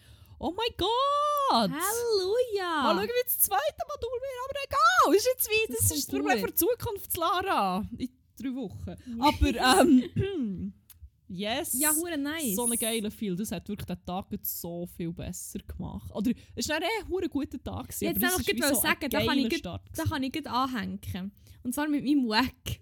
oh 0.44 0.54
mein 0.56 0.74
Gott! 0.76 1.70
Halleluja! 1.70 2.82
Mal 2.82 2.96
schauen, 2.96 3.08
wie 3.08 3.24
das 3.24 3.38
zweite 3.38 3.82
Modul 3.88 4.18
wird, 4.20 4.38
aber 4.44 4.58
egal. 4.64 5.14
Ist 5.16 5.26
jetzt 5.26 5.48
wie, 5.50 5.72
Das 5.72 5.88
das, 5.88 5.98
ist 5.98 6.08
das 6.08 6.14
Problem 6.14 6.38
für 6.38 6.46
die 6.48 6.54
Zukunft, 6.54 7.16
Lara. 7.16 7.84
In 7.96 8.08
drei 8.38 8.54
Wochen. 8.54 8.94
Aber, 9.20 9.80
ähm, 9.80 10.74
yes. 11.28 11.74
Ja, 11.78 11.92
hure 11.94 12.18
nice. 12.18 12.56
So 12.56 12.66
ein 12.66 12.78
geiler 12.78 13.10
Feel. 13.10 13.36
Das 13.36 13.52
hat 13.52 13.68
wirklich 13.68 13.86
den 13.86 14.04
Tag 14.04 14.26
jetzt 14.32 14.60
so 14.60 14.86
viel 14.86 15.12
besser 15.12 15.60
gemacht. 15.60 16.10
Oder, 16.14 16.32
es 16.54 16.68
war 16.68 16.76
ein 16.76 17.08
hure 17.08 17.28
guter 17.28 17.62
Tag. 17.62 17.88
gewesen, 17.88 18.04
Jetzt 18.04 18.24
aber 18.24 18.46
wie 18.46 18.56
gerade 18.56 18.74
so 18.74 18.80
sagen, 18.80 19.10
da 19.10 19.24
kann 19.24 19.38
ich 19.38 19.62
grad- 19.62 19.82
Da 19.96 20.04
kann 20.04 20.22
ich 20.22 20.32
gleich 20.32 20.46
anhängen. 20.46 21.32
Und 21.62 21.74
zwar 21.74 21.88
mit 21.88 22.04
meinem 22.04 22.28
Wack. 22.28 22.80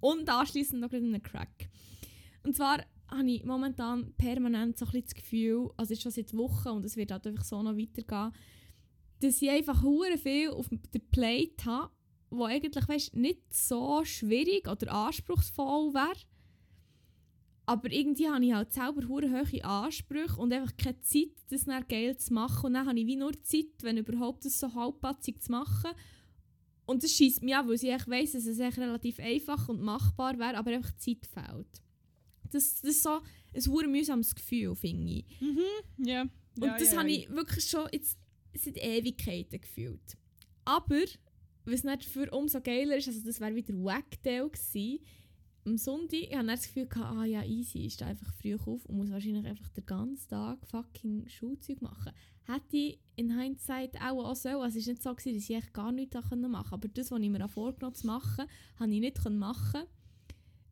Und 0.00 0.28
anschliessend 0.28 0.80
noch 0.80 0.90
gleich 0.90 1.02
einen 1.02 1.22
Crack. 1.22 1.68
Und 2.42 2.54
zwar 2.56 2.84
habe 3.08 3.30
ich 3.30 3.44
momentan 3.44 4.12
permanent 4.14 4.78
so 4.78 4.86
ein 4.86 4.92
bisschen 4.92 5.04
das 5.04 5.14
Gefühl, 5.14 5.70
also 5.76 5.92
es 5.92 5.98
ist 5.98 6.02
schon 6.02 6.12
seit 6.12 6.36
Wochen 6.36 6.68
und 6.68 6.84
es 6.84 6.96
wird 6.96 7.10
halt 7.10 7.26
einfach 7.26 7.44
so 7.44 7.62
noch 7.62 7.76
weitergehen, 7.76 8.32
dass 9.20 9.42
ich 9.42 9.50
einfach 9.50 9.82
hure 9.82 10.18
viel 10.18 10.50
auf 10.50 10.68
der 10.92 10.98
Plate 10.98 11.64
habe, 11.64 11.92
wo 12.30 12.44
eigentlich 12.44 12.88
weißt, 12.88 13.14
nicht 13.14 13.52
so 13.52 14.04
schwierig 14.04 14.68
oder 14.68 14.92
anspruchsvoll 14.92 15.94
wäre. 15.94 16.26
Aber 17.66 17.90
irgendwie 17.90 18.28
habe 18.28 18.44
ich 18.44 18.52
halt 18.52 18.72
selber 18.72 19.08
hure 19.08 19.30
hohe 19.30 19.64
Ansprüche 19.64 20.36
und 20.36 20.52
einfach 20.52 20.76
keine 20.76 21.00
Zeit, 21.00 21.30
das 21.48 21.64
dann 21.64 21.86
geil 21.88 22.16
zu 22.18 22.34
machen. 22.34 22.66
Und 22.66 22.74
dann 22.74 22.86
habe 22.86 22.98
ich 22.98 23.06
wie 23.06 23.16
nur 23.16 23.32
Zeit, 23.42 23.82
wenn 23.82 23.96
überhaupt, 23.96 24.44
das 24.44 24.60
so 24.60 24.74
halbpatzig 24.74 25.42
zu 25.42 25.52
machen. 25.52 25.92
Und 26.84 27.02
das 27.02 27.12
schießt 27.12 27.42
mich 27.42 27.56
an, 27.56 27.66
weil 27.66 27.74
ich 27.74 28.08
weiss, 28.08 28.32
dass 28.32 28.44
es 28.44 28.58
echt 28.58 28.76
relativ 28.76 29.18
einfach 29.18 29.68
und 29.70 29.80
machbar 29.80 30.38
wäre, 30.38 30.58
aber 30.58 30.72
einfach 30.72 30.94
Zeit 30.96 31.26
fehlt. 31.26 31.83
Das, 32.54 32.80
das 32.80 32.90
ist 32.90 33.02
so 33.02 33.20
ein 33.54 33.66
hure 33.66 33.88
mühsames 33.88 34.34
Gefühl, 34.34 34.74
finde 34.74 35.12
ich. 35.12 35.40
Mhm, 35.40 36.06
ja. 36.06 36.22
Und 36.22 36.66
ja, 36.66 36.78
das 36.78 36.92
ja, 36.92 36.98
habe 36.98 37.10
ich 37.10 37.28
wirklich 37.30 37.64
schon 37.64 37.88
jetzt 37.92 38.16
seit 38.56 38.76
Ewigkeiten 38.76 39.60
gefühlt. 39.60 40.16
Aber, 40.64 41.02
was 41.64 41.84
nicht 41.84 42.04
für 42.04 42.30
umso 42.30 42.60
geiler 42.60 42.96
ist, 42.96 43.08
also 43.08 43.20
das 43.24 43.40
wäre 43.40 43.54
wieder 43.54 43.74
Wacktail 43.74 44.48
gewesen. 44.48 45.00
Am 45.66 45.78
Sonntag 45.78 46.20
ich 46.20 46.36
hatte 46.36 46.46
das 46.46 46.66
Gefühl, 46.66 46.86
gehabt, 46.86 47.16
ah 47.16 47.24
ja, 47.24 47.42
easy, 47.42 47.86
ist 47.86 48.00
da 48.00 48.06
einfach 48.06 48.32
früh 48.34 48.54
auf 48.54 48.84
und 48.84 48.96
muss 48.96 49.10
wahrscheinlich 49.10 49.46
einfach 49.46 49.68
den 49.70 49.86
ganzen 49.86 50.28
Tag 50.28 50.58
fucking 50.66 51.26
Schulzeug 51.26 51.80
machen. 51.80 52.12
Hätte 52.42 52.76
ich 52.76 52.98
in 53.16 53.38
Hindsight 53.38 53.96
auch, 53.96 54.24
auch 54.24 54.36
so, 54.36 54.60
also 54.60 54.78
es 54.78 54.86
war 54.86 54.92
nicht 54.92 55.02
so, 55.02 55.14
gewesen, 55.14 55.34
dass 55.34 55.48
ich 55.48 55.56
echt 55.56 55.72
gar 55.72 55.90
nichts 55.90 56.14
machen 56.14 56.42
konnte. 56.42 56.72
Aber 56.72 56.88
das, 56.88 57.10
was 57.10 57.20
ich 57.20 57.30
mir 57.30 57.48
vorgenommen 57.48 57.94
zu 57.94 58.06
machen, 58.06 58.44
habe 58.78 58.92
ich 58.92 59.00
nicht 59.00 59.30
machen 59.30 59.84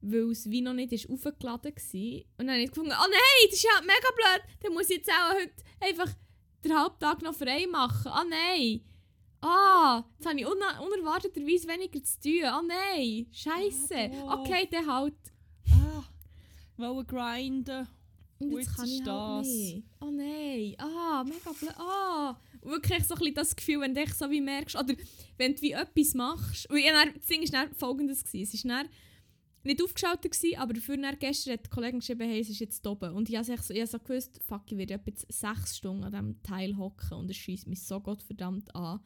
weil 0.03 0.31
es 0.31 0.51
wie 0.51 0.61
noch 0.61 0.75
nicht 0.75 0.93
ist 0.93 1.09
aufgeladen 1.09 1.73
war. 1.75 2.01
Und 2.39 2.47
dann 2.47 2.51
habe 2.51 2.61
ich 2.63 2.69
gefunden, 2.71 2.93
oh 2.93 3.07
nein, 3.09 3.47
das 3.47 3.55
ist 3.55 3.63
ja 3.65 3.81
mega 3.81 4.09
blöd, 4.15 4.43
dann 4.63 4.73
muss 4.75 4.91
ich 4.91 4.99
jetzt 4.99 5.11
auch 5.11 5.35
heute 5.35 5.53
einfach 5.81 6.13
den 6.65 6.79
Halbtag 6.79 7.23
noch 7.23 7.35
frei 7.35 7.67
machen. 7.67 8.11
Ah 8.13 8.25
nein! 8.29 8.81
Ah, 9.41 10.05
jetzt 10.17 10.27
habe 10.29 10.39
ich 10.39 10.47
una 10.47 10.79
unerwarteterweise 10.81 11.67
weniger 11.67 12.03
zu 12.05 12.21
tun. 12.21 12.45
Ah 12.45 12.63
nein! 12.63 13.27
Scheiße! 13.33 14.11
Oh. 14.25 14.41
Okay, 14.41 14.69
dann 14.71 14.87
halt. 14.87 15.15
Ah, 15.73 16.05
wollen 16.77 17.07
grinden. 17.07 17.89
Und 18.39 18.53
jetzt 18.53 18.77
kann 18.77 18.87
ich 18.89 18.99
halt 19.05 19.07
das. 19.09 19.47
nicht. 19.47 19.85
Oh 20.01 20.11
nein! 20.11 20.75
Ah, 20.79 21.25
mega 21.25 21.51
blöd. 21.59 21.75
Ah! 21.77 22.37
Wirklich 22.63 23.05
so 23.05 23.15
ein 23.15 23.19
bisschen 23.19 23.35
das 23.35 23.57
Gefühl, 23.57 23.81
wenn 23.81 23.95
du 23.95 24.01
echt 24.01 24.17
so 24.17 24.31
wie 24.31 24.41
merkst, 24.41 24.77
oder 24.77 24.95
wenn 25.37 25.55
du 25.57 25.63
wie 25.63 25.73
etwas 25.73 26.15
machst. 26.15 26.71
Und 26.71 26.77
ich, 26.77 26.87
dann- 26.87 27.13
das 27.15 27.27
Ding 27.27 27.43
war 27.43 27.65
dann 27.65 27.75
folgendes. 27.75 28.25
Gewesen. 28.25 28.57
Es 28.57 28.65
war 28.65 28.77
dann 28.85 28.89
nicht 29.65 29.83
aufgeschaltet, 29.83 30.33
gewesen, 30.33 30.59
aber 30.59 30.73
dafür 30.73 30.97
dann 30.97 31.19
gestern 31.19 31.55
hat 31.55 31.67
die 31.67 31.71
Kollegin 31.71 32.01
geschrieben, 32.01 32.29
hey, 32.29 32.41
es 32.41 32.49
ist 32.49 32.61
jetzt 32.61 32.87
oben. 32.87 33.15
Und 33.15 33.29
ich 33.29 33.37
habe 33.37 33.45
so, 33.45 33.75
ich 33.75 33.91
so 33.91 33.99
gewusst, 33.99 34.41
fuck, 34.47 34.63
ich 34.67 34.79
werde 34.79 35.01
jetzt 35.07 35.27
sechs 35.33 35.77
Stunden 35.77 36.05
an 36.05 36.13
diesem 36.13 36.43
Teil 36.43 36.77
hocken 36.77 37.19
und 37.19 37.31
es 37.31 37.37
schießt 37.37 37.67
mich 37.67 37.83
so 37.83 38.01
gottverdammt 38.01 38.75
an. 38.75 39.01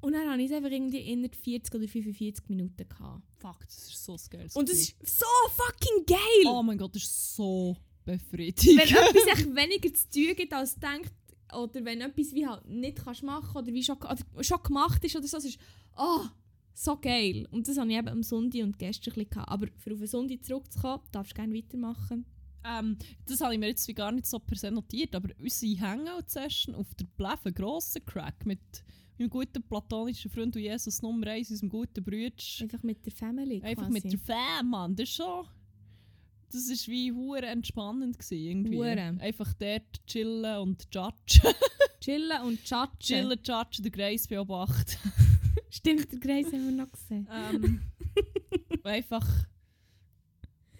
Und 0.00 0.12
dann 0.12 0.30
habe 0.30 0.40
ich 0.40 0.50
es 0.50 0.56
einfach 0.56 0.70
irgendwie 0.70 1.00
innerhalb 1.00 1.34
40 1.34 1.74
oder 1.74 1.88
45 1.88 2.48
Minuten 2.48 2.88
gehabt. 2.88 3.22
Fuck, 3.38 3.64
das 3.64 3.88
ist 3.88 4.04
so 4.04 4.16
geiles 4.30 4.54
Und 4.54 4.68
es 4.68 4.80
ist 4.80 4.96
so 5.18 5.26
fucking 5.50 6.06
geil! 6.06 6.46
Oh 6.46 6.62
mein 6.62 6.78
Gott, 6.78 6.94
das 6.94 7.02
ist 7.02 7.34
so 7.34 7.76
wenn 8.04 8.18
befriedigend. 8.18 8.92
etwas 8.92 9.26
echt 9.38 9.54
weniger 9.54 9.92
zu 9.92 10.10
tun 10.10 10.36
gibt, 10.36 10.52
als 10.52 10.74
du 10.74 10.80
denkst, 10.80 11.10
oder 11.54 11.84
wenn 11.84 12.00
etwas 12.00 12.32
wie 12.34 12.46
halt 12.46 12.66
nicht 12.66 12.98
kannst 12.98 13.22
machen 13.22 13.56
oder 13.56 13.72
wie 13.72 13.82
schon, 13.82 13.96
oder 13.96 14.44
schon 14.44 14.62
gemacht 14.62 15.04
ist 15.04 15.16
oder 15.16 15.26
so, 15.26 15.38
es 15.38 15.46
ist 15.46 15.58
oh, 15.96 16.24
so 16.76 16.96
geil. 16.96 17.46
Und 17.50 17.66
das 17.66 17.78
hatte 17.78 17.90
ich 17.90 17.96
eben 17.96 18.08
am 18.08 18.22
Sonntag 18.22 18.62
und 18.62 18.78
gestern 18.78 19.14
ein 19.14 19.24
bisschen. 19.24 19.44
Aber 19.44 19.66
für 19.78 19.92
auf 19.92 19.98
den 19.98 20.06
Sonntag 20.06 20.44
zurückzukommen, 20.44 21.02
darfst 21.10 21.32
du 21.32 21.36
gerne 21.36 21.54
weitermachen. 21.54 22.26
Ähm, 22.64 22.98
das 23.26 23.40
habe 23.40 23.54
ich 23.54 23.60
mir 23.60 23.68
jetzt 23.68 23.86
wie 23.88 23.94
gar 23.94 24.12
nicht 24.12 24.26
so 24.26 24.38
per 24.38 24.70
notiert, 24.70 25.14
aber 25.14 25.30
unsere 25.40 25.80
Hangout-Session 25.80 26.74
auf 26.74 26.94
der 26.94 27.06
Blef, 27.16 27.44
ein 27.44 27.54
grosser 27.54 28.00
Crack 28.00 28.44
mit 28.44 28.60
meinem 29.18 29.30
guten 29.30 29.62
platonischen 29.62 30.30
Freund 30.30 30.54
und 30.56 30.62
Jesus 30.62 31.00
Nummer 31.00 31.28
1, 31.28 31.50
unserem 31.50 31.70
guten 31.70 32.04
Brütsch. 32.04 32.60
Einfach 32.62 32.82
mit 32.82 33.04
der 33.06 33.12
Family 33.12 33.62
Einfach 33.62 33.88
quasi. 33.88 33.92
mit 33.92 34.12
der 34.12 34.18
Fan, 34.18 34.68
Mann. 34.68 34.94
Das 34.96 35.08
ist 35.08 35.14
schon... 35.16 35.46
Das 36.52 36.68
war 36.68 36.92
wie 36.92 37.12
hure 37.12 37.46
entspannend. 37.46 38.18
Gewesen, 38.18 38.46
irgendwie. 38.46 38.76
Hure. 38.76 39.16
Einfach 39.20 39.52
dort 39.54 40.06
chillen 40.06 40.58
und 40.58 40.86
judgen. 40.94 41.54
Chillen 42.00 42.42
und 42.42 42.62
chatten. 42.62 43.00
chillen, 43.00 43.40
judgen, 43.44 43.82
den 43.82 43.92
Kreis 43.92 44.28
beobachten. 44.28 44.96
Stimmt, 45.70 46.12
der 46.12 46.18
Greis 46.18 46.46
haben 46.46 46.64
wir 46.64 46.84
noch 46.84 46.92
gesehen. 46.92 47.28
Ähm, 47.30 47.80
einfach 48.84 49.46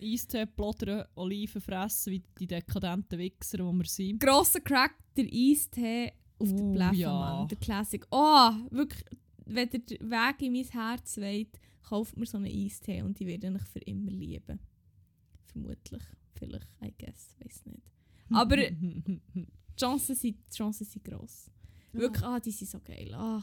Eistee 0.00 0.46
plottern, 0.46 1.04
Oliven 1.14 1.60
fressen, 1.60 2.12
wie 2.12 2.22
die 2.38 2.46
dekadenten 2.46 3.18
Wichser, 3.18 3.58
die 3.58 3.64
wir 3.64 3.84
sind. 3.86 4.20
Grosser 4.20 4.60
Crack, 4.60 4.94
der 5.16 5.26
Eistee 5.26 6.12
auf 6.38 6.52
der 6.52 6.64
Uh, 6.64 6.72
Bläffe, 6.72 6.96
ja. 6.96 7.12
Mann. 7.12 7.48
Der 7.48 7.58
Classic. 7.58 8.06
Oh, 8.10 8.50
wirklich, 8.70 9.04
wenn 9.46 9.70
der 9.70 9.80
Weg 9.80 10.42
in 10.42 10.52
mein 10.52 10.64
Herz 10.64 11.16
weht, 11.16 11.58
kauft 11.82 12.16
mir 12.16 12.26
so 12.26 12.36
einen 12.36 12.46
Eistee 12.46 13.02
und 13.02 13.20
ich 13.20 13.26
werde 13.26 13.46
ihn 13.46 13.58
für 13.58 13.78
immer 13.80 14.10
lieben. 14.10 14.60
Vermutlich. 15.46 16.02
Vielleicht, 16.34 16.68
I 16.84 16.92
guess, 16.98 17.34
weiß 17.42 17.64
nicht. 17.66 17.90
Aber 18.30 18.56
die 18.56 19.46
Chancen 19.78 20.14
sind, 20.14 20.36
die 20.50 20.56
Chancen 20.56 20.84
sind 20.84 21.04
gross. 21.04 21.50
Wirklich, 21.92 22.24
ah, 22.24 22.40
die 22.40 22.50
sind 22.50 22.68
so 22.68 22.80
geil. 22.80 23.14
Ah. 23.14 23.42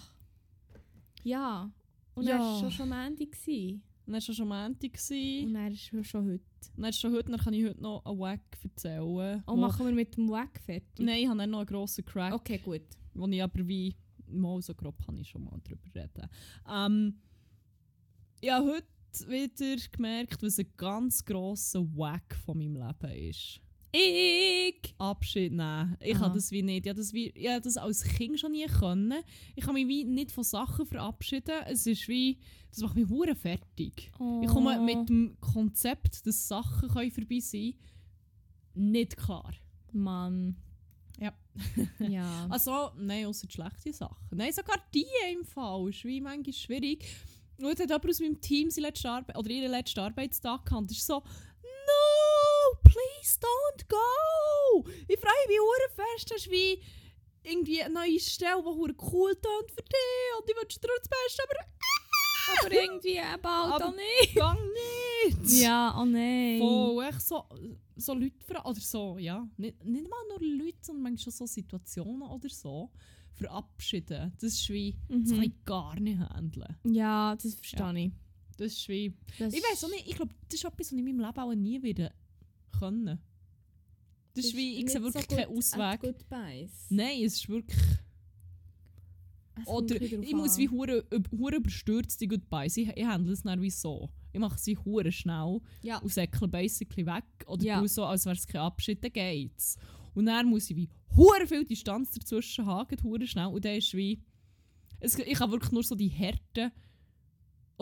Ja. 1.23 1.71
Und 2.15 2.25
Ja. 2.27 2.35
er 2.35 2.63
war 2.63 2.71
schon 2.71 2.91
am 2.91 3.05
Ende. 3.07 3.25
gewesen. 3.27 3.81
Dann 4.05 4.13
war 4.15 4.21
schon 4.21 4.47
Montag. 4.47 4.93
gewesen. 4.93 5.47
Und 5.47 5.55
er 5.55 5.71
ist 5.71 6.07
schon- 6.07 6.25
heute. 6.25 6.43
Dann 6.75 6.85
ist 6.89 6.99
schon 6.99 7.13
heute, 7.13 7.31
dann 7.31 7.39
kann 7.39 7.53
ich 7.53 7.65
heute 7.65 7.81
noch 7.81 8.05
einen 8.05 8.19
Wack 8.19 8.41
erzählen. 8.63 9.43
Oh, 9.47 9.55
machen 9.55 9.85
wir 9.85 9.93
mit 9.93 10.15
dem 10.17 10.29
Wack 10.29 10.59
fertig? 10.59 10.99
Nein, 10.99 11.19
ich 11.23 11.27
habe 11.27 11.37
dann 11.39 11.49
noch 11.49 11.59
einen 11.59 11.67
grossen 11.67 12.03
Crack. 12.05 12.33
Okay, 12.33 12.57
gut. 12.59 12.81
wo 13.15 13.27
ich 13.27 13.43
aber 13.43 13.67
wie 13.67 13.95
mal 14.27 14.59
so 14.61 14.73
grob 14.73 14.97
kann 15.05 15.15
ich 15.17 15.29
schon 15.29 15.43
mal 15.43 15.59
drüber 15.63 15.85
reden. 15.93 16.27
Ähm, 16.67 17.21
ich 18.41 18.49
habe 18.49 18.65
heute 18.71 19.29
wieder 19.29 19.81
gemerkt, 19.91 20.41
was 20.41 20.57
ein 20.59 20.65
ganz 20.75 21.23
grosser 21.23 21.81
Wack 21.95 22.35
von 22.43 22.57
meinem 22.57 22.75
Leben 22.75 23.29
ist. 23.29 23.61
Ich! 23.95 24.95
Abschied 24.97 25.51
nehmen. 25.51 25.95
Ich 25.99 26.15
Aha. 26.15 26.25
habe 26.25 26.35
das 26.35 26.51
wie 26.51 26.63
nicht. 26.63 26.85
Ich 26.85 26.89
habe 26.89 26.99
das, 26.99 27.13
wie, 27.13 27.27
ich 27.29 27.47
habe 27.47 27.61
das 27.61 27.77
als 27.77 28.03
Kind 28.03 28.39
schon 28.39 28.51
nie 28.53 28.65
können. 28.65 29.23
Ich 29.55 29.63
kann 29.63 29.75
mich 29.75 29.87
wie 29.87 30.03
nicht 30.03 30.31
von 30.31 30.43
Sachen 30.43 30.85
verabschieden. 30.85 31.61
Es 31.67 31.85
ist 31.85 32.07
wie, 32.07 32.39
das 32.71 32.79
macht 32.79 32.95
mich 32.95 33.07
hure 33.07 33.35
fertig. 33.35 34.11
Ich 34.41 34.47
komme 34.47 34.79
Oh. 34.79 34.83
mit 34.83 35.09
dem 35.09 35.37
Konzept, 35.39 36.25
dass 36.25 36.47
Sachen 36.47 36.89
können 36.89 37.11
vorbei 37.11 37.39
sein 37.39 37.75
nicht 38.75 39.15
klar. 39.17 39.53
Mann. 39.91 40.55
Ja. 41.19 41.31
ja. 41.99 42.47
Also, 42.49 42.89
nein, 42.97 43.27
außer 43.27 43.47
schlechte 43.49 43.93
Sachen. 43.93 44.27
Nein, 44.31 44.51
sogar 44.51 44.77
die 44.93 45.05
im 45.31 45.45
Fall 45.45 45.89
ist 45.89 46.03
wie 46.03 46.19
manchmal 46.19 46.53
schwierig. 46.53 47.05
Und 47.59 47.67
jetzt 47.67 47.81
hat 47.81 47.89
jemand 47.89 48.09
aus 48.09 48.19
meinem 48.19 48.41
Team 48.41 48.71
seine 48.71 48.87
letzte 48.87 49.09
Arbeit, 49.11 49.37
oder 49.37 49.49
ihren 49.51 49.69
letzten 49.69 49.99
Arbeitstag 49.99 50.65
gehabt. 50.65 50.89
Das 50.89 50.97
ist 50.97 51.05
so, 51.05 51.21
please 52.83 53.39
don't 53.39 53.87
go. 53.87 54.87
Ich 55.07 55.19
freue 55.19 55.47
mich 55.47 55.59
hure 55.59 55.89
fest, 55.95 56.31
das 56.31 56.37
ist 56.41 56.51
wie 56.51 56.81
irgendwie 57.43 57.81
eine 57.81 57.93
neue 57.93 58.19
Stelle, 58.19 58.61
die 58.63 58.95
cool 59.11 59.33
tönt 59.35 59.71
für 59.71 59.83
dich 59.83 60.39
und 60.39 60.49
ich 60.49 60.55
wünsche 60.55 60.79
dir 60.79 60.87
das 60.97 61.09
Beste, 61.09 61.43
aber 61.43 61.59
Aber 62.61 62.71
irgendwie 62.73 63.11
eben 63.17 63.45
auch 63.45 63.71
Aber- 63.75 63.79
da 63.79 63.91
nicht. 63.91 64.35
gang 64.35 64.59
nicht. 64.59 65.61
Ja, 65.61 65.97
oh 65.99 66.03
nein. 66.05 66.59
Voll, 66.59 67.05
echt 67.05 67.21
so, 67.21 67.45
so 67.95 68.13
Leute, 68.13 68.35
ver- 68.45 68.65
oder 68.65 68.79
so, 68.81 69.17
ja, 69.17 69.47
nicht, 69.57 69.83
nicht 69.85 70.09
mal 70.09 70.17
nur 70.29 70.39
Leute, 70.65 70.77
sondern 70.81 71.03
manchmal 71.03 71.19
schon 71.19 71.31
so 71.33 71.45
Situationen 71.45 72.23
oder 72.23 72.49
so, 72.49 72.91
verabschieden. 73.35 74.33
Das 74.41 74.53
ist 74.53 74.69
wie, 74.69 74.97
das 75.09 75.29
kann 75.29 75.37
Mhm. 75.37 75.43
ich 75.43 75.65
gar 75.65 75.99
nicht 75.99 76.19
handeln. 76.19 76.77
Ja, 76.83 77.35
das 77.35 77.53
verstehe 77.55 78.05
ich. 78.05 78.11
Das 78.57 78.73
ist 78.73 78.87
wie, 78.89 79.13
Das 79.39 79.53
ich 79.53 79.63
weiß 79.63 79.83
auch 79.85 79.89
nicht, 79.89 80.07
ich 80.07 80.15
glaube, 80.15 80.33
das 80.49 80.55
ist 80.59 80.65
etwas, 80.65 80.79
was 80.87 80.91
ich 80.91 80.97
in 80.99 81.05
meinem 81.05 81.19
Leben 81.21 81.39
auch 81.39 81.55
nie 81.55 81.81
wieder 81.81 82.11
können. 82.85 83.19
Das 84.35 84.45
ist 84.45 84.55
wie, 84.55 84.79
ich 84.83 84.89
sehe 84.89 85.01
wirklich 85.03 85.27
keinen 85.27 85.55
Ausweg. 85.57 85.99
Goodbyes. 86.01 86.71
Nein, 86.89 87.23
es 87.23 87.33
ist 87.35 87.49
wirklich, 87.49 87.79
Es 89.55 89.65
kommt 89.65 89.91
oder 89.91 90.01
ich 90.01 90.33
muss 90.33 90.53
an. 90.53 90.57
wie 90.57 90.69
hure, 90.69 91.05
hure 91.37 91.55
überstürzt 91.57 92.19
die 92.19 92.27
Goodbyes. 92.27 92.77
Ich, 92.77 92.89
ich 92.89 93.05
handle 93.05 93.33
es 93.33 93.43
dann 93.43 93.61
wie 93.61 93.69
so. 93.69 94.09
Ich 94.31 94.39
mache 94.39 94.57
sie 94.57 94.75
hure 94.77 95.11
schnell 95.11 95.59
Ja. 95.83 95.99
und 95.99 96.11
säckle 96.11 96.47
basically 96.47 97.05
weg. 97.05 97.23
Oder 97.45 97.63
Ja. 97.63 97.87
so, 97.87 98.05
als 98.05 98.25
wäre 98.25 98.35
es 98.35 98.47
kein 98.47 98.61
Abschied, 98.61 99.03
dann 99.03 99.13
geht's. 99.13 99.77
Und 100.15 100.25
dann 100.25 100.47
muss 100.47 100.69
ich 100.69 100.75
wie 100.75 100.89
hure 101.15 101.45
viel 101.45 101.63
Distanz 101.65 102.11
dazwischen 102.11 102.65
haben, 102.65 102.97
hure 103.03 103.27
schnell. 103.27 103.47
Und 103.47 103.63
dann 103.63 103.75
ist 103.77 103.93
wie... 103.93 104.19
Es, 104.99 105.15
ich 105.19 105.39
habe 105.39 105.51
wirklich 105.51 105.71
nur 105.71 105.83
so 105.83 105.93
die 105.95 106.07
Härten 106.07 106.71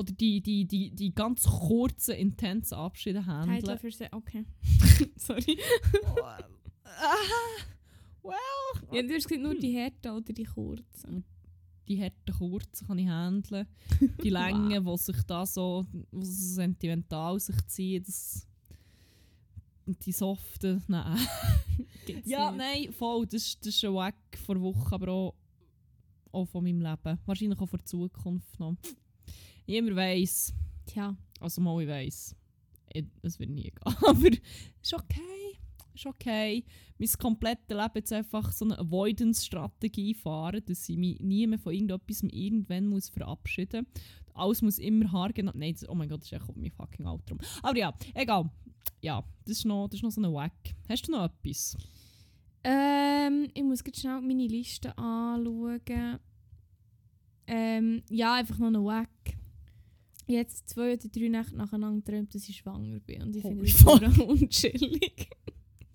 oder 0.01 0.13
die, 0.13 0.41
die, 0.41 0.65
die, 0.65 0.91
die 0.91 1.13
ganz 1.13 1.43
kurzen, 1.45 2.15
intensen 2.15 2.75
Abschiede 2.75 3.19
Title 3.19 3.33
handeln. 3.33 3.79
für 3.79 3.91
se 3.91 4.07
Okay. 4.11 4.45
Sorry. 5.15 5.57
Well... 8.23 8.35
Ja, 8.91 9.01
du 9.01 9.13
hast 9.15 9.27
gesagt, 9.27 9.41
nur 9.41 9.55
die 9.55 9.73
Härten 9.75 10.11
oder 10.11 10.33
die 10.33 10.43
kurzen. 10.43 11.23
die 11.87 11.99
harten 12.01 12.33
kurzen 12.37 12.87
kann 12.87 12.99
ich 12.99 13.07
handeln. 13.07 13.65
Die 14.23 14.29
Längen, 14.37 14.85
die 14.85 14.97
sich 14.97 15.23
da 15.23 15.45
so, 15.45 15.85
wo 16.11 16.21
sie 16.23 16.31
so 16.31 16.53
sentimental 16.55 17.39
sich 17.39 17.55
ziehen, 17.67 18.03
das, 18.05 18.47
die 19.87 20.11
soften, 20.11 20.83
nein. 20.87 21.17
Ja, 22.25 22.51
nicht. 22.51 22.57
nein, 22.57 22.93
voll, 22.93 23.25
das, 23.25 23.41
ist- 23.47 23.65
das 23.65 23.75
ist 23.75 23.85
ein 23.85 23.93
Wack 23.93 24.15
vor 24.45 24.59
Woche, 24.61 24.93
aber 24.95 25.11
auch, 25.11 25.35
auch 26.31 26.45
von 26.45 26.63
meinem 26.63 26.81
Leben. 26.81 27.19
Wahrscheinlich 27.25 27.59
auch 27.59 27.67
für 27.69 27.77
die 27.77 27.85
Zukunft 27.85 28.59
noch. 28.59 28.75
Niemand 29.71 29.95
weiss, 29.95 30.53
Tja. 30.85 31.15
also 31.39 31.61
mal 31.61 31.81
ich 31.81 31.87
weiss, 31.87 32.35
Ich- 32.93 33.05
es 33.21 33.39
wird 33.39 33.49
nie 33.51 33.63
gehen, 33.63 33.73
aber 34.05 34.27
ist 34.81 34.93
okay. 34.93 35.57
Ist 35.93 36.05
okay. 36.05 36.63
Mein 36.97 37.09
komplettes 37.19 37.67
Leben 37.69 37.91
jetzt 37.95 38.13
einfach 38.13 38.51
so 38.53 38.63
eine 38.65 38.79
Avoidance-Strategie 38.79 40.13
fahren, 40.13 40.61
dass 40.65 40.87
ich 40.87 40.97
mich 40.97 41.19
nie 41.19 41.45
mehr 41.47 41.59
von 41.59 41.73
irgendetwas 41.73 42.23
irgendwann 42.23 42.87
muss 42.87 43.09
verabschieden 43.09 43.85
muss. 43.93 44.03
Alles 44.33 44.61
muss 44.61 44.79
immer 44.79 45.11
haargenau... 45.11 45.51
Nein, 45.53 45.73
das, 45.73 45.87
oh 45.89 45.93
mein 45.95 46.07
Gott, 46.07 46.21
das 46.21 46.31
ist 46.31 46.33
echt 46.41 46.55
mein 46.57 46.71
fucking 46.71 47.05
Outro. 47.05 47.37
Aber 47.61 47.77
ja, 47.77 47.93
egal. 48.13 48.49
Ja, 49.01 49.21
das 49.45 49.57
ist 49.57 49.65
noch, 49.65 49.87
das 49.89 49.95
ist 49.99 50.03
noch 50.03 50.11
so 50.11 50.21
ein 50.21 50.33
Wack. 50.33 50.53
Hast 50.87 51.07
du 51.07 51.11
noch 51.11 51.25
etwas? 51.25 51.75
Ähm, 52.63 53.49
ich 53.53 53.63
muss 53.63 53.83
jetzt 53.85 53.99
schnell 53.99 54.21
meine 54.21 54.47
Liste 54.47 54.97
anschauen. 54.97 56.19
Ähm, 57.47 58.03
ja, 58.09 58.35
einfach 58.35 58.57
noch 58.59 58.67
einen 58.67 58.85
Wack. 58.85 59.09
Jetzt 60.27 60.69
zwei 60.69 60.93
oder 60.93 61.07
drei 61.09 61.27
Nächte 61.27 61.55
nacheinander 61.55 62.01
geträumt, 62.01 62.33
dass 62.33 62.47
ich 62.47 62.57
schwanger 62.57 62.99
bin. 62.99 63.23
Und 63.23 63.35
ich 63.35 63.41
finde 63.41 63.57
Holy 63.57 63.71
das 63.71 63.81
voll 63.81 64.27
unchillig. 64.27 65.29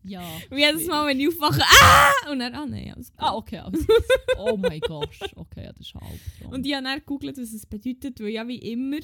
Ja. 0.02 0.22
Und 0.50 0.58
jedes 0.58 0.86
Mal, 0.86 1.08
wenn 1.08 1.18
ich 1.18 1.28
aufwache, 1.28 1.62
ah! 1.62 2.30
Und 2.30 2.38
dann, 2.38 2.54
ah 2.54 2.66
nein, 2.66 2.92
alles 2.94 3.10
gut. 3.10 3.20
Ah, 3.20 3.34
okay. 3.34 3.58
Also, 3.58 3.84
oh 4.38 4.56
mein 4.56 4.80
Gott. 4.80 5.08
Okay, 5.34 5.64
ja, 5.64 5.72
das 5.72 5.86
ist 5.88 5.96
Albtraum. 5.96 6.52
Und 6.52 6.64
ich 6.64 6.74
habe 6.74 6.84
dann 6.84 6.98
gegoogelt, 7.00 7.38
was 7.38 7.52
es 7.52 7.66
bedeutet, 7.66 8.20
weil 8.20 8.28
ja 8.28 8.46
wie 8.46 8.58
immer 8.58 8.98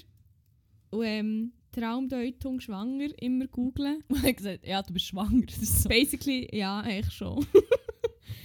ähm, 0.93 1.53
Traumdeutung 1.73 2.61
schwanger 2.61 3.09
immer 3.21 3.47
googlen. 3.49 4.05
Und 4.09 4.23
er 4.23 4.29
hat 4.29 4.37
gesagt, 4.37 4.67
ja, 4.67 4.83
du 4.83 4.93
bist 4.93 5.07
schwanger. 5.07 5.47
So. 5.61 5.89
Basically, 5.89 6.49
ja, 6.57 6.81
eigentlich 6.81 7.15
schon. 7.15 7.45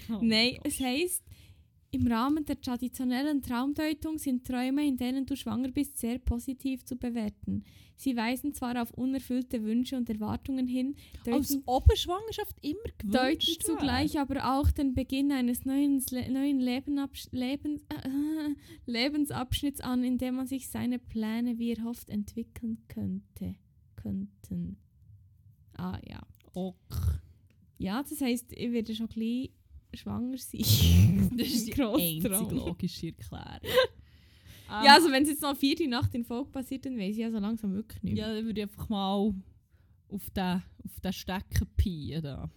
Oh 0.10 0.20
Nein, 0.22 0.58
es 0.64 0.80
heisst, 0.80 1.24
im 1.92 2.08
Rahmen 2.08 2.46
der 2.46 2.60
traditionellen 2.60 3.42
Traumdeutung 3.42 4.18
sind 4.18 4.46
Träume, 4.46 4.86
in 4.86 4.98
denen 4.98 5.26
du 5.26 5.36
schwanger 5.36 5.72
bist, 5.72 5.98
sehr 5.98 6.20
positiv 6.20 6.84
zu 6.84 6.98
bewerten. 6.98 7.64
Sie 7.96 8.16
weisen 8.16 8.54
zwar 8.54 8.82
auf 8.82 8.92
unerfüllte 8.92 9.64
Wünsche 9.64 9.96
und 9.96 10.10
Erwartungen 10.10 10.68
hin, 10.68 10.96
deuten, 11.26 11.64
ob 11.66 11.90
Schwangerschaft 11.98 12.56
immer 12.62 12.78
deuten 13.04 13.40
gewünscht 13.40 13.64
zugleich 13.64 14.20
aber 14.20 14.60
auch 14.60 14.70
den 14.70 14.94
Beginn 14.94 15.32
eines 15.32 15.66
neuen, 15.66 16.04
neuen 16.12 16.60
Lebenabsch 16.60 17.28
Lebens, 17.32 17.82
äh, 17.90 18.54
Lebensabschnitts 18.86 19.82
an, 19.82 20.04
in 20.04 20.18
dem 20.18 20.36
man 20.36 20.46
sich 20.46 20.70
seine 20.70 21.00
Pläne 21.00 21.58
wie 21.58 21.74
erhofft 21.74 22.10
entwickeln 22.10 22.84
könnte. 22.88 23.56
Könnten. 23.96 24.78
Ah 25.76 26.00
ja. 26.08 26.22
wäre. 26.54 26.76
Ja, 27.80 28.04
das 28.04 28.22
heisst, 28.22 28.52
ich 28.52 28.72
werde 28.72 28.96
schon 28.96 29.08
gleich 29.08 29.52
schwanger 29.94 30.38
sein. 30.38 31.32
Das 31.38 31.48
ist 31.48 31.68
die 31.68 31.82
einzige 31.82 32.56
logische 32.56 33.08
Erklärung. 33.08 33.62
Ja, 34.70 34.96
also 34.96 35.10
wenn 35.12 35.24
es 35.24 35.30
jetzt 35.30 35.42
noch 35.42 35.56
vierte 35.56 35.88
Nacht 35.88 36.14
in 36.14 36.26
Folge 36.26 36.50
passiert, 36.52 36.86
dann 36.86 36.98
weiß 36.98 37.12
ich 37.12 37.18
ja 37.18 37.32
so 37.32 37.40
langsam 37.40 37.74
wirklich 37.74 38.04
nicht 38.04 38.16
mehr. 38.16 38.28
Ja, 38.28 38.36
dann 38.36 38.46
würde 38.46 38.60
ich 38.60 38.68
einfach 38.68 38.90
mal 38.90 39.34
auf 40.14 40.30
den, 40.32 40.64
auf 40.86 41.00
den 41.04 41.14
Stecken 41.14 41.68
peien. 41.78 42.24
Da. 42.24 42.50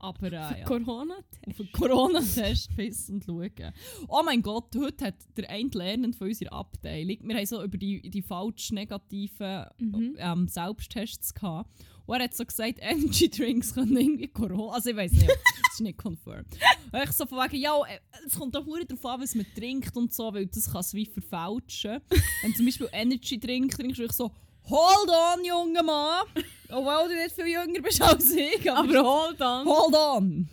Aber 0.00 0.26
äh, 0.32 0.60
ja. 0.60 0.64
Corona? 0.64 1.16
auf 1.46 1.60
einen 1.60 1.72
Corona-Test 1.72 2.74
pissen 2.76 3.16
und 3.16 3.24
schauen. 3.24 3.72
Oh 4.08 4.22
mein 4.24 4.42
Gott, 4.42 4.74
heute 4.76 5.06
hat 5.06 5.14
der 5.36 5.50
eine 5.50 5.70
Lernende 5.72 6.16
von 6.16 6.28
unserer 6.28 6.52
Abteilung, 6.52 7.16
wir 7.22 7.36
haben 7.36 7.46
so 7.46 7.62
über 7.62 7.78
die, 7.78 8.08
die 8.10 8.22
falsch 8.22 8.70
negativen 8.72 9.66
Mhm. 9.78 10.16
ähm, 10.18 10.48
Selbsttests 10.48 11.34
gehabt. 11.34 11.70
Und 12.06 12.16
er 12.16 12.24
hat 12.24 12.34
so 12.34 12.44
gesagt, 12.44 12.78
Energy 12.80 13.28
Drinks 13.28 13.74
können 13.74 13.96
irgendwie 13.96 14.28
Corona. 14.28 14.72
Also 14.74 14.90
ich 14.90 14.96
weiß 14.96 15.12
nicht, 15.12 15.28
das 15.28 15.72
ist 15.74 15.80
nicht 15.80 15.98
confirmed. 15.98 16.46
Und 16.90 17.02
ich 17.04 17.12
so 17.12 17.26
von 17.26 17.38
wegen, 17.38 17.60
ja, 17.62 17.76
äh, 17.86 17.98
es 18.26 18.38
kommt 18.38 18.56
auch 18.56 18.64
verdammt 18.64 18.90
darauf 18.90 19.04
an, 19.04 19.20
was 19.20 19.34
man 19.34 19.46
trinkt 19.54 19.94
und 19.96 20.12
so, 20.12 20.32
weil 20.32 20.46
das 20.46 20.70
kann 20.72 20.80
es 20.80 20.94
wie 20.94 21.04
verfälschen. 21.06 22.00
Wenn 22.42 22.54
zum 22.54 22.64
Beispiel 22.64 22.88
Energy 22.92 23.38
Drink 23.38 23.72
trinkst, 23.76 24.00
ich 24.00 24.12
so, 24.12 24.32
hold 24.70 25.10
on, 25.10 25.44
junger 25.44 25.82
Mann. 25.82 26.26
Obwohl 26.70 27.08
du 27.08 27.14
nicht 27.14 27.34
viel 27.34 27.46
jünger 27.46 27.80
bist 27.80 28.02
als 28.02 28.30
ich. 28.30 28.70
Aber 28.70 29.02
hold 29.02 29.40
on! 29.40 29.66
Hold 29.66 29.94
on! 29.94 30.48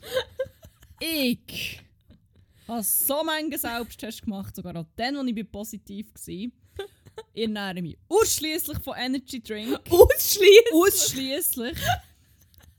ich 0.99 1.81
habe 2.67 2.83
so 2.83 3.23
manche 3.23 3.57
Selbsttests 3.57 4.21
gemacht, 4.21 4.55
sogar 4.55 4.75
auch 4.77 4.85
dann, 4.95 5.17
als 5.17 5.27
ich 5.27 5.35
bin 5.35 5.51
positiv 5.51 6.07
war. 6.13 6.51
Ich 7.33 7.43
ernähre 7.43 7.81
mich 7.81 7.97
ausschließlich 8.09 8.79
von 8.79 8.95
Energy 8.97 9.41
Drink. 9.41 9.79
Ausschließen! 9.89 10.73
Ausschließlich. 10.73 11.77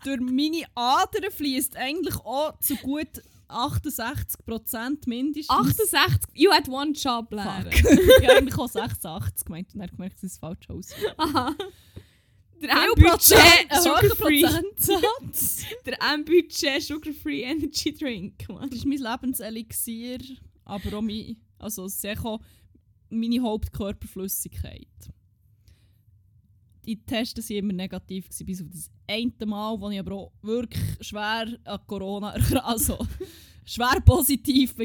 Durch 0.05 0.21
meine 0.21 0.65
Adern 0.75 1.31
fließt 1.31 1.77
eigentlich 1.77 2.17
auch 2.17 2.59
zu 2.61 2.77
gut 2.77 3.23
68% 3.49 5.09
mindestens. 5.09 5.51
68, 5.51 6.31
you 6.35 6.53
had 6.53 6.69
one 6.69 6.93
job, 6.93 7.31
Lehrer. 7.31 7.47
Habe 7.65 8.37
eigentlich 8.37 8.59
auch 8.59 8.69
86% 8.69 9.45
gemeint 9.45 9.75
und 9.75 9.81
dann 9.81 9.91
gemerkt, 9.91 10.17
dass 10.17 10.33
es 10.33 10.39
falsch 10.39 10.69
aus. 10.69 10.91
Aha. 11.17 11.55
Der 12.63 12.71
M-Budget 12.71 13.11
Prozent, 13.11 13.43
ein 13.69 13.79
hoher 13.79 14.01
Sugar-Free. 14.01 14.43
Prozentsatz. 14.43 15.65
Der 15.87 15.99
M-Budget 16.15 16.83
Sugar-Free 16.83 17.43
Energy 17.43 17.93
Drink, 17.93 18.49
Mann. 18.49 18.71
Das 18.71 18.79
ist 18.79 18.87
mein 18.87 18.99
Lebenselixier, 18.99 20.19
aber 20.65 20.97
auch 20.97 21.03
mein, 21.03 21.37
also 21.59 21.87
sehr 21.89 22.19
auch 22.25 22.41
meine 23.11 23.41
Hauptkörperflüssigkeit. 23.41 24.89
Die 26.87 27.05
Tests 27.05 27.51
waren 27.51 27.57
immer 27.59 27.73
negativ, 27.75 28.29
bis 28.45 28.63
auf 28.63 28.69
das 28.71 28.91
eine 29.09 29.33
Mal, 29.47 29.81
wo 29.81 29.91
ich 29.91 29.99
aber 29.99 30.13
auch 30.15 30.33
wirklich 30.43 30.83
schwer 31.01 31.47
an 31.65 31.81
Corona, 31.87 32.31
also 32.65 32.99
schwer 33.65 34.01
positiv 34.05 34.77
war. 34.79 34.85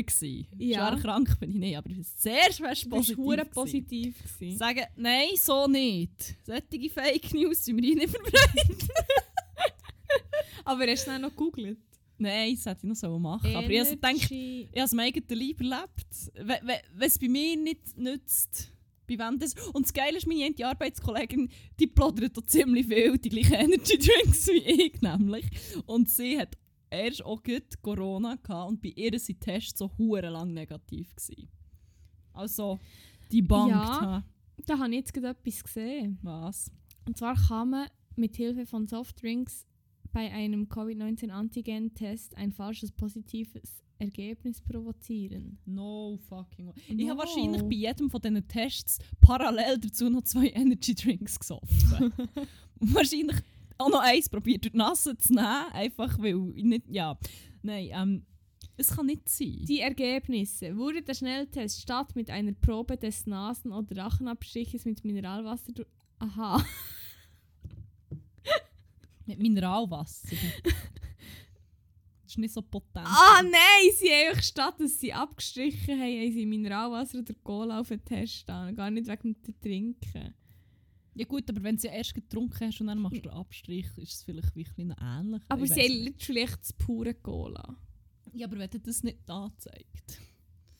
Ja. 0.57 0.87
Schwer 0.89 1.01
krank 1.01 1.39
bin 1.39 1.51
ich 1.51 1.55
nicht, 1.57 1.77
aber 1.77 1.89
ich 1.89 1.97
war 1.97 2.05
sehr 2.17 2.53
schwer 2.53 2.73
Du 2.83 2.89
positiv. 2.89 3.15
gewesen. 3.17 3.49
positiv. 3.53 4.15
gewesen. 4.39 4.57
Sagen, 4.57 4.85
nein, 4.95 5.27
so 5.35 5.67
nicht. 5.67 6.35
Solche 6.43 6.89
Fake 6.89 7.33
News 7.33 7.65
sind 7.65 7.75
mir 7.75 7.95
nicht 7.95 8.09
verbreitet. 8.09 8.87
Aber 10.65 10.85
hast 10.87 11.05
du 11.07 11.11
dann 11.11 11.21
noch 11.21 11.29
gegoogelt? 11.31 11.79
Nein, 12.17 12.53
das 12.55 12.65
hätte 12.67 12.81
ich 12.83 12.89
noch 12.89 12.95
so 12.95 13.17
machen 13.17 13.55
Aber 13.55 13.67
ich 13.69 13.79
habe 13.79 13.89
so 13.89 13.95
gedacht, 13.95 14.13
Energy- 14.31 14.67
ich 14.71 14.77
habe 14.79 14.85
es 14.85 14.91
mir 14.91 15.01
eigenen 15.03 15.39
Leib 15.39 15.59
erlebt. 15.59 16.31
We- 16.35 16.67
we- 16.67 16.81
Wenn 16.93 17.07
es 17.07 17.17
bei 17.17 17.27
mir 17.29 17.57
nicht 17.57 17.97
nützt, 17.97 18.71
bei 19.07 19.17
wem 19.17 19.39
das... 19.39 19.53
Und 19.73 19.85
das 19.85 19.93
Geile 19.93 20.17
ist, 20.17 20.27
meine 20.27 20.45
eine 20.45 20.67
Arbeitskollegin, 20.67 21.49
die 21.79 21.87
plaudert 21.87 22.37
da 22.37 22.43
ziemlich 22.43 22.87
viel, 22.87 23.17
die 23.17 23.29
gleichen 23.29 23.53
Energy 23.53 23.97
Drinks 23.97 24.47
wie 24.47 24.85
ich 24.85 25.01
nämlich. 25.01 25.45
Und 25.85 26.09
sie 26.09 26.39
hat 26.39 26.57
erst 26.89 27.23
auch 27.25 27.41
gut 27.41 27.81
Corona 27.81 28.35
gehabt 28.35 28.69
und 28.69 28.81
bei 28.81 28.89
ihr 28.95 29.17
sind 29.19 29.41
Tests 29.41 29.79
so 29.79 29.91
hure 29.97 30.29
lang 30.29 30.53
negativ 30.53 31.15
gewesen. 31.15 31.49
Also, 32.33 32.79
die 33.31 33.41
Bank. 33.41 33.71
Ja. 33.71 34.23
Da 34.65 34.77
habe 34.77 34.89
ich 34.89 34.97
jetzt 34.97 35.13
gerade 35.13 35.29
etwas 35.29 35.63
gesehen. 35.63 36.19
Was? 36.21 36.71
Und 37.05 37.17
zwar 37.17 37.35
kann 37.35 37.69
man 37.71 37.87
mit 38.15 38.35
Hilfe 38.35 38.65
von 38.65 38.87
Softdrinks 38.87 39.65
bei 40.11 40.31
einem 40.31 40.67
Covid-19-Antigen-Test 40.67 42.35
ein 42.35 42.51
falsches 42.51 42.91
positives 42.91 43.83
Ergebnis 44.01 44.61
provozieren. 44.61 45.57
No 45.65 46.17
fucking 46.27 46.67
way. 46.67 46.73
Ich 46.87 47.09
habe 47.09 47.15
No. 47.15 47.17
wahrscheinlich 47.19 47.61
bei 47.63 47.75
jedem 47.75 48.09
von 48.09 48.21
diesen 48.21 48.47
Tests 48.47 48.99
parallel 49.21 49.77
dazu 49.79 50.09
noch 50.09 50.23
zwei 50.23 50.49
Energy 50.49 50.93
Drinks 50.95 51.39
gesoffen. 51.39 52.13
Wahrscheinlich 52.79 53.37
auch 53.77 53.89
noch 53.89 54.01
eins 54.01 54.27
probiert, 54.29 54.63
durch 54.65 54.71
die 54.73 54.77
Nase 54.77 55.17
zu 55.17 55.33
nehmen, 55.33 55.65
einfach 55.71 56.17
weil 56.19 56.51
ich 56.55 56.63
nicht, 56.63 56.87
ja. 56.89 57.17
Nein, 57.61 57.89
ähm, 57.93 58.25
es 58.77 58.95
kann 58.95 59.05
nicht 59.05 59.29
sein. 59.29 59.63
Die 59.67 59.79
Ergebnisse. 59.81 60.75
Wurde 60.75 61.01
der 61.03 61.13
Schnelltest 61.13 61.81
statt 61.81 62.15
mit 62.15 62.29
einer 62.31 62.53
Probe 62.53 62.97
des 62.97 63.27
Nasen- 63.27 63.71
oder 63.71 63.95
Rachenabstriches 64.03 64.85
mit 64.85 65.03
Mineralwasser 65.05 65.71
durch... 65.73 65.87
Aha. 66.19 66.63
Mit 69.27 69.39
Mineralwasser. 69.39 70.27
ist 72.31 72.37
nicht 72.37 72.53
so 72.53 72.61
potent. 72.61 73.05
Ah 73.05 73.41
nein, 73.43 73.93
sie 73.97 74.09
haben 74.09 74.29
einfach 74.29 74.43
statt, 74.43 74.75
dass 74.79 74.99
sie 74.99 75.13
abgestrichen 75.13 75.99
haben, 75.99 76.21
haben 76.21 76.31
sie 76.31 76.45
Mineralwasser 76.45 77.19
oder 77.19 77.33
Cola 77.43 77.79
auf 77.79 77.89
den 77.89 78.03
Test 78.03 78.33
stehen. 78.33 78.75
Gar 78.75 78.91
nicht 78.91 79.07
wegen 79.07 79.41
dem 79.41 79.59
Trinken. 79.61 80.33
Ja 81.13 81.25
gut, 81.25 81.49
aber 81.49 81.61
wenn 81.63 81.75
du 81.75 81.87
ja 81.87 81.93
erst 81.93 82.13
getrunken 82.13 82.67
hast 82.67 82.79
und 82.79 82.87
dann 82.87 82.99
machst 82.99 83.17
du 83.17 83.21
den 83.21 83.31
Abstrich, 83.31 83.85
ist 83.97 84.13
es 84.13 84.23
vielleicht 84.23 84.55
wirklich 84.55 84.87
noch 84.87 84.95
ähnlich. 85.01 85.41
Aber 85.49 85.67
sie 85.67 85.81
haben 85.81 86.03
nicht. 86.03 86.19
literally 86.19 86.41
echt 86.41 86.61
das 86.61 86.73
pure 86.73 87.13
Cola. 87.15 87.75
Ja, 88.33 88.47
aber 88.47 88.59
wenn 88.59 88.69
dir 88.69 88.79
das 88.79 89.03
nicht 89.03 89.29
anzeigt. 89.29 90.21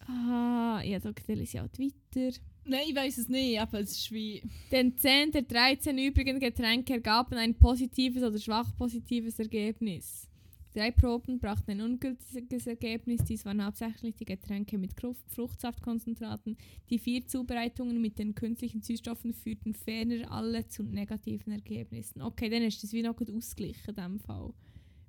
Ah, 0.07 0.81
ja, 0.83 0.99
da 0.99 1.11
lese 1.27 1.41
ich 1.43 1.59
auch 1.59 1.65
weiter. 1.65 2.37
Nein, 2.63 2.85
ich 2.87 2.95
weiß 2.95 3.17
es 3.17 3.27
nicht, 3.27 3.59
aber 3.59 3.81
es 3.81 3.91
ist 3.91 4.11
wie... 4.11 4.41
Den 4.71 4.97
10 4.97 5.31
der 5.31 5.41
13 5.43 5.97
übrigen 5.97 6.39
Getränke 6.39 6.93
ergaben 6.93 7.37
ein 7.37 7.57
positives 7.57 8.23
oder 8.23 8.39
schwach 8.39 8.75
positives 8.77 9.37
Ergebnis. 9.39 10.30
Drei 10.73 10.89
Proben 10.91 11.39
brachten 11.39 11.71
ein 11.71 11.81
ungültiges 11.81 12.65
Ergebnis. 12.65 13.23
Dies 13.25 13.43
waren 13.45 13.63
hauptsächlich 13.63 14.15
die 14.15 14.23
Getränke 14.25 14.77
mit 14.77 14.93
Fruchtsaftkonzentraten. 15.27 16.55
Die 16.89 16.97
vier 16.97 17.27
Zubereitungen 17.27 17.99
mit 18.01 18.17
den 18.17 18.33
künstlichen 18.35 18.81
Süßstoffen 18.81 19.33
führten 19.33 19.73
ferner 19.73 20.31
alle 20.31 20.65
zu 20.67 20.83
negativen 20.83 21.51
Ergebnissen. 21.51 22.21
Okay, 22.21 22.49
dann 22.49 22.63
ist 22.63 22.81
das 22.83 22.93
wie 22.93 23.01
noch 23.01 23.15
gut 23.17 23.29
ausgeglichen 23.29 23.89
in 23.89 23.95
diesem 23.95 24.19
Fall. 24.21 24.53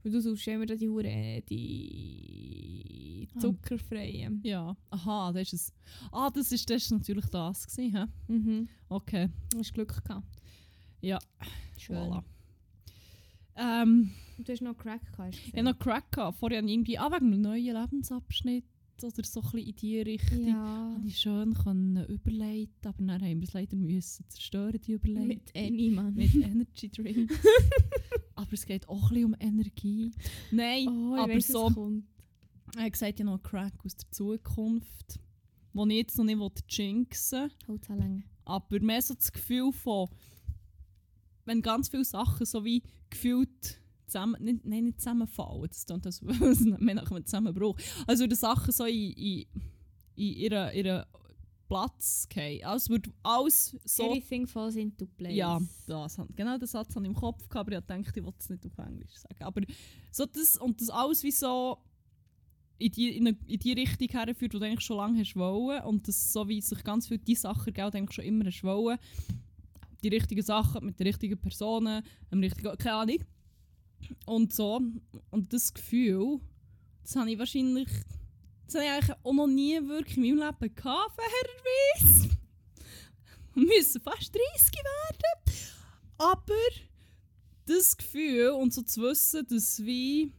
Weil 0.02 0.10
du 0.12 0.20
suchst 0.20 0.48
immer 0.48 0.66
die 0.66 0.88
Hure, 0.88 1.06
äh, 1.08 1.42
die 1.42 3.28
Ah. 3.34 3.38
zuckerfreien. 3.38 4.40
Ja, 4.42 4.76
aha, 4.90 5.32
das 5.32 5.52
ist 5.52 5.68
es. 5.68 5.72
Ah, 6.10 6.28
das 6.28 6.50
ist, 6.50 6.68
das 6.68 6.82
ist 6.82 6.90
natürlich 6.90 7.26
das 7.26 7.66
gewesen, 7.68 7.96
hä? 7.96 8.32
Mhm. 8.32 8.68
Okay, 8.88 9.28
Du 9.52 9.58
hast 9.60 9.72
Glück 9.72 10.02
gehabt. 10.04 10.26
Ja, 11.00 11.18
Schön. 11.78 11.96
voilà. 11.96 12.22
Ähm, 13.56 14.10
Und 14.38 14.48
du 14.48 14.52
hast 14.52 14.62
noch 14.62 14.76
Crack 14.76 15.12
gehabt. 15.12 15.34
ich 15.36 15.52
hatte 15.52 15.62
noch 15.62 15.78
Crack 15.78 16.10
gehabt. 16.12 16.38
Vorher 16.38 16.58
habe 16.58 16.68
ich 16.68 16.74
irgendwie, 16.74 16.98
ah, 16.98 17.10
wegen 17.10 17.32
einem 17.32 17.40
neuen 17.42 17.74
Lebensabschnitt 17.76 18.64
oder 19.02 19.24
so 19.24 19.40
ein 19.40 19.50
bisschen 19.50 19.58
in 19.68 19.76
die 19.76 20.00
Richtung. 20.00 20.46
Ja. 20.46 20.94
Habe 20.94 21.06
ich 21.06 21.18
schön 21.18 21.54
können 21.54 22.06
überleiten, 22.06 22.70
aber 22.84 23.02
dann 23.04 23.20
haben 23.22 23.40
wir 23.40 23.48
es 23.48 23.52
leider 23.52 23.76
müssen 23.76 24.24
zerstören, 24.28 24.80
die 24.80 24.92
Überleitung. 24.92 25.26
Mit 25.28 25.50
Annie, 25.56 25.90
Mann. 25.90 26.14
Mit 26.14 26.34
Energy 26.34 26.88
Drink. 26.88 27.32
aber 28.36 28.52
es 28.52 28.64
geht 28.64 28.88
auch 28.88 29.10
ein 29.10 29.24
um 29.24 29.36
Energie. 29.40 30.12
Nein, 30.50 30.88
Oh, 30.88 31.16
aber 31.16 31.34
weiss, 31.34 31.48
so, 31.48 31.68
er 32.76 32.84
hat 32.84 32.92
gesagt, 32.92 33.18
ja 33.18 33.24
noch 33.24 33.42
Crack 33.42 33.74
aus 33.84 33.96
der 33.96 34.10
Zukunft, 34.10 35.18
den 35.74 35.90
ich 35.90 35.96
jetzt 35.96 36.18
noch 36.18 36.24
nicht 36.24 36.64
jinxen 36.68 37.42
will. 37.42 37.50
Haut's 37.68 37.90
auch 37.90 37.96
länger. 37.96 38.22
Aber 38.44 38.80
mehr 38.80 39.02
so 39.02 39.14
das 39.14 39.32
Gefühl 39.32 39.72
von, 39.72 40.08
wenn 41.44 41.62
ganz 41.62 41.88
viele 41.88 42.04
Sachen 42.04 42.46
so 42.46 42.64
wie 42.64 42.82
gefühlt 43.10 43.80
zusammen, 44.06 44.42
nicht, 44.42 44.64
nein, 44.64 44.84
nicht 44.84 45.00
zusammenfallen, 45.00 45.68
das 45.68 45.86
klingt 45.86 46.06
das 46.06 46.20
mehr 46.20 46.94
nach 46.94 47.10
einem 47.10 47.24
Zusammenbruch. 47.24 47.76
Also 48.06 48.26
die 48.26 48.34
Sachen 48.34 48.72
so 48.72 48.84
in, 48.84 49.12
in, 49.12 49.46
in 50.14 50.32
ihren, 50.34 50.74
ihren 50.74 51.04
Platz 51.68 52.28
gehen. 52.28 52.64
Als 52.64 52.90
würde 52.90 53.10
alles 53.22 53.76
so... 53.84 54.10
Everything 54.10 54.46
falls 54.46 54.76
into 54.76 55.06
place. 55.06 55.34
Ja, 55.34 55.58
das, 55.86 56.20
genau 56.36 56.58
den 56.58 56.66
Satz 56.66 56.94
hatte 56.94 57.00
ich 57.00 57.06
im 57.06 57.14
Kopf, 57.14 57.48
gehabt, 57.48 57.72
aber 57.72 57.78
ich 57.78 57.84
dachte, 57.86 58.20
ich 58.20 58.24
wollte 58.24 58.38
es 58.40 58.50
nicht 58.50 58.66
auf 58.66 58.78
Englisch 58.86 59.14
sagen. 59.14 59.42
Aber 59.42 59.62
so 60.10 60.26
das, 60.26 60.58
und 60.58 60.80
das 60.80 60.90
alles 60.90 61.22
wie 61.22 61.30
so 61.30 61.78
in 62.78 62.92
die, 62.92 63.16
in, 63.16 63.26
eine, 63.26 63.38
in 63.46 63.58
die 63.58 63.72
Richtung 63.72 64.08
herführt, 64.08 64.52
die 64.52 64.58
du 64.58 64.64
eigentlich 64.64 64.84
schon 64.84 64.98
lange 64.98 65.20
hast 65.20 65.36
wollen. 65.36 65.82
Und 65.84 66.08
das 66.08 66.32
so 66.32 66.46
wie 66.46 66.60
sich 66.60 66.84
ganz 66.84 67.08
viele 67.08 67.20
die 67.20 67.36
Sachen 67.36 67.72
du 67.72 67.82
eigentlich 67.82 68.12
schon 68.12 68.24
immer 68.24 68.44
hast 68.44 68.64
wollen. 68.64 68.98
Die 70.02 70.08
richtigen 70.08 70.42
Sachen 70.42 70.84
mit 70.86 70.98
den 70.98 71.06
richtigen 71.06 71.40
Personen, 71.40 72.02
am 72.30 72.40
richtigen, 72.40 72.76
keine 72.78 72.94
Ahnung. 72.94 73.24
Und 74.26 74.52
so. 74.52 74.80
Und 75.30 75.52
das 75.52 75.72
Gefühl, 75.72 76.40
das 77.02 77.16
habe 77.16 77.30
ich 77.30 77.38
wahrscheinlich, 77.38 77.88
das 78.66 78.74
habe 78.74 78.84
ich 78.84 78.90
eigentlich 78.90 79.16
auch 79.22 79.32
noch 79.32 79.46
nie 79.46 79.80
wirklich 79.86 80.16
in 80.16 80.36
meinem 80.36 80.50
Leben 80.50 80.74
gehabt, 80.74 81.12
fairerweise. 81.14 82.30
Wir 83.54 83.66
müssen 83.66 84.00
fast 84.00 84.34
30 84.34 84.74
werden. 84.74 85.62
Aber 86.18 86.54
das 87.66 87.96
Gefühl 87.96 88.50
und 88.50 88.72
so 88.72 88.82
zu 88.82 89.02
wissen, 89.02 89.46
dass 89.48 89.84
wie, 89.84 90.32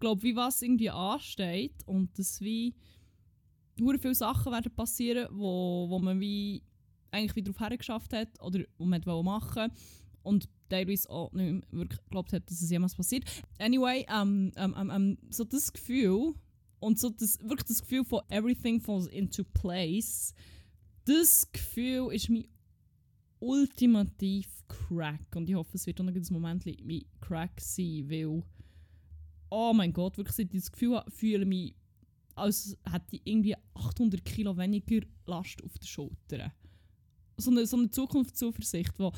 glaub, 0.00 0.22
wie 0.22 0.36
was 0.36 0.62
irgendwie 0.62 0.90
ansteht 0.90 1.74
und 1.86 2.18
dass 2.18 2.40
wie 2.40 2.74
hure 3.80 3.98
viele 3.98 4.14
Sachen 4.14 4.52
werden 4.52 4.74
passieren, 4.74 5.28
wo, 5.32 5.86
wo 5.88 5.98
man 5.98 6.20
wie 6.20 6.62
eigentlich 7.12 7.36
wieder 7.36 7.52
darauf 7.52 7.70
hergeschafft 7.70 8.12
hat 8.12 8.40
oder 8.40 8.64
man 8.78 9.04
wollte 9.06 9.24
machen 9.24 9.72
und 10.22 10.48
teilweise 10.68 11.08
auch 11.10 11.32
nicht 11.32 11.52
mehr 11.52 11.62
wirklich 11.70 12.02
geglaubt 12.04 12.32
hat, 12.32 12.50
dass 12.50 12.60
es 12.62 12.70
jemals 12.70 12.94
passiert. 12.94 13.24
Anyway, 13.58 14.06
ähm, 14.08 14.52
ähm, 14.56 14.74
ähm, 14.78 14.90
ähm, 14.90 15.18
so 15.30 15.44
das 15.44 15.72
Gefühl 15.72 16.34
und 16.80 16.98
so 16.98 17.10
das, 17.10 17.38
wirklich 17.40 17.68
das 17.68 17.82
Gefühl 17.82 18.04
von 18.04 18.20
everything 18.28 18.80
falls 18.80 19.06
into 19.06 19.44
place, 19.44 20.34
das 21.04 21.50
Gefühl 21.52 22.12
ist 22.12 22.28
mein 22.28 22.46
ultimativ 23.40 24.48
Crack. 24.68 25.34
Und 25.34 25.48
ich 25.48 25.54
hoffe, 25.54 25.76
es 25.76 25.86
wird 25.86 26.00
auch 26.00 26.04
noch 26.04 26.14
ein 26.14 26.26
Moment 26.30 26.64
wie 26.64 27.06
Crack 27.20 27.60
sein, 27.60 28.08
weil 28.08 28.42
oh 29.50 29.72
mein 29.74 29.92
Gott, 29.92 30.16
wirklich 30.16 30.36
seit 30.36 30.54
ich 30.54 30.62
das 30.62 30.72
Gefühl 30.72 30.96
habe, 30.96 31.10
fühle 31.10 31.44
mich, 31.44 31.74
als 32.34 32.76
hätte 32.90 33.16
ich 33.16 33.22
irgendwie 33.24 33.54
800 33.74 34.24
Kilo 34.24 34.56
weniger 34.56 35.06
Last 35.26 35.62
auf 35.62 35.76
den 35.78 35.86
Schultern. 35.86 36.52
So 37.36 37.50
eine, 37.50 37.66
so 37.66 37.76
eine 37.76 37.90
Zukunftszuversicht, 37.90 38.98
wo 38.98 39.12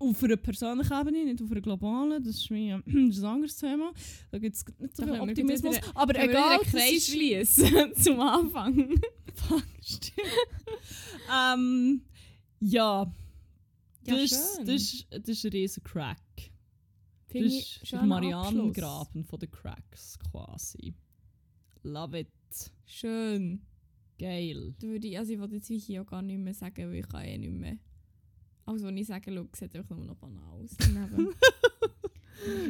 auf 0.00 0.22
einer 0.22 0.36
persönlichen 0.36 0.92
Ebene, 0.92 1.24
nicht 1.24 1.42
auf 1.42 1.50
einer 1.50 1.60
globalen, 1.60 2.22
das 2.22 2.36
ist, 2.36 2.50
mir, 2.50 2.82
das 2.86 2.94
ist 3.16 3.18
ein 3.18 3.24
anderes 3.24 3.56
Thema. 3.56 3.92
Da 4.30 4.38
gibt 4.38 4.54
es 4.56 4.64
nicht 4.78 4.96
so 4.96 5.02
viel 5.04 5.20
Optimismus. 5.20 5.76
wieder- 5.76 5.96
aber 5.96 6.18
egal, 6.22 6.58
das 6.62 6.68
Kreis 6.70 7.08
ist, 7.08 7.56
zum 8.04 8.20
Anfang. 8.20 8.94
Stimmt. 9.82 10.12
ähm, 11.32 12.02
ja, 12.60 13.02
Ja, 13.02 14.14
das, 14.14 14.22
ist- 14.32 14.56
schön. 14.56 14.66
das, 14.66 14.74
ist, 14.82 15.06
das 15.10 15.28
ist 15.28 15.44
ein 15.44 15.50
riesen 15.52 15.82
Crack. 15.84 16.18
Das 16.36 17.32
Finde 17.32 17.48
ich 17.48 17.80
ist 17.82 17.92
der 17.92 18.02
Marianengraben 18.04 19.24
von 19.24 19.38
den 19.38 19.50
Cracks 19.50 20.18
quasi. 20.30 20.94
Love 21.82 22.20
it. 22.20 22.28
Schön. 22.86 23.60
Geil. 24.18 24.74
Da 24.80 24.86
würde 24.88 25.06
ich, 25.06 25.18
also 25.18 25.32
ich 25.32 25.38
wollte 25.38 25.54
jetzt 25.56 25.70
wie 25.70 25.78
hier 25.78 26.02
auch 26.02 26.06
gar 26.06 26.22
nicht 26.22 26.38
mehr 26.38 26.54
sagen, 26.54 26.88
weil 26.88 26.96
ich 26.96 27.08
kann 27.08 27.24
eh 27.24 27.38
nicht 27.38 27.52
mehr. 27.52 27.78
Alles, 28.66 28.82
was 28.82 28.92
ich 28.92 29.06
sage, 29.06 29.32
schau, 29.34 29.46
sieht 29.54 29.74
einfach 29.76 29.96
nur 29.96 30.06
noch 30.06 30.16
banal 30.16 30.44
aus. 30.62 30.76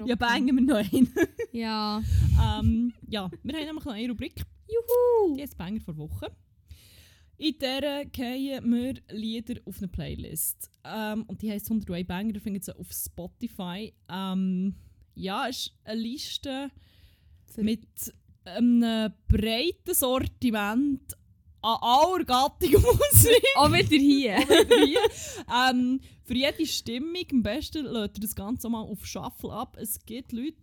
Ja, 0.06 0.14
bangen 0.14 0.56
wir 0.56 0.62
noch 0.62 0.76
einen. 0.76 1.12
Ja. 1.52 2.02
ähm, 2.42 2.94
ja, 3.06 3.30
wir 3.42 3.54
haben 3.54 3.66
nämlich 3.66 3.84
noch 3.84 3.92
eine 3.92 4.08
Rubrik. 4.08 4.42
Juhu! 4.66 5.36
Die 5.36 5.42
ist 5.42 5.58
Banger 5.58 5.80
vor 5.80 5.96
Woche. 5.96 6.30
In 7.36 7.58
der 7.58 8.06
gehen 8.06 8.70
wir 8.72 8.94
Lieder 9.10 9.60
auf 9.64 9.78
eine 9.78 9.88
Playlist. 9.88 10.70
Ähm, 10.84 11.24
und 11.24 11.42
die 11.42 11.50
heisst 11.50 11.70
101 11.70 12.06
Banger, 12.06 12.32
da 12.32 12.40
findet 12.40 12.64
sie 12.64 12.76
auf 12.76 12.90
Spotify. 12.90 13.92
Ähm, 14.08 14.74
ja, 15.14 15.46
ist 15.46 15.74
eine 15.84 16.00
Liste 16.00 16.70
mit 17.56 17.86
einem 18.44 19.12
breiten 19.28 19.94
Sortiment 19.94 21.14
an 21.62 21.78
aller 21.80 22.24
Gattung 22.24 22.72
Musik. 22.82 23.44
Auch 23.56 23.72
wieder 23.72 23.96
hier. 23.96 24.38
hier. 24.38 25.00
ähm, 25.70 26.00
für 26.24 26.34
jede 26.34 26.66
Stimmung 26.66 27.24
am 27.32 27.42
besten 27.42 27.84
lädt 27.86 28.18
ihr 28.18 28.22
das 28.22 28.34
Ganze 28.34 28.68
mal 28.68 28.82
auf 28.82 29.04
Shuffle 29.04 29.52
ab. 29.52 29.76
Es 29.80 29.98
gibt 30.04 30.32
Leute, 30.32 30.56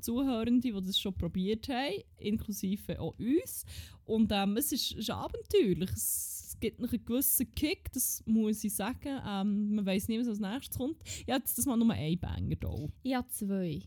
Zuhörende, 0.00 0.60
die 0.60 0.86
das 0.86 0.98
schon 0.98 1.14
probiert 1.14 1.68
haben, 1.68 2.02
inklusive 2.18 3.00
auch 3.00 3.18
uns. 3.18 3.64
Und 4.04 4.30
ähm, 4.32 4.56
es 4.56 4.70
ist, 4.72 4.92
ist 4.92 5.10
abenteuerlich. 5.10 5.90
Es, 5.90 6.40
gibt 6.60 6.80
noch 6.80 6.92
einen 6.92 7.04
gewissen 7.04 7.52
Kick, 7.54 7.92
das 7.92 8.22
muss 8.26 8.64
ich 8.64 8.74
sagen. 8.74 9.20
Ähm, 9.26 9.74
man 9.74 9.84
weiß 9.84 10.08
nie, 10.08 10.18
was 10.20 10.28
als 10.28 10.38
nächstes 10.38 10.78
kommt. 10.78 10.96
Ich 11.04 11.28
habe 11.28 11.40
jetzt 11.40 11.58
das 11.58 11.66
mal 11.66 11.76
nur 11.76 11.92
ein 11.92 12.18
Banger 12.18 12.56
da. 12.56 12.74
Ja, 13.02 13.26
zwei. 13.28 13.82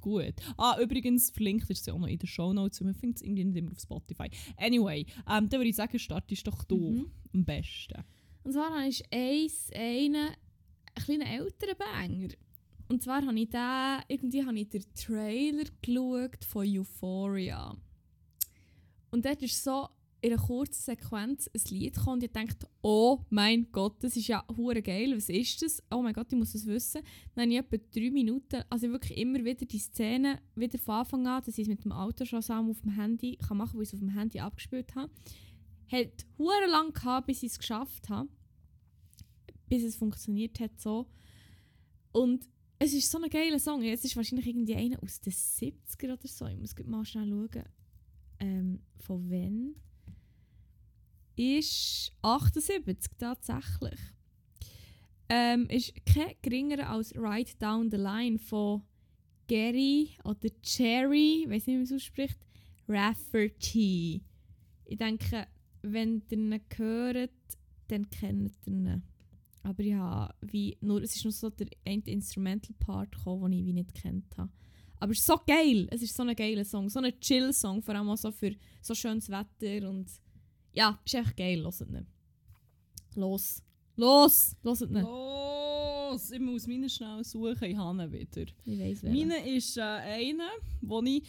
Gut. 0.00 0.34
Ah, 0.56 0.76
übrigens, 0.80 1.30
verlinkt 1.30 1.68
ist 1.70 1.84
sie 1.84 1.90
auch 1.92 1.98
noch 1.98 2.06
in 2.06 2.18
den 2.18 2.26
Shownotes, 2.26 2.80
man 2.80 2.94
findet 2.94 3.16
es 3.18 3.22
irgendwie 3.22 3.44
nicht 3.44 3.56
immer 3.56 3.72
auf 3.72 3.80
Spotify. 3.80 4.30
Anyway, 4.56 5.04
ähm, 5.28 5.48
dann 5.48 5.60
würde 5.60 5.68
ich 5.68 5.76
sagen, 5.76 5.98
startest 5.98 6.46
doch 6.46 6.64
du 6.64 6.78
Mhm. 6.92 7.10
am 7.34 7.44
besten. 7.44 8.02
Und 8.42 8.52
zwar 8.52 8.70
habe 8.70 8.88
ich 8.88 9.04
eins, 9.12 9.70
einen, 9.74 10.14
einen 10.16 10.34
kleinen 10.94 11.22
älteren 11.22 11.76
Banger. 11.76 12.28
Und 12.88 13.02
zwar 13.02 13.24
habe 13.24 13.38
ich 13.38 13.50
den, 13.50 14.00
irgendwie 14.08 14.44
habe 14.44 14.58
ich 14.58 14.68
den 14.68 14.84
Trailer 14.94 15.64
geschaut 15.82 16.44
von 16.44 16.66
Euphoria. 16.66 17.76
Und 19.10 19.24
dort 19.24 19.42
ist 19.42 19.62
so 19.62 19.88
in 20.22 20.32
einer 20.32 20.42
kurzen 20.42 20.82
Sequenz 20.82 21.48
ein 21.54 21.62
Lied 21.70 21.94
gekommen 21.94 22.14
und 22.14 22.24
ich 22.24 22.32
dachte, 22.32 22.68
oh 22.82 23.24
mein 23.30 23.70
Gott, 23.72 24.02
das 24.02 24.16
ist 24.16 24.28
ja 24.28 24.44
hure 24.54 24.82
geil, 24.82 25.16
was 25.16 25.28
ist 25.28 25.62
das? 25.62 25.82
Oh 25.90 26.02
mein 26.02 26.12
Gott, 26.12 26.26
ich 26.30 26.38
muss 26.38 26.52
das 26.52 26.66
wissen. 26.66 27.02
Dann 27.34 27.44
habe 27.44 27.52
ich 27.52 27.58
etwa 27.58 27.76
drei 27.92 28.10
Minuten, 28.10 28.62
also 28.68 28.90
wirklich 28.90 29.18
immer 29.18 29.44
wieder 29.44 29.64
die 29.64 29.78
Szene, 29.78 30.40
wieder 30.54 30.78
von 30.78 30.96
Anfang 30.96 31.26
an, 31.26 31.42
dass 31.44 31.56
ich 31.56 31.62
es 31.62 31.68
mit 31.68 31.84
dem 31.84 31.92
Auto 31.92 32.24
schon 32.24 32.42
zusammen 32.42 32.70
auf 32.70 32.80
dem 32.82 32.92
Handy 32.92 33.36
kann 33.36 33.56
machen, 33.56 33.76
weil 33.76 33.82
ich 33.82 33.88
es 33.88 33.94
auf 33.94 34.00
dem 34.00 34.10
Handy 34.10 34.40
abgespielt 34.40 34.94
habe. 34.94 35.10
Hat 35.90 36.26
hure 36.38 36.70
lang 36.70 36.92
gehabt, 36.92 37.26
bis 37.26 37.42
ich 37.42 37.52
es 37.52 37.58
geschafft 37.58 38.08
habe. 38.08 38.28
Bis 39.68 39.82
es 39.82 39.96
funktioniert 39.96 40.60
hat 40.60 40.78
so. 40.80 41.06
Und 42.12 42.48
es 42.78 42.92
ist 42.92 43.10
so 43.10 43.18
ein 43.20 43.30
geiler 43.30 43.58
Song. 43.58 43.82
Es 43.82 44.04
ist 44.04 44.16
wahrscheinlich 44.16 44.46
irgendwie 44.46 44.74
einer 44.74 45.02
aus 45.02 45.20
den 45.20 45.32
70er 45.32 46.12
oder 46.12 46.28
so. 46.28 46.46
Ich 46.46 46.58
muss 46.58 46.74
mal 46.86 47.04
schnell 47.04 47.28
schauen. 47.28 47.64
Ähm, 48.38 48.80
von 48.98 49.30
wann? 49.30 49.74
Ist 51.40 52.12
78 52.20 53.12
tatsächlich. 53.16 53.98
Ähm, 55.30 55.66
ist 55.70 55.94
kein 56.04 56.34
geringerer 56.42 56.90
als 56.90 57.16
Right 57.16 57.56
Down 57.62 57.90
the 57.90 57.96
Line 57.96 58.38
von 58.38 58.82
Gary 59.48 60.10
oder 60.24 60.50
Cherry, 60.60 61.44
ich 61.44 61.48
weiß 61.48 61.66
nicht, 61.66 61.68
wie 61.68 61.76
man 61.76 61.84
es 61.84 61.92
ausspricht, 61.92 62.38
Rafferty. 62.86 64.22
Ich 64.84 64.98
denke, 64.98 65.46
wenn 65.80 66.22
ihr 66.28 66.36
ihn 66.36 66.60
hört, 66.76 67.30
dann 67.88 68.10
kennt 68.10 68.52
ihr 68.66 68.72
ihn. 68.72 69.02
Aber 69.62 69.82
ich 69.82 69.94
wie 70.42 70.76
nur, 70.82 71.00
es 71.00 71.16
ist 71.16 71.24
nur 71.24 71.32
so 71.32 71.48
der 71.48 71.68
Instrumental 71.86 72.76
Part 72.78 73.12
gekommen, 73.12 73.52
den 73.52 73.60
ich 73.60 73.66
wie 73.66 73.72
nicht 73.72 73.94
kennt 73.94 74.36
habe. 74.36 74.52
Aber 74.98 75.12
es 75.12 75.20
ist 75.20 75.26
so 75.26 75.40
geil, 75.46 75.88
es 75.90 76.02
ist 76.02 76.14
so 76.14 76.22
ein 76.22 76.36
geiler 76.36 76.66
Song, 76.66 76.90
so 76.90 77.00
ein 77.00 77.18
Chill-Song, 77.18 77.80
vor 77.80 77.94
allem 77.94 78.10
auch 78.10 78.18
so 78.18 78.30
für 78.30 78.54
so 78.82 78.94
schönes 78.94 79.30
Wetter 79.30 79.88
und 79.88 80.10
ja, 80.72 80.98
ist 81.04 81.14
echt 81.14 81.36
geil, 81.36 81.62
hört 81.62 81.80
ihn. 81.80 82.06
Los, 83.14 83.62
los, 83.96 84.56
hört 84.62 84.80
ihn. 84.82 85.02
Los! 85.02 86.30
Ich 86.32 86.40
muss 86.40 86.66
meine 86.66 86.88
schnell 86.88 87.22
suchen, 87.24 87.64
ich 87.64 87.76
habe 87.76 88.02
ihn 88.02 88.12
wieder. 88.12 88.52
Ich 88.64 88.78
weiss 88.78 89.02
Meine 89.02 89.48
ist 89.48 89.76
äh, 89.76 89.80
einer, 89.82 90.50
wo 90.80 91.02
ich, 91.02 91.22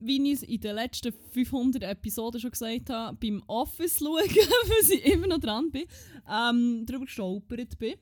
wie 0.00 0.22
ich 0.30 0.34
es 0.34 0.42
in 0.42 0.60
den 0.60 0.74
letzten 0.74 1.12
500 1.12 1.82
Episoden 1.82 2.40
schon 2.40 2.50
gesagt 2.50 2.90
habe, 2.90 3.16
beim 3.16 3.42
Office 3.46 3.98
schauen, 4.00 4.20
weil 4.20 4.92
ich 4.92 5.04
immer 5.06 5.26
noch 5.26 5.40
dran 5.40 5.70
bin, 5.70 5.84
ähm, 6.30 6.84
darüber 6.86 7.06
gestolpert 7.06 7.78
bin. 7.78 7.94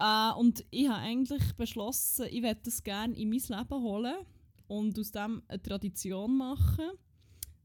Äh, 0.00 0.32
und 0.36 0.64
ich 0.70 0.88
habe 0.88 1.00
eigentlich 1.00 1.52
beschlossen, 1.54 2.26
ich 2.30 2.42
werde 2.42 2.60
das 2.64 2.82
gerne 2.82 3.16
in 3.16 3.30
mein 3.30 3.40
Leben 3.40 3.82
holen 3.82 4.16
und 4.68 4.98
aus 4.98 5.10
dem 5.10 5.42
eine 5.48 5.62
Tradition 5.62 6.36
machen. 6.36 6.90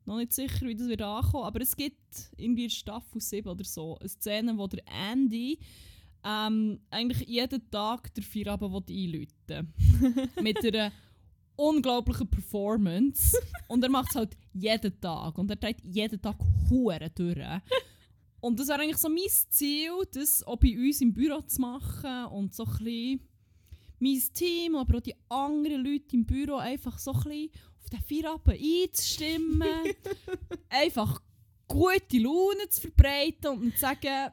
Noch 0.06 0.18
nicht 0.18 0.34
sicher, 0.34 0.66
wie 0.68 0.76
das 0.76 0.88
wird 0.88 1.02
ankommen, 1.02 1.46
aber 1.46 1.62
es 1.62 1.76
gibt 1.76 2.32
irgendwie 2.38 2.66
in 2.66 2.70
Staffel 2.70 3.22
7 3.22 3.48
oder 3.48 3.64
so 3.64 3.98
eine 3.98 4.10
Szene, 4.10 4.58
wo 4.58 4.68
der 4.68 4.84
Andy 5.12 5.60
ähm, 6.24 6.80
eigentlich 6.90 7.28
jeden 7.28 7.70
Tag 7.70 8.14
der 8.14 8.24
Feierabend 8.24 8.90
einläuten 8.90 9.74
Mit 10.42 10.64
einer 10.66 10.92
unglaublichen 11.56 12.30
Performance. 12.30 13.38
und 13.68 13.84
er 13.84 13.90
macht 13.90 14.10
es 14.10 14.16
halt 14.16 14.38
jeden 14.54 15.00
Tag. 15.00 15.38
Und 15.38 15.50
er 15.50 15.56
dreht 15.58 15.82
jeden 15.84 16.22
Tag 16.22 16.38
Huren 16.70 17.10
durch. 17.16 17.62
Und 18.40 18.60
das 18.60 18.68
wäre 18.68 18.82
eigentlich 18.82 18.98
so 18.98 19.10
mein 19.10 19.30
Ziel, 19.50 19.92
das 20.12 20.44
auch 20.44 20.58
bei 20.58 20.78
uns 20.78 21.02
im 21.02 21.14
Büro 21.14 21.42
zu 21.42 21.62
machen 21.62 22.26
und 22.26 22.54
so 22.54 22.66
ein 22.66 22.72
bisschen 22.72 23.20
mein 24.00 24.22
Team, 24.34 24.76
aber 24.76 24.98
auch 24.98 25.02
die 25.02 25.16
anderen 25.30 25.86
Leute 25.86 26.16
im 26.16 26.26
Büro 26.26 26.56
einfach 26.56 27.00
so 27.00 27.14
ein 27.14 27.24
bisschen 27.24 27.52
auf 27.84 27.90
den 27.90 28.02
Feierabend 28.02 28.60
einzustimmen. 28.60 29.64
einfach 30.70 31.22
gute 31.68 32.18
Laune 32.20 32.70
zu 32.70 32.82
verbreiten 32.82 33.48
und 33.60 33.74
zu 33.74 33.80
sagen, 33.80 34.32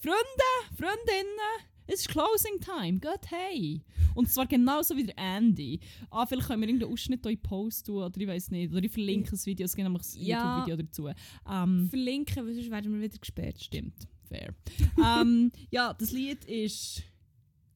Freunde, 0.00 0.76
Freundinnen, 0.76 1.38
es 1.86 2.00
ist 2.00 2.08
Closing 2.08 2.60
Time, 2.60 2.98
geht 2.98 3.30
hey. 3.30 3.80
Und 4.14 4.30
zwar 4.30 4.46
genauso 4.46 4.96
wie 4.96 5.04
der 5.04 5.18
Andy. 5.18 5.80
Ah, 6.10 6.26
vielleicht 6.26 6.46
können 6.48 6.60
wir 6.62 6.68
irgendeinen 6.68 6.92
Ausschnitt 6.92 7.24
in 7.26 7.40
Post 7.40 7.86
tun, 7.86 8.02
oder 8.04 8.20
ich 8.20 8.26
weiß 8.26 8.50
nicht, 8.50 8.72
oder 8.72 8.82
ich 8.84 8.92
verlinke 8.92 9.30
das 9.30 9.44
Video, 9.46 9.64
es 9.64 9.74
gibt 9.74 9.84
nämlich 9.88 10.02
ein 10.14 10.22
Ja. 10.24 10.58
YouTube-Video 10.66 10.86
dazu. 10.86 11.08
Ähm, 11.50 11.88
Verlinken, 11.90 12.46
weil 12.46 12.54
sonst 12.54 12.70
werden 12.70 12.92
wir 12.94 13.00
wieder 13.02 13.18
gesperrt. 13.18 13.62
Stimmt, 13.62 14.06
fair. 14.28 14.54
ähm, 15.02 15.50
ja, 15.70 15.92
das 15.94 16.10
Lied 16.12 16.44
ist 16.44 17.02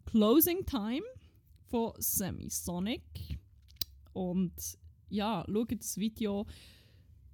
Closing 0.07 0.65
Time 0.67 1.03
von 1.71 1.93
Semisonic. 1.99 3.03
Und 4.19 4.53
ja, 5.11 5.45
schaut 5.47 5.79
das 5.79 5.97
Video 5.97 6.45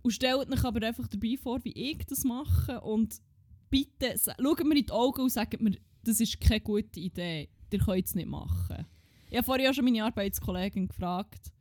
und 0.03 0.11
stellt 0.11 0.51
euch 0.53 0.65
aber 0.65 0.87
einfach 0.87 1.09
dabei 1.09 1.37
vor, 1.43 1.65
wie 1.65 1.73
ich 1.73 2.05
das 2.05 2.25
mache. 2.25 2.83
Und 2.83 3.23
bitte 3.71 4.15
schaut 4.19 4.65
mir 4.65 4.77
in 4.77 4.85
die 4.85 4.93
Augen 4.93 5.23
und 5.23 5.31
sagt 5.31 5.59
mir, 5.63 5.79
das 6.03 6.21
ist 6.21 6.39
keine 6.43 6.61
gute 6.61 7.01
Idee, 7.01 7.49
ihr 7.73 7.79
könnt 7.79 8.05
es 8.05 8.15
nicht 8.15 8.29
machen. 8.29 8.85
Ich 9.31 9.37
habe 9.39 9.47
vorher 9.47 9.71
auch 9.71 9.75
schon 9.75 9.87
meine 9.87 10.05
Arbeitskollegin 10.05 10.89
gefragt 10.89 11.53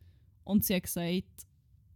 und 0.43 0.65
sie 0.65 0.75
hat 0.75 0.83
gesagt, 0.83 1.47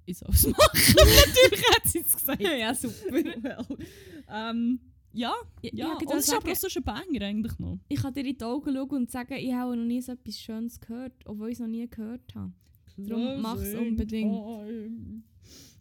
ich 0.06 0.18
soll 0.18 0.30
es 0.32 0.48
machen. 0.48 0.96
Natürlich 0.96 1.70
hat 1.76 1.86
sie 1.86 2.00
es 2.00 2.16
gesagt. 2.16 2.42
ja, 2.60 2.74
super. 2.74 3.12
well, 3.12 3.66
ähm, 4.32 4.80
ja, 5.12 5.34
ja. 5.62 5.98
ich, 6.00 6.08
und 6.08 6.18
es 6.18 6.30
ist 6.30 6.34
aber 6.34 6.50
auch 6.50 6.56
so 6.56 6.68
ein 6.80 6.84
Banger 6.84 7.22
eigentlich 7.24 7.60
noch. 7.60 7.80
ich 7.90 8.02
kann 8.02 8.14
dir 8.14 8.26
in 8.26 8.38
die 8.38 8.44
Augen 8.46 8.74
schauen 8.74 8.90
und 8.90 9.12
sagen, 9.12 9.34
ich 9.34 9.54
habe 9.54 9.76
noch 9.76 9.84
nie 9.84 10.02
so 10.02 10.14
etwas 10.14 10.40
Schönes 10.40 10.80
gehört, 10.80 11.14
obwohl 11.26 11.50
ich 11.50 11.56
es 11.56 11.60
noch 11.60 11.68
nie 11.68 11.88
gehört 11.90 12.34
habe. 12.34 12.54
Darum 12.98 13.42
mach's 13.42 13.74
unbedingt. 13.74 14.34
Time. 14.34 15.24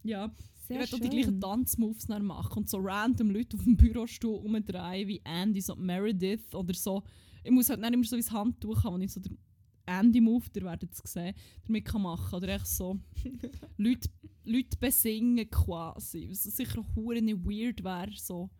Ja, 0.02 0.32
Sehr 0.66 0.82
ich 0.82 0.92
werde 0.92 1.02
die 1.02 1.10
gleichen 1.10 1.40
Tanzmoves 1.40 2.06
dann 2.06 2.24
machen 2.24 2.58
und 2.58 2.68
so 2.68 2.78
random 2.78 3.30
Leute 3.30 3.56
auf 3.56 3.64
dem 3.64 3.76
Bürostuhl 3.76 4.36
umdrehen 4.36 5.08
wie 5.08 5.20
Andy, 5.24 5.60
so 5.60 5.74
Meredith 5.74 6.54
oder 6.54 6.74
so. 6.74 7.02
Ich 7.42 7.50
muss 7.50 7.70
halt 7.70 7.80
nicht 7.80 7.92
immer 7.92 8.04
so 8.04 8.16
ins 8.16 8.30
Handtuch 8.30 8.84
haben, 8.84 8.94
wenn 8.94 9.02
ich 9.02 9.12
so 9.12 9.20
den 9.20 9.38
Andy-Move, 9.86 10.46
ihr 10.54 10.62
werdet 10.62 10.92
es 10.92 11.12
sehen, 11.12 11.34
damit 11.64 11.84
kann 11.84 12.02
machen 12.02 12.34
Oder 12.34 12.48
echt 12.48 12.66
so 12.66 12.98
Leute, 13.76 14.08
Leute 14.44 14.76
besingen 14.78 15.48
quasi. 15.48 16.28
Was 16.28 16.42
sicher 16.42 16.80
auch 16.80 16.96
hure 16.96 17.22
nicht 17.22 17.44
weird 17.44 17.82
wäre. 17.82 18.10
So. 18.16 18.50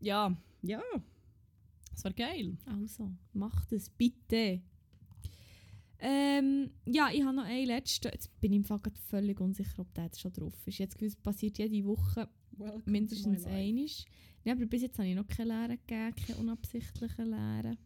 Ja, 0.00 0.36
ja. 0.62 0.82
Das 1.92 2.04
war 2.04 2.12
geil. 2.12 2.56
Also, 2.66 3.10
macht 3.32 3.72
es 3.72 3.90
bitte. 3.90 4.62
Ähm, 6.00 6.70
ja, 6.86 7.08
ich 7.12 7.22
habe 7.22 7.34
noch 7.34 7.44
einen 7.44 7.66
letzten. 7.66 8.08
Jetzt 8.12 8.40
bin 8.40 8.52
ich 8.52 8.58
im 8.58 8.64
Fall 8.64 8.80
völlig 9.08 9.40
unsicher, 9.40 9.80
ob 9.80 9.92
der 9.94 10.04
jetzt 10.04 10.20
schon 10.20 10.32
drauf 10.32 10.54
ist. 10.66 10.78
Jetzt 10.78 10.98
gewiss, 10.98 11.16
passiert 11.16 11.58
jede 11.58 11.84
Woche 11.84 12.28
mindestens 12.84 13.44
einiges. 13.46 14.04
Ja, 14.44 14.52
aber 14.54 14.66
bis 14.66 14.82
jetzt 14.82 14.98
habe 14.98 15.08
ich 15.08 15.14
noch 15.14 15.26
keine 15.26 15.48
Lehre 15.48 15.78
gegeben, 15.78 16.14
keine 16.14 16.38
unabsichtlichen 16.38 17.26
Lehren. 17.26 17.78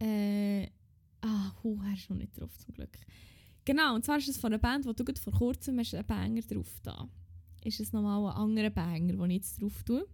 Äh, 0.00 0.68
ah, 1.20 1.52
hu, 1.62 1.80
er 1.84 1.94
ist 1.94 2.10
noch 2.10 2.16
nicht 2.16 2.38
drauf 2.38 2.56
zum 2.58 2.74
Glück. 2.74 2.98
Genau, 3.64 3.94
und 3.94 4.04
zwar 4.04 4.18
ist 4.18 4.28
es 4.28 4.38
von 4.38 4.52
einer 4.52 4.60
Band, 4.60 4.86
wo 4.86 4.92
du 4.92 5.04
gerade 5.04 5.20
vor 5.20 5.32
kurzem 5.32 5.78
hast 5.78 5.94
einen 5.94 6.06
Banger 6.06 6.42
drauf 6.42 6.80
da. 6.82 7.08
Ist 7.62 7.80
es 7.80 7.92
nochmal 7.92 8.30
ein 8.30 8.36
anderer 8.36 8.70
Banger, 8.70 9.12
den 9.12 9.30
ich 9.30 9.36
jetzt 9.36 9.60
drauf 9.60 9.82
tue. 9.84 10.06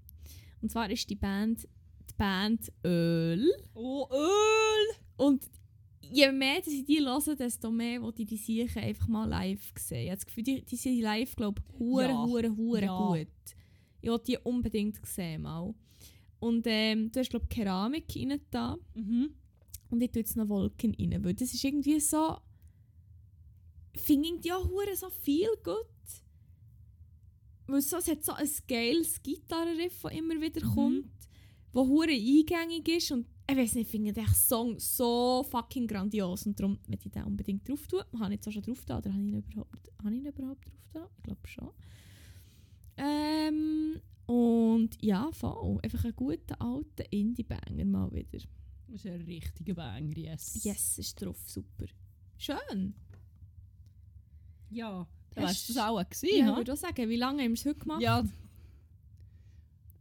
Und 0.60 0.70
zwar 0.70 0.90
ist 0.90 1.08
die 1.08 1.14
Band 1.14 1.66
die 2.10 2.14
Band 2.16 2.72
Öl. 2.84 3.50
Oh, 3.74 4.08
Öl! 4.10 4.96
Und 5.16 5.44
je 6.12 6.32
mehr 6.32 6.58
dass 6.60 6.68
ich 6.68 6.84
die 6.84 6.98
höre, 7.00 7.36
desto 7.36 7.70
mehr 7.70 8.02
will 8.02 8.12
ich 8.18 8.26
die 8.26 8.36
sicher 8.36 8.80
einfach 8.80 9.08
mal 9.08 9.28
live 9.28 9.72
sehen. 9.78 10.02
Ich 10.04 10.08
habe 10.10 10.16
das 10.16 10.26
Gefühl, 10.26 10.44
die, 10.44 10.62
die 10.64 10.76
sind 10.76 11.00
live, 11.00 11.34
glaube 11.36 11.62
ich, 11.66 11.78
hure, 11.78 12.08
Ja. 12.08 12.24
hure, 12.26 12.56
hure 12.56 12.82
Ja. 12.84 12.96
gut. 12.98 13.28
Ich 14.00 14.08
will 14.10 14.20
die 14.26 14.38
unbedingt 14.38 15.04
sehen 15.06 15.42
mal. 15.42 15.74
Und 16.38 16.64
ähm, 16.66 17.10
du 17.10 17.20
hast, 17.20 17.30
glaube 17.30 17.46
ich, 17.48 17.56
Keramik 17.56 18.04
rein 18.14 18.40
da. 18.50 18.76
Mhm. 18.94 19.30
Und 19.90 20.02
ich 20.02 20.10
tue 20.10 20.20
jetzt 20.20 20.36
noch 20.36 20.48
Wolken 20.48 20.94
rein, 20.98 21.24
weil 21.24 21.34
das 21.34 21.54
ist 21.54 21.64
irgendwie 21.64 21.98
so... 22.00 22.36
Finde 23.96 24.28
ich 24.42 24.52
auch 24.52 24.68
hure 24.68 24.94
so 24.94 25.08
viel 25.08 25.48
gut. 25.64 25.86
Weil 27.66 27.80
so, 27.80 27.96
es 27.96 28.08
hat 28.08 28.22
so 28.24 28.32
ein 28.32 28.48
geiles 28.68 29.22
Gitarrenriff, 29.22 30.02
das 30.02 30.12
immer 30.12 30.40
wieder 30.40 30.64
Mhm. 30.64 30.74
kommt, 30.74 31.12
wo 31.72 31.86
hure 31.86 32.10
eingängig 32.12 32.86
ist 32.88 33.10
und 33.12 33.26
ich 33.48 33.56
weiß 33.56 33.74
nicht, 33.74 33.86
ich 33.86 33.90
finde 33.90 34.12
den 34.12 34.26
Song 34.28 34.78
so 34.78 35.44
fucking 35.48 35.86
grandios 35.86 36.46
und 36.46 36.58
darum 36.58 36.78
möchte 36.88 37.06
ich 37.06 37.12
den 37.12 37.24
unbedingt 37.24 37.68
drauf 37.68 37.86
tun. 37.86 38.02
Habe 38.18 38.34
ich 38.34 38.38
jetzt 38.38 38.48
auch 38.48 38.52
schon 38.52 38.62
drauf 38.62 38.84
da 38.84 38.98
oder 38.98 39.12
habe 39.12 39.22
ich 39.22 39.28
ihn 39.28 39.38
überhaupt, 39.38 39.92
habe 40.02 40.14
ich 40.14 40.20
ihn 40.20 40.26
überhaupt 40.26 40.66
drauf 40.66 40.88
da? 40.92 41.08
Ich 41.16 41.22
glaube 41.22 41.46
schon. 41.46 41.70
Ähm, 42.96 44.00
und 44.26 44.90
ja, 45.00 45.30
voll. 45.32 45.78
Einfach 45.82 46.04
einen 46.04 46.16
guten 46.16 46.54
alten 46.54 47.02
Indie-Banger 47.10 47.84
mal 47.84 48.12
wieder. 48.12 48.40
Das 48.88 49.04
ist 49.04 49.06
ein 49.06 49.22
richtiger 49.22 49.74
Banger, 49.74 50.16
yes. 50.16 50.64
Yes, 50.64 50.98
ist 50.98 51.22
drauf, 51.22 51.38
super. 51.46 51.86
Schön. 52.38 52.94
Ja. 54.70 55.06
Das 55.34 55.44
war 55.44 55.52
das 55.52 55.76
auch 55.76 56.10
gewesen, 56.10 56.38
Ja, 56.38 56.50
ich 56.50 56.56
würde 56.56 56.72
auch 56.72 56.76
sagen, 56.76 57.08
wie 57.08 57.16
lange 57.16 57.42
haben 57.42 57.50
wir 57.50 57.54
es 57.54 57.64
heute 57.64 57.78
gemacht? 57.78 58.00
Ja. 58.00 58.20
Ein 58.20 58.32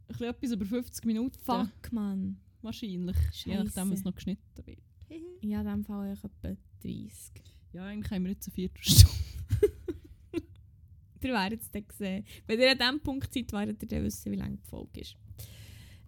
bisschen 0.08 0.26
etwas 0.28 0.50
über 0.52 0.64
50 0.64 1.04
Minuten. 1.04 1.38
Fuck, 1.40 1.92
man. 1.92 2.40
Wahrscheinlich. 2.66 3.16
Je 3.44 3.54
nachdem, 3.54 3.70
Scheisse. 3.70 3.90
was 3.92 4.04
noch 4.04 4.14
geschnitten 4.14 4.66
wird. 4.66 4.78
Ja, 5.40 5.60
in 5.60 5.66
dem 5.66 5.84
Fall 5.84 6.08
eigentlich 6.08 6.24
etwa 6.24 6.56
30. 6.82 7.10
Ja, 7.72 7.84
eigentlich 7.86 8.10
haben 8.10 8.24
wir 8.24 8.32
jetzt 8.32 8.48
eine 8.48 8.54
Viertelstunde. 8.54 9.16
Ihr 11.22 11.32
werdet 11.32 11.60
es 11.62 11.70
dann 11.70 11.84
sehen. 11.92 12.24
Wenn 12.46 12.60
ihr 12.60 12.70
an 12.70 12.78
diesem 12.78 13.00
Punkt 13.00 13.32
seid, 13.32 13.52
werdet 13.52 13.82
ihr 13.82 13.88
dann 13.88 14.04
wissen, 14.04 14.30
wie 14.30 14.36
lange 14.36 14.56
die 14.58 14.68
Folge 14.68 15.00
ist. 15.00 15.16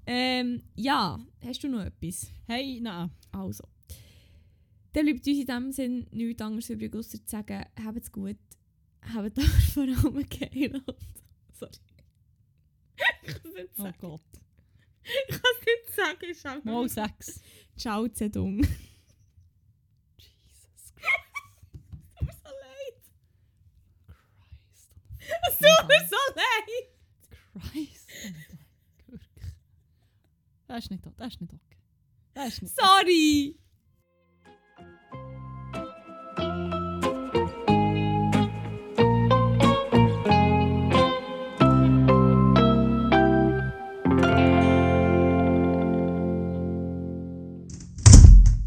Ähm, 0.06 0.62
ja, 0.76 1.18
hast 1.44 1.62
du 1.64 1.68
noch 1.68 1.84
etwas? 1.84 2.30
Hey, 2.46 2.80
nein. 2.80 3.10
Also. 3.32 3.64
Dann 4.92 5.06
bleibt 5.06 5.26
uns 5.26 5.38
in 5.38 5.46
dem 5.46 5.72
Sinn 5.72 6.06
nichts 6.12 6.40
anderes 6.42 6.70
übrig, 6.70 6.94
außer 6.94 7.18
zu 7.18 7.28
sagen, 7.28 7.64
habt 7.84 7.98
es 7.98 8.10
gut, 8.12 8.36
habt 9.02 9.38
aber 9.38 9.46
vor 9.72 9.82
allem 9.82 10.02
Hund. 10.02 10.34
Sorry. 11.52 11.72
ich 13.22 13.28
kann 13.34 13.40
es 13.44 13.54
nicht 13.54 13.68
Oh 13.76 13.82
sagen. 13.82 13.96
Gott. 14.00 14.20
Ich 15.28 15.40
kann 15.40 15.50
es 15.58 15.66
nicht 15.66 15.94
sagen, 15.96 16.18
ich 16.30 16.40
schau 16.40 16.60
Mal 16.62 16.88
sechs. 16.88 17.40
Ciao, 17.76 18.06
Zedung. 18.08 18.58
Jesus 20.16 20.92
Christ. 20.96 21.74
Tut 22.18 22.26
mir 22.26 22.32
so 22.34 22.50
leid. 22.50 23.00
Christ. 24.06 24.90
Es 25.48 25.56
tut 25.56 25.88
mir 25.88 26.08
so 26.08 26.16
leid. 26.34 27.72
Christ. 27.72 28.08
Wirklich. 29.06 29.44
Das 30.66 30.84
ist 30.84 30.90
nicht, 30.90 31.04
das 31.16 31.32
ist 31.34 31.40
nicht 31.40 31.52
okay. 31.52 31.76
Das 32.34 32.48
ist 32.48 32.62
nicht 32.62 32.76
Sorry. 32.76 33.58